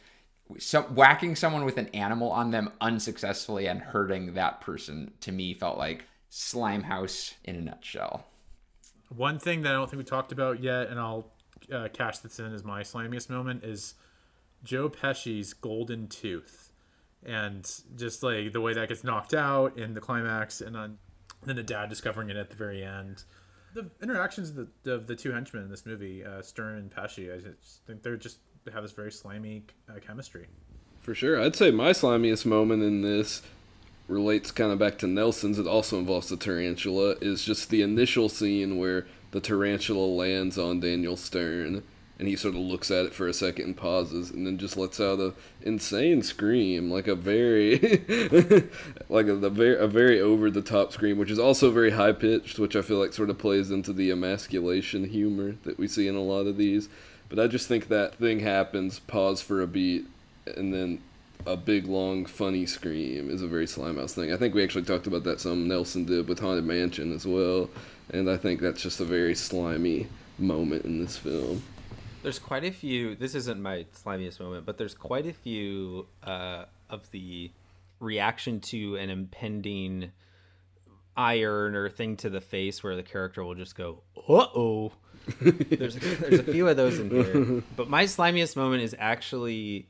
some, 0.58 0.84
whacking 0.94 1.36
someone 1.36 1.64
with 1.64 1.78
an 1.78 1.88
animal 1.88 2.30
on 2.30 2.50
them 2.50 2.70
unsuccessfully 2.80 3.66
and 3.66 3.80
hurting 3.80 4.34
that 4.34 4.60
person 4.60 5.12
to 5.20 5.32
me 5.32 5.54
felt 5.54 5.78
like 5.78 6.04
Slimehouse 6.30 7.34
in 7.44 7.56
a 7.56 7.60
nutshell. 7.60 8.26
One 9.14 9.38
thing 9.38 9.62
that 9.62 9.70
I 9.70 9.72
don't 9.72 9.88
think 9.88 9.98
we 9.98 10.04
talked 10.04 10.32
about 10.32 10.60
yet, 10.62 10.88
and 10.88 10.98
I'll 10.98 11.30
uh, 11.72 11.88
cash 11.92 12.18
this 12.18 12.38
in 12.38 12.52
as 12.52 12.64
my 12.64 12.82
slimiest 12.82 13.30
moment, 13.30 13.64
is 13.64 13.94
Joe 14.62 14.88
Pesci's 14.88 15.52
golden 15.54 16.08
tooth. 16.08 16.72
And 17.24 17.70
just 17.96 18.22
like 18.22 18.52
the 18.52 18.60
way 18.60 18.74
that 18.74 18.88
gets 18.88 19.04
knocked 19.04 19.32
out 19.32 19.78
in 19.78 19.94
the 19.94 20.00
climax, 20.00 20.60
and 20.60 20.74
then, 20.74 20.98
then 21.44 21.56
the 21.56 21.62
dad 21.62 21.88
discovering 21.88 22.28
it 22.28 22.36
at 22.36 22.50
the 22.50 22.56
very 22.56 22.82
end 22.82 23.24
the 23.74 23.90
interactions 24.02 24.50
of 24.50 24.68
the, 24.84 24.92
of 24.92 25.06
the 25.06 25.16
two 25.16 25.32
henchmen 25.32 25.64
in 25.64 25.70
this 25.70 25.84
movie, 25.84 26.24
uh, 26.24 26.40
Stern 26.40 26.78
and 26.78 26.90
Pesci, 26.90 27.32
I 27.32 27.40
just 27.40 27.84
think 27.86 28.02
they're 28.02 28.16
just 28.16 28.38
they 28.64 28.72
have 28.72 28.82
this 28.82 28.92
very 28.92 29.12
slimy 29.12 29.64
uh, 29.88 29.98
chemistry. 30.00 30.46
For 31.00 31.14
sure, 31.14 31.38
I'd 31.38 31.54
say 31.54 31.70
my 31.70 31.90
slimiest 31.90 32.46
moment 32.46 32.82
in 32.82 33.02
this 33.02 33.42
relates 34.08 34.50
kind 34.50 34.72
of 34.72 34.78
back 34.78 34.96
to 34.98 35.06
Nelson's. 35.06 35.58
It 35.58 35.66
also 35.66 35.98
involves 35.98 36.28
the 36.28 36.36
tarantula. 36.36 37.16
Is 37.20 37.44
just 37.44 37.68
the 37.68 37.82
initial 37.82 38.28
scene 38.28 38.78
where 38.78 39.06
the 39.32 39.40
tarantula 39.40 40.06
lands 40.06 40.56
on 40.56 40.80
Daniel 40.80 41.16
Stern 41.16 41.82
and 42.18 42.28
he 42.28 42.36
sort 42.36 42.54
of 42.54 42.60
looks 42.60 42.90
at 42.90 43.06
it 43.06 43.14
for 43.14 43.26
a 43.26 43.34
second 43.34 43.64
and 43.64 43.76
pauses 43.76 44.30
and 44.30 44.46
then 44.46 44.56
just 44.56 44.76
lets 44.76 45.00
out 45.00 45.18
a 45.18 45.34
insane 45.62 46.22
scream 46.22 46.90
like 46.90 47.08
a 47.08 47.14
very 47.14 47.78
like 49.08 49.26
a, 49.26 49.50
very 49.50 49.76
a 49.76 49.86
very 49.86 50.20
over 50.20 50.50
the 50.50 50.62
top 50.62 50.92
scream 50.92 51.18
which 51.18 51.30
is 51.30 51.38
also 51.38 51.70
very 51.70 51.90
high 51.90 52.12
pitched 52.12 52.58
which 52.58 52.76
I 52.76 52.82
feel 52.82 52.98
like 52.98 53.12
sort 53.12 53.30
of 53.30 53.38
plays 53.38 53.70
into 53.70 53.92
the 53.92 54.10
emasculation 54.10 55.08
humor 55.08 55.56
that 55.64 55.78
we 55.78 55.88
see 55.88 56.06
in 56.06 56.14
a 56.14 56.22
lot 56.22 56.46
of 56.46 56.56
these. 56.56 56.88
But 57.28 57.40
I 57.40 57.48
just 57.48 57.66
think 57.66 57.88
that 57.88 58.14
thing 58.16 58.40
happens 58.40 59.00
pause 59.00 59.40
for 59.40 59.60
a 59.60 59.66
beat 59.66 60.06
and 60.56 60.72
then 60.72 61.00
a 61.46 61.56
big 61.56 61.86
long 61.86 62.26
funny 62.26 62.64
scream 62.64 63.28
is 63.28 63.42
a 63.42 63.48
very 63.48 63.66
Slimehouse 63.66 64.12
thing. 64.12 64.32
I 64.32 64.36
think 64.36 64.54
we 64.54 64.62
actually 64.62 64.84
talked 64.84 65.06
about 65.06 65.24
that 65.24 65.40
some 65.40 65.66
Nelson 65.66 66.04
did 66.04 66.28
with 66.28 66.38
Haunted 66.38 66.64
Mansion 66.64 67.12
as 67.12 67.26
well. 67.26 67.68
And 68.10 68.30
I 68.30 68.36
think 68.36 68.60
that's 68.60 68.82
just 68.82 69.00
a 69.00 69.04
very 69.04 69.34
slimy 69.34 70.06
moment 70.38 70.84
in 70.84 71.00
this 71.00 71.16
film 71.16 71.62
there's 72.24 72.38
quite 72.38 72.64
a 72.64 72.70
few. 72.70 73.14
This 73.14 73.34
isn't 73.34 73.60
my 73.60 73.84
slimiest 73.94 74.40
moment, 74.40 74.64
but 74.64 74.78
there's 74.78 74.94
quite 74.94 75.26
a 75.26 75.32
few 75.32 76.06
uh, 76.24 76.64
of 76.88 77.08
the 77.10 77.52
reaction 78.00 78.60
to 78.60 78.96
an 78.96 79.10
impending 79.10 80.10
iron 81.16 81.76
or 81.76 81.88
thing 81.88 82.16
to 82.16 82.30
the 82.30 82.40
face 82.40 82.82
where 82.82 82.96
the 82.96 83.02
character 83.02 83.44
will 83.44 83.54
just 83.54 83.76
go, 83.76 84.02
"Uh 84.16 84.46
oh." 84.56 84.92
there's 85.40 85.96
there's 85.96 86.40
a 86.40 86.44
few 86.44 86.66
of 86.66 86.76
those 86.76 86.98
in 86.98 87.10
here, 87.10 87.62
but 87.76 87.88
my 87.88 88.04
slimiest 88.04 88.56
moment 88.56 88.82
is 88.82 88.96
actually. 88.98 89.88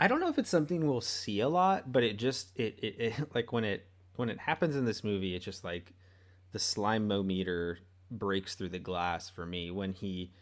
I 0.00 0.08
don't 0.08 0.18
know 0.18 0.28
if 0.28 0.38
it's 0.38 0.50
something 0.50 0.88
we'll 0.88 1.00
see 1.00 1.40
a 1.40 1.48
lot, 1.48 1.92
but 1.92 2.02
it 2.02 2.16
just 2.16 2.48
it, 2.56 2.78
it, 2.82 2.96
it 2.98 3.14
like 3.34 3.52
when 3.52 3.64
it 3.64 3.86
when 4.16 4.30
it 4.30 4.38
happens 4.38 4.74
in 4.74 4.86
this 4.86 5.04
movie, 5.04 5.36
it's 5.36 5.44
just 5.44 5.64
like 5.64 5.92
the 6.52 6.58
slime 6.58 7.08
meter 7.26 7.78
breaks 8.10 8.54
through 8.54 8.70
the 8.70 8.78
glass 8.78 9.28
for 9.28 9.44
me 9.44 9.70
when 9.70 9.92
he 9.92 10.32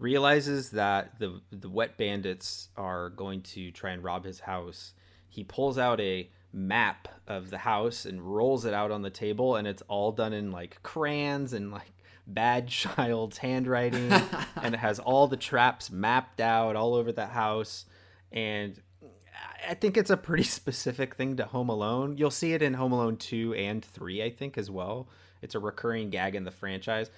realizes 0.00 0.70
that 0.70 1.18
the 1.20 1.40
the 1.52 1.68
wet 1.68 1.96
bandits 1.96 2.70
are 2.76 3.10
going 3.10 3.42
to 3.42 3.70
try 3.70 3.90
and 3.90 4.02
rob 4.02 4.24
his 4.24 4.40
house. 4.40 4.94
He 5.28 5.44
pulls 5.44 5.78
out 5.78 6.00
a 6.00 6.28
map 6.52 7.06
of 7.28 7.50
the 7.50 7.58
house 7.58 8.06
and 8.06 8.20
rolls 8.20 8.64
it 8.64 8.74
out 8.74 8.90
on 8.90 9.02
the 9.02 9.10
table 9.10 9.54
and 9.54 9.68
it's 9.68 9.82
all 9.82 10.10
done 10.10 10.32
in 10.32 10.50
like 10.50 10.82
crayons 10.82 11.52
and 11.52 11.70
like 11.70 11.92
bad 12.26 12.66
child's 12.66 13.38
handwriting 13.38 14.10
and 14.62 14.74
it 14.74 14.78
has 14.78 14.98
all 14.98 15.28
the 15.28 15.36
traps 15.36 15.90
mapped 15.90 16.40
out 16.40 16.74
all 16.74 16.94
over 16.94 17.12
the 17.12 17.26
house 17.26 17.84
and 18.32 18.80
I 19.68 19.74
think 19.74 19.96
it's 19.96 20.10
a 20.10 20.16
pretty 20.16 20.42
specific 20.58 21.14
thing 21.14 21.36
to 21.36 21.44
Home 21.44 21.68
Alone. 21.68 22.16
You'll 22.16 22.30
see 22.30 22.52
it 22.52 22.62
in 22.62 22.74
Home 22.74 22.92
Alone 22.92 23.16
2 23.16 23.54
and 23.54 23.84
3 23.84 24.22
I 24.22 24.30
think 24.30 24.58
as 24.58 24.70
well. 24.70 25.08
It's 25.42 25.54
a 25.54 25.60
recurring 25.60 26.10
gag 26.10 26.34
in 26.34 26.44
the 26.44 26.50
franchise. 26.50 27.10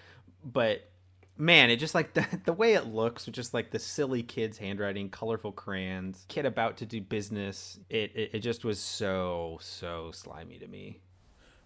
But 0.44 0.91
man, 1.36 1.70
it 1.70 1.76
just 1.76 1.94
like 1.94 2.12
the, 2.14 2.26
the 2.44 2.52
way 2.52 2.74
it 2.74 2.86
looks, 2.86 3.26
just 3.26 3.54
like 3.54 3.70
the 3.70 3.78
silly 3.78 4.22
kids' 4.22 4.58
handwriting, 4.58 5.10
colorful 5.10 5.52
crayons, 5.52 6.24
kid 6.28 6.46
about 6.46 6.78
to 6.78 6.86
do 6.86 7.00
business. 7.00 7.78
It, 7.88 8.12
it, 8.14 8.30
it 8.34 8.38
just 8.40 8.64
was 8.64 8.78
so, 8.78 9.58
so 9.60 10.10
slimy 10.12 10.58
to 10.58 10.66
me. 10.66 11.00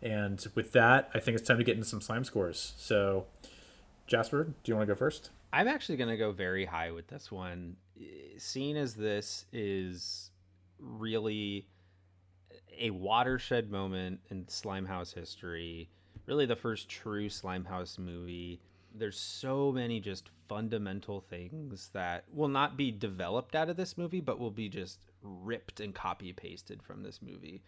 And 0.02 0.44
with 0.54 0.72
that, 0.72 1.10
I 1.14 1.20
think 1.20 1.38
it's 1.38 1.46
time 1.46 1.58
to 1.58 1.64
get 1.64 1.76
into 1.76 1.88
some 1.88 2.00
slime 2.00 2.24
scores. 2.24 2.74
So, 2.76 3.26
Jasper, 4.06 4.44
do 4.44 4.52
you 4.70 4.76
want 4.76 4.86
to 4.86 4.94
go 4.94 4.98
first? 4.98 5.30
I'm 5.52 5.68
actually 5.68 5.96
going 5.96 6.10
to 6.10 6.16
go 6.16 6.32
very 6.32 6.66
high 6.66 6.90
with 6.90 7.08
this 7.08 7.32
one. 7.32 7.76
Seeing 8.36 8.76
as 8.76 8.94
this 8.94 9.46
is 9.52 10.30
really 10.78 11.66
a 12.78 12.90
watershed 12.90 13.70
moment 13.70 14.20
in 14.30 14.44
Slimehouse 14.44 15.14
history, 15.14 15.88
really 16.26 16.44
the 16.44 16.56
first 16.56 16.90
true 16.90 17.28
Slimehouse 17.28 17.98
movie 17.98 18.60
there's 18.99 19.18
so 19.18 19.72
many 19.72 20.01
just 20.01 20.30
fundamental 20.49 21.20
things 21.20 21.90
that 21.92 22.24
will 22.32 22.49
not 22.49 22.76
be 22.76 22.90
developed 22.90 23.55
out 23.55 23.68
of 23.68 23.76
this 23.76 23.99
movie, 23.99 24.20
but 24.20 24.38
will 24.38 24.51
be 24.51 24.68
just 24.68 25.01
ripped 25.22 25.80
and 25.80 25.94
copy 25.94 26.32
pasted 26.32 26.82
from 26.82 27.03
this 27.03 27.20
movie. 27.20 27.62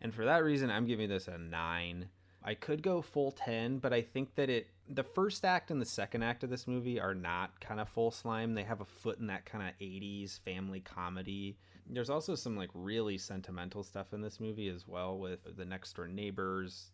And 0.00 0.14
for 0.14 0.24
that 0.24 0.44
reason, 0.44 0.70
I'm 0.70 0.86
giving 0.86 1.08
this 1.08 1.28
a 1.28 1.38
nine. 1.38 2.08
I 2.42 2.54
could 2.54 2.82
go 2.82 3.02
full 3.02 3.32
10, 3.32 3.78
but 3.78 3.92
I 3.92 4.00
think 4.00 4.34
that 4.36 4.48
it, 4.48 4.68
the 4.88 5.02
first 5.02 5.44
act 5.44 5.70
and 5.70 5.80
the 5.80 5.86
second 5.86 6.22
act 6.22 6.42
of 6.42 6.48
this 6.48 6.66
movie 6.66 6.98
are 6.98 7.14
not 7.14 7.60
kind 7.60 7.80
of 7.80 7.88
full 7.88 8.10
slime. 8.10 8.54
They 8.54 8.62
have 8.62 8.80
a 8.80 8.86
foot 8.86 9.18
in 9.18 9.26
that 9.26 9.44
kind 9.44 9.68
of 9.68 9.78
80s 9.78 10.40
family 10.40 10.80
comedy. 10.80 11.58
There's 11.86 12.08
also 12.08 12.34
some 12.34 12.56
like 12.56 12.70
really 12.72 13.18
sentimental 13.18 13.82
stuff 13.82 14.14
in 14.14 14.22
this 14.22 14.40
movie 14.40 14.68
as 14.68 14.88
well 14.88 15.18
with 15.18 15.56
the 15.56 15.64
next 15.66 15.94
door 15.94 16.08
neighbors, 16.08 16.92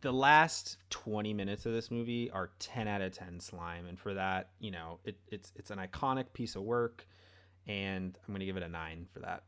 the 0.00 0.12
last 0.12 0.78
20 0.90 1.32
minutes 1.34 1.66
of 1.66 1.72
this 1.72 1.90
movie 1.90 2.30
are 2.30 2.50
10 2.58 2.88
out 2.88 3.00
of 3.00 3.12
10 3.12 3.40
slime 3.40 3.86
and 3.86 3.98
for 3.98 4.14
that 4.14 4.50
you 4.58 4.70
know 4.70 4.98
it, 5.04 5.16
it's 5.28 5.52
it's 5.56 5.70
an 5.70 5.78
iconic 5.78 6.26
piece 6.32 6.56
of 6.56 6.62
work 6.62 7.06
and 7.66 8.18
I'm 8.26 8.34
to 8.34 8.44
give 8.44 8.56
it 8.56 8.62
a 8.62 8.68
nine 8.68 9.06
for 9.12 9.20
that. 9.20 9.44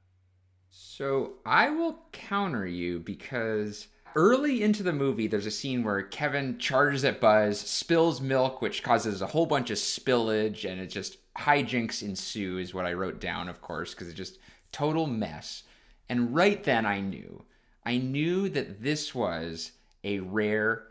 So 0.70 1.34
I 1.44 1.70
will 1.70 1.98
counter 2.12 2.66
you 2.66 3.00
because 3.00 3.88
early 4.14 4.62
into 4.62 4.82
the 4.82 4.92
movie, 4.92 5.26
there's 5.26 5.46
a 5.46 5.50
scene 5.50 5.82
where 5.84 6.02
Kevin 6.02 6.58
charges 6.58 7.04
at 7.04 7.20
Buzz, 7.20 7.60
spills 7.60 8.20
milk, 8.20 8.62
which 8.62 8.82
causes 8.82 9.22
a 9.22 9.26
whole 9.26 9.46
bunch 9.46 9.70
of 9.70 9.78
spillage, 9.78 10.70
and 10.70 10.80
it 10.80 10.88
just 10.88 11.18
hijinks 11.36 12.02
ensue, 12.02 12.58
is 12.58 12.74
what 12.74 12.86
I 12.86 12.94
wrote 12.94 13.20
down, 13.20 13.48
of 13.48 13.60
course, 13.60 13.92
because 13.94 14.08
it's 14.08 14.16
just 14.16 14.38
total 14.72 15.06
mess. 15.06 15.62
And 16.08 16.34
right 16.34 16.62
then 16.62 16.86
I 16.86 17.00
knew. 17.00 17.44
I 17.84 17.98
knew 17.98 18.48
that 18.50 18.82
this 18.82 19.14
was 19.14 19.72
a 20.06 20.20
rare 20.20 20.84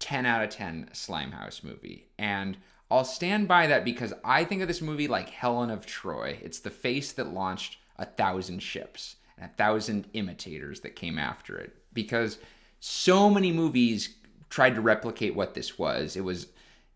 10 0.00 0.26
out 0.26 0.42
of 0.42 0.50
10 0.50 0.88
Slimehouse 0.94 1.62
movie. 1.62 2.08
And 2.18 2.56
I'll 2.90 3.04
stand 3.04 3.46
by 3.46 3.68
that 3.68 3.84
because 3.84 4.12
I 4.24 4.44
think 4.44 4.62
of 4.62 4.68
this 4.68 4.82
movie 4.82 5.06
like 5.06 5.28
Helen 5.28 5.70
of 5.70 5.86
Troy. 5.86 6.38
It's 6.42 6.58
the 6.58 6.70
face 6.70 7.12
that 7.12 7.32
launched 7.32 7.76
a 7.98 8.06
thousand 8.06 8.60
ships 8.60 9.16
and 9.36 9.48
a 9.48 9.54
thousand 9.54 10.08
imitators 10.14 10.80
that 10.80 10.96
came 10.96 11.18
after 11.18 11.56
it. 11.58 11.76
Because 11.92 12.38
so 12.80 13.30
many 13.30 13.52
movies 13.52 14.16
tried 14.48 14.74
to 14.74 14.80
replicate 14.80 15.36
what 15.36 15.54
this 15.54 15.78
was. 15.78 16.16
It 16.16 16.24
was 16.24 16.48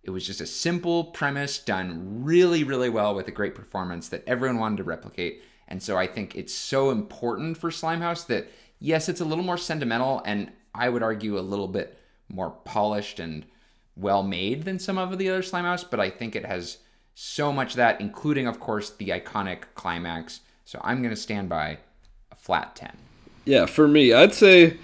it 0.02 0.10
was 0.10 0.26
just 0.26 0.40
a 0.40 0.46
simple 0.46 1.04
premise 1.04 1.58
done 1.58 2.22
really, 2.22 2.62
really 2.62 2.88
well 2.88 3.14
with 3.14 3.26
a 3.26 3.32
great 3.32 3.56
performance 3.56 4.08
that 4.10 4.22
everyone 4.24 4.58
wanted 4.58 4.76
to 4.76 4.84
replicate. 4.84 5.42
And 5.66 5.82
so 5.82 5.98
I 5.98 6.06
think 6.06 6.36
it's 6.36 6.54
so 6.54 6.90
important 6.90 7.58
for 7.58 7.70
Slimehouse 7.70 8.24
that 8.28 8.46
yes, 8.78 9.08
it's 9.08 9.20
a 9.20 9.24
little 9.24 9.44
more 9.44 9.58
sentimental 9.58 10.22
and 10.24 10.52
I 10.76 10.88
would 10.88 11.02
argue 11.02 11.38
a 11.38 11.40
little 11.40 11.68
bit 11.68 11.98
more 12.28 12.50
polished 12.50 13.20
and 13.20 13.44
well 13.96 14.22
made 14.22 14.64
than 14.64 14.78
some 14.78 14.98
of 14.98 15.16
the 15.16 15.28
other 15.28 15.42
Slimehouse, 15.42 15.88
but 15.88 16.00
I 16.00 16.10
think 16.10 16.36
it 16.36 16.44
has 16.44 16.78
so 17.14 17.52
much 17.52 17.74
that, 17.74 18.00
including, 18.00 18.46
of 18.46 18.60
course, 18.60 18.90
the 18.90 19.08
iconic 19.08 19.62
climax. 19.74 20.40
So 20.64 20.80
I'm 20.84 21.02
going 21.02 21.14
to 21.14 21.20
stand 21.20 21.48
by 21.48 21.78
a 22.30 22.36
flat 22.36 22.76
10. 22.76 22.96
Yeah, 23.44 23.66
for 23.66 23.88
me, 23.88 24.12
I'd 24.12 24.34
say 24.34 24.76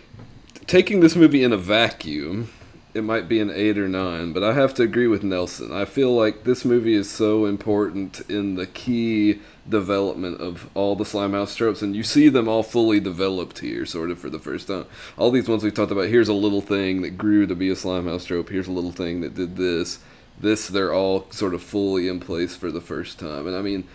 taking 0.66 1.00
this 1.00 1.16
movie 1.16 1.42
in 1.42 1.52
a 1.52 1.58
vacuum, 1.58 2.50
it 2.94 3.02
might 3.02 3.26
be 3.26 3.40
an 3.40 3.50
8 3.50 3.78
or 3.78 3.88
9, 3.88 4.32
but 4.32 4.44
I 4.44 4.52
have 4.52 4.74
to 4.74 4.82
agree 4.82 5.06
with 5.06 5.22
Nelson. 5.22 5.72
I 5.72 5.86
feel 5.86 6.14
like 6.14 6.44
this 6.44 6.64
movie 6.64 6.94
is 6.94 7.10
so 7.10 7.46
important 7.46 8.20
in 8.28 8.56
the 8.56 8.66
key 8.66 9.40
development 9.66 10.40
of 10.42 10.68
all 10.74 10.94
the 10.94 11.04
Slimehouse 11.04 11.56
tropes, 11.56 11.80
and 11.80 11.96
you 11.96 12.02
see 12.02 12.28
them 12.28 12.48
all 12.48 12.62
fully 12.62 13.00
developed 13.00 13.60
here, 13.60 13.86
sort 13.86 14.10
of 14.10 14.18
for 14.18 14.28
the 14.28 14.38
first 14.38 14.66
time. 14.66 14.84
All 15.16 15.30
these 15.30 15.48
ones 15.48 15.64
we 15.64 15.70
talked 15.70 15.92
about, 15.92 16.08
here's 16.08 16.28
a 16.28 16.34
little 16.34 16.60
thing 16.60 17.00
that 17.02 17.16
grew 17.16 17.46
to 17.46 17.54
be 17.54 17.70
a 17.70 17.74
Slimehouse 17.74 18.26
trope, 18.26 18.50
here's 18.50 18.68
a 18.68 18.72
little 18.72 18.92
thing 18.92 19.22
that 19.22 19.34
did 19.34 19.56
this. 19.56 19.98
This, 20.38 20.68
they're 20.68 20.92
all 20.92 21.30
sort 21.30 21.54
of 21.54 21.62
fully 21.62 22.08
in 22.08 22.20
place 22.20 22.56
for 22.56 22.70
the 22.70 22.80
first 22.80 23.18
time. 23.18 23.46
And 23.46 23.56
I 23.56 23.62
mean, 23.62 23.86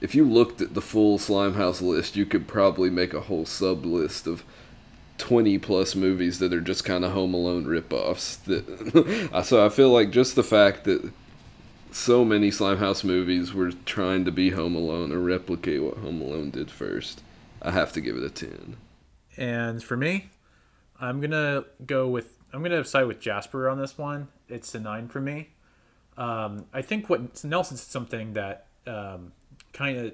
if 0.00 0.14
you 0.14 0.24
looked 0.24 0.60
at 0.60 0.74
the 0.74 0.80
full 0.80 1.18
Slimehouse 1.18 1.80
list, 1.80 2.16
you 2.16 2.26
could 2.26 2.46
probably 2.46 2.90
make 2.90 3.14
a 3.14 3.22
whole 3.22 3.46
sub 3.46 3.84
list 3.84 4.26
of 4.26 4.44
20 5.18 5.58
plus 5.58 5.94
movies 5.94 6.38
that 6.38 6.52
are 6.52 6.60
just 6.60 6.84
kind 6.84 7.04
of 7.04 7.12
Home 7.12 7.34
Alone 7.34 7.64
ripoffs. 7.64 8.42
That, 8.44 9.44
so 9.44 9.64
I 9.64 9.68
feel 9.68 9.90
like 9.90 10.10
just 10.10 10.36
the 10.36 10.42
fact 10.42 10.84
that 10.84 11.10
so 11.90 12.24
many 12.24 12.50
Slimehouse 12.50 13.04
movies 13.04 13.54
were 13.54 13.72
trying 13.72 14.24
to 14.24 14.32
be 14.32 14.50
Home 14.50 14.74
Alone 14.74 15.12
or 15.12 15.20
replicate 15.20 15.82
what 15.82 15.98
Home 15.98 16.20
Alone 16.20 16.50
did 16.50 16.70
first. 16.70 17.22
I 17.62 17.70
have 17.70 17.92
to 17.94 18.00
give 18.00 18.16
it 18.16 18.22
a 18.22 18.30
10. 18.30 18.76
And 19.36 19.82
for 19.82 19.96
me, 19.96 20.30
I'm 21.00 21.20
going 21.20 21.30
to 21.30 21.64
go 21.84 22.06
with, 22.08 22.34
I'm 22.52 22.60
going 22.60 22.72
to 22.72 22.84
side 22.84 23.06
with 23.06 23.20
Jasper 23.20 23.68
on 23.68 23.78
this 23.78 23.96
one. 23.96 24.28
It's 24.48 24.74
a 24.74 24.80
9 24.80 25.08
for 25.08 25.20
me. 25.20 25.50
Um, 26.16 26.66
I 26.72 26.82
think 26.82 27.08
what 27.10 27.44
Nelson 27.44 27.76
said 27.76 27.90
something 27.90 28.34
that 28.34 28.66
um, 28.86 29.32
kind 29.72 29.98
of 29.98 30.12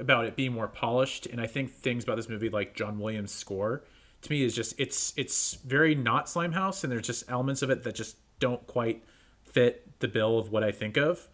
about 0.00 0.26
it 0.26 0.36
being 0.36 0.52
more 0.52 0.68
polished, 0.68 1.26
and 1.26 1.40
I 1.40 1.46
think 1.46 1.72
things 1.72 2.04
about 2.04 2.16
this 2.16 2.28
movie, 2.28 2.50
like 2.50 2.74
John 2.74 2.98
Williams' 2.98 3.32
score, 3.32 3.82
to 4.22 4.32
me 4.32 4.42
is 4.42 4.54
just 4.54 4.78
it's 4.78 5.12
it's 5.16 5.54
very 5.54 5.94
not 5.94 6.26
Slimehouse, 6.26 6.82
and 6.82 6.92
there's 6.92 7.06
just 7.06 7.24
elements 7.28 7.62
of 7.62 7.70
it 7.70 7.84
that 7.84 7.94
just 7.94 8.16
don't 8.40 8.66
quite 8.66 9.04
fit 9.44 9.98
the 10.00 10.08
bill 10.08 10.38
of 10.38 10.50
what 10.50 10.62
I 10.62 10.72
think 10.72 10.96
of. 10.96 11.28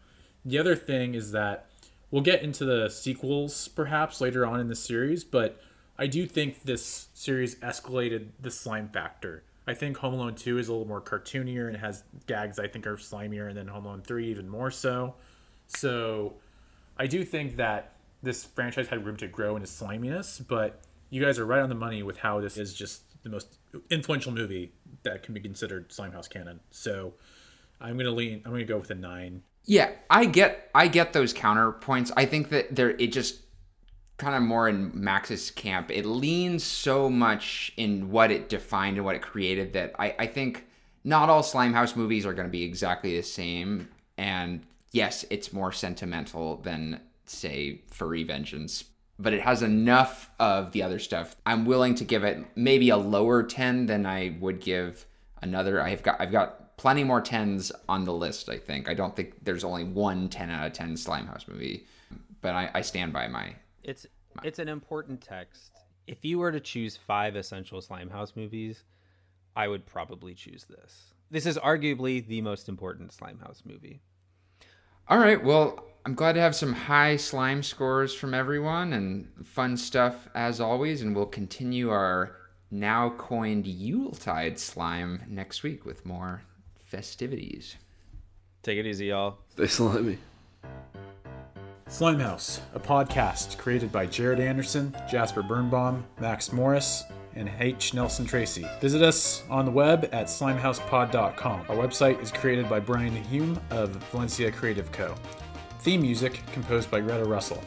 The 0.45 0.59
other 0.59 0.77
thing 0.77 1.15
is 1.15 1.33
that 1.33 1.67
we'll 2.11 2.23
get 2.23 2.43
into 2.43 2.65
the 2.65 2.89
sequels 2.89 3.69
perhaps 3.69 4.21
later 4.21 4.47
on 4.47 4.61
in 4.61 4.69
the 4.69 4.77
series, 4.77 5.25
but 5.25 5.61
I 5.99 6.07
do 6.07 6.27
think 6.27 6.63
this 6.63 7.09
series 7.15 7.57
escalated 7.57 8.29
the 8.41 8.51
slime 8.51 8.89
factor. 8.89 9.43
I 9.67 9.75
think 9.75 9.97
Home 9.99 10.15
Alone 10.15 10.35
2 10.35 10.59
is 10.59 10.69
a 10.69 10.73
little 10.73 10.87
more 10.87 11.01
cartoonier 11.01 11.69
and 11.69 11.77
has 11.79 12.05
gags 12.27 12.59
I 12.59 12.69
think 12.69 12.87
are 12.87 12.97
slimier, 12.97 13.49
and 13.49 13.57
then 13.57 13.69
Home 13.69 13.87
Alone 13.87 14.03
3 14.03 14.29
even 14.29 14.49
more 14.49 14.71
so. 14.71 15.15
So 15.67 16.35
I 16.99 17.07
do 17.07 17.25
think 17.25 17.57
that 17.57 17.93
this 18.23 18.45
franchise 18.45 18.89
had 18.89 19.05
room 19.07 19.17
to 19.19 19.27
grow 19.27 19.57
in 19.57 19.63
its 19.63 19.73
sliminess, 19.73 20.39
but 20.41 20.81
you 21.15 21.23
guys 21.23 21.39
are 21.39 21.47
right 21.47 21.61
on 21.61 21.69
the 21.69 21.77
money 21.77 22.03
with 22.03 22.19
how 22.19 22.41
this 22.41 22.57
is 22.57 22.75
just 22.75 23.03
the 23.23 23.31
most 23.31 23.59
influential 23.89 24.33
movie 24.33 24.73
that 25.05 25.23
can 25.23 25.33
be 25.33 25.39
considered 25.39 25.89
Slimehouse 25.91 26.29
canon. 26.29 26.59
So 26.73 27.15
I'm 27.81 27.97
gonna 27.97 28.11
lean. 28.11 28.43
I'm 28.45 28.51
gonna 28.51 28.65
go 28.65 28.79
with 28.79 28.91
a 28.91 28.97
nine. 28.97 29.45
Yeah, 29.65 29.93
I 30.11 30.25
get 30.25 30.71
I 30.75 30.89
get 30.89 31.13
those 31.13 31.33
counterpoints. 31.33 32.11
I 32.17 32.27
think 32.27 32.49
that 32.49 32.75
there 32.75 32.91
it 32.91 33.13
just 33.13 33.43
kind 34.17 34.35
of 34.35 34.43
more 34.43 34.69
in 34.69 34.91
Max's 34.93 35.53
camp. 35.53 35.93
It 35.93 36.05
leans 36.05 36.65
so 36.65 37.09
much 37.09 37.73
in 37.77 38.11
what 38.11 38.33
it 38.33 38.49
defined 38.49 38.97
and 38.97 39.07
what 39.07 39.15
it 39.15 39.23
created 39.23 39.73
that 39.75 39.95
I, 39.97 40.17
I 40.19 40.27
think 40.27 40.67
not 41.05 41.31
all 41.31 41.43
Slimehouse 41.45 41.95
movies 41.95 42.27
are 42.27 42.35
going 42.35 42.49
to 42.49 42.53
be 42.53 42.65
exactly 42.65 43.17
the 43.17 43.23
same. 43.23 43.89
And 44.19 44.67
yes, 44.91 45.25
it's 45.31 45.53
more 45.53 45.71
sentimental 45.71 46.57
than 46.57 47.01
say 47.27 47.83
Furry 47.91 48.25
Vengeance, 48.25 48.85
but 49.19 49.33
it 49.33 49.43
has 49.43 49.63
enough 49.63 50.31
of 50.39 50.73
the 50.73 50.83
other 50.83 50.99
stuff. 50.99 51.37
I'm 51.47 51.65
willing 51.65 51.95
to 51.97 52.05
give 52.05 52.25
it 52.25 52.45
maybe 52.57 52.91
a 52.91 52.97
lower 52.97 53.43
10 53.43 53.87
than 53.87 54.07
I 54.07 54.37
would 54.41 54.61
give 54.61 55.07
another. 55.41 55.81
I've 55.81 56.03
got 56.03 56.21
I've 56.21 56.33
got 56.33 56.77
plenty 56.77 57.05
more 57.05 57.21
tens 57.21 57.71
on 57.89 58.05
the 58.05 58.13
list. 58.13 58.49
I 58.49 58.59
think. 58.59 58.89
I 58.89 58.95
don't 58.95 59.15
think 59.15 59.45
there's 59.45 59.65
only 59.65 59.85
one 59.85 60.29
10 60.29 60.51
out 60.51 60.67
of 60.67 60.73
10 60.73 60.95
Slimehouse 60.95 61.47
movie, 61.49 61.87
but 62.41 62.55
I, 62.55 62.71
I 62.75 62.81
stand 62.81 63.13
by 63.13 63.29
my. 63.29 63.55
It's 63.83 64.07
my. 64.35 64.43
it's 64.45 64.59
an 64.59 64.69
important 64.69 65.21
text. 65.21 65.71
If 66.07 66.25
you 66.25 66.39
were 66.39 66.53
to 66.53 66.61
choose 66.61 66.97
five 66.97 67.37
essential 67.37 67.81
Slimehouse 67.81 68.37
movies, 68.37 68.85
I 69.57 69.69
would 69.69 69.87
probably 69.87 70.35
choose 70.35 70.65
this. 70.65 71.15
This 71.31 71.47
is 71.47 71.57
arguably 71.57 72.27
the 72.27 72.43
most 72.43 72.69
important 72.69 73.17
Slimehouse 73.17 73.65
movie. 73.65 74.01
All 75.09 75.19
right. 75.19 75.43
Well, 75.43 75.85
I'm 76.07 76.15
glad 76.15 76.35
to 76.35 76.41
have 76.41 76.55
some 76.55 76.75
high 76.75 77.17
slime 77.17 77.63
scores 77.63 78.15
from 78.15 78.35
everyone 78.35 78.93
and 78.93 79.27
fun 79.43 79.79
stuff 79.79 80.29
as 80.35 80.61
always, 80.61 81.01
and 81.01 81.17
we'll 81.17 81.25
continue 81.25 81.89
our 81.89 82.37
now 82.71 83.15
coined 83.17 83.67
Yuletide 83.67 84.59
slime 84.59 85.23
next 85.29 85.63
week 85.63 85.87
with 85.87 86.05
more 86.05 86.43
festivities. 86.85 87.77
Take 88.63 88.79
it 88.79 88.87
easy, 88.87 89.07
y'all. 89.07 89.39
Stay 89.55 89.67
slimy. 89.67 90.19
Slimehouse, 91.89 92.61
a 92.75 92.81
podcast 92.81 93.57
created 93.57 93.91
by 93.91 94.05
Jared 94.05 94.41
Anderson, 94.41 94.95
Jasper 95.09 95.43
Birnbaum, 95.43 96.05
Max 96.21 96.53
Morris, 96.53 97.05
and 97.35 97.51
H. 97.59 97.95
Nelson 97.95 98.27
Tracy. 98.27 98.67
Visit 98.81 99.01
us 99.01 99.43
on 99.49 99.65
the 99.65 99.71
web 99.71 100.11
at 100.13 100.27
slimehousepod.com. 100.27 101.61
Our 101.69 101.77
website 101.77 102.23
is 102.23 102.31
created 102.31 102.69
by 102.69 102.81
Brian 102.81 103.17
Hume 103.25 103.59
of 103.71 103.91
Valencia 104.13 104.53
Creative 104.53 104.91
Co. 104.93 105.15
Theme 105.85 106.01
music 106.01 106.41
composed 106.55 106.91
by 106.91 107.03
Greta 107.03 107.27
Russell. 107.27 107.63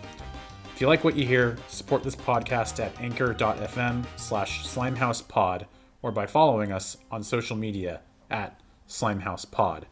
If 0.73 0.81
you 0.81 0.87
like 0.87 1.03
what 1.03 1.15
you 1.15 1.23
hear, 1.23 1.55
support 1.67 2.01
this 2.01 2.15
podcast 2.15 2.83
at 2.83 2.99
anchor.fm 2.99 4.07
slash 4.15 4.65
slimehousepod 4.65 5.67
or 6.01 6.11
by 6.11 6.25
following 6.25 6.71
us 6.71 6.97
on 7.11 7.23
social 7.23 7.55
media 7.55 8.01
at 8.31 8.59
Slimehouse 8.87 9.45
Pod. 9.51 9.85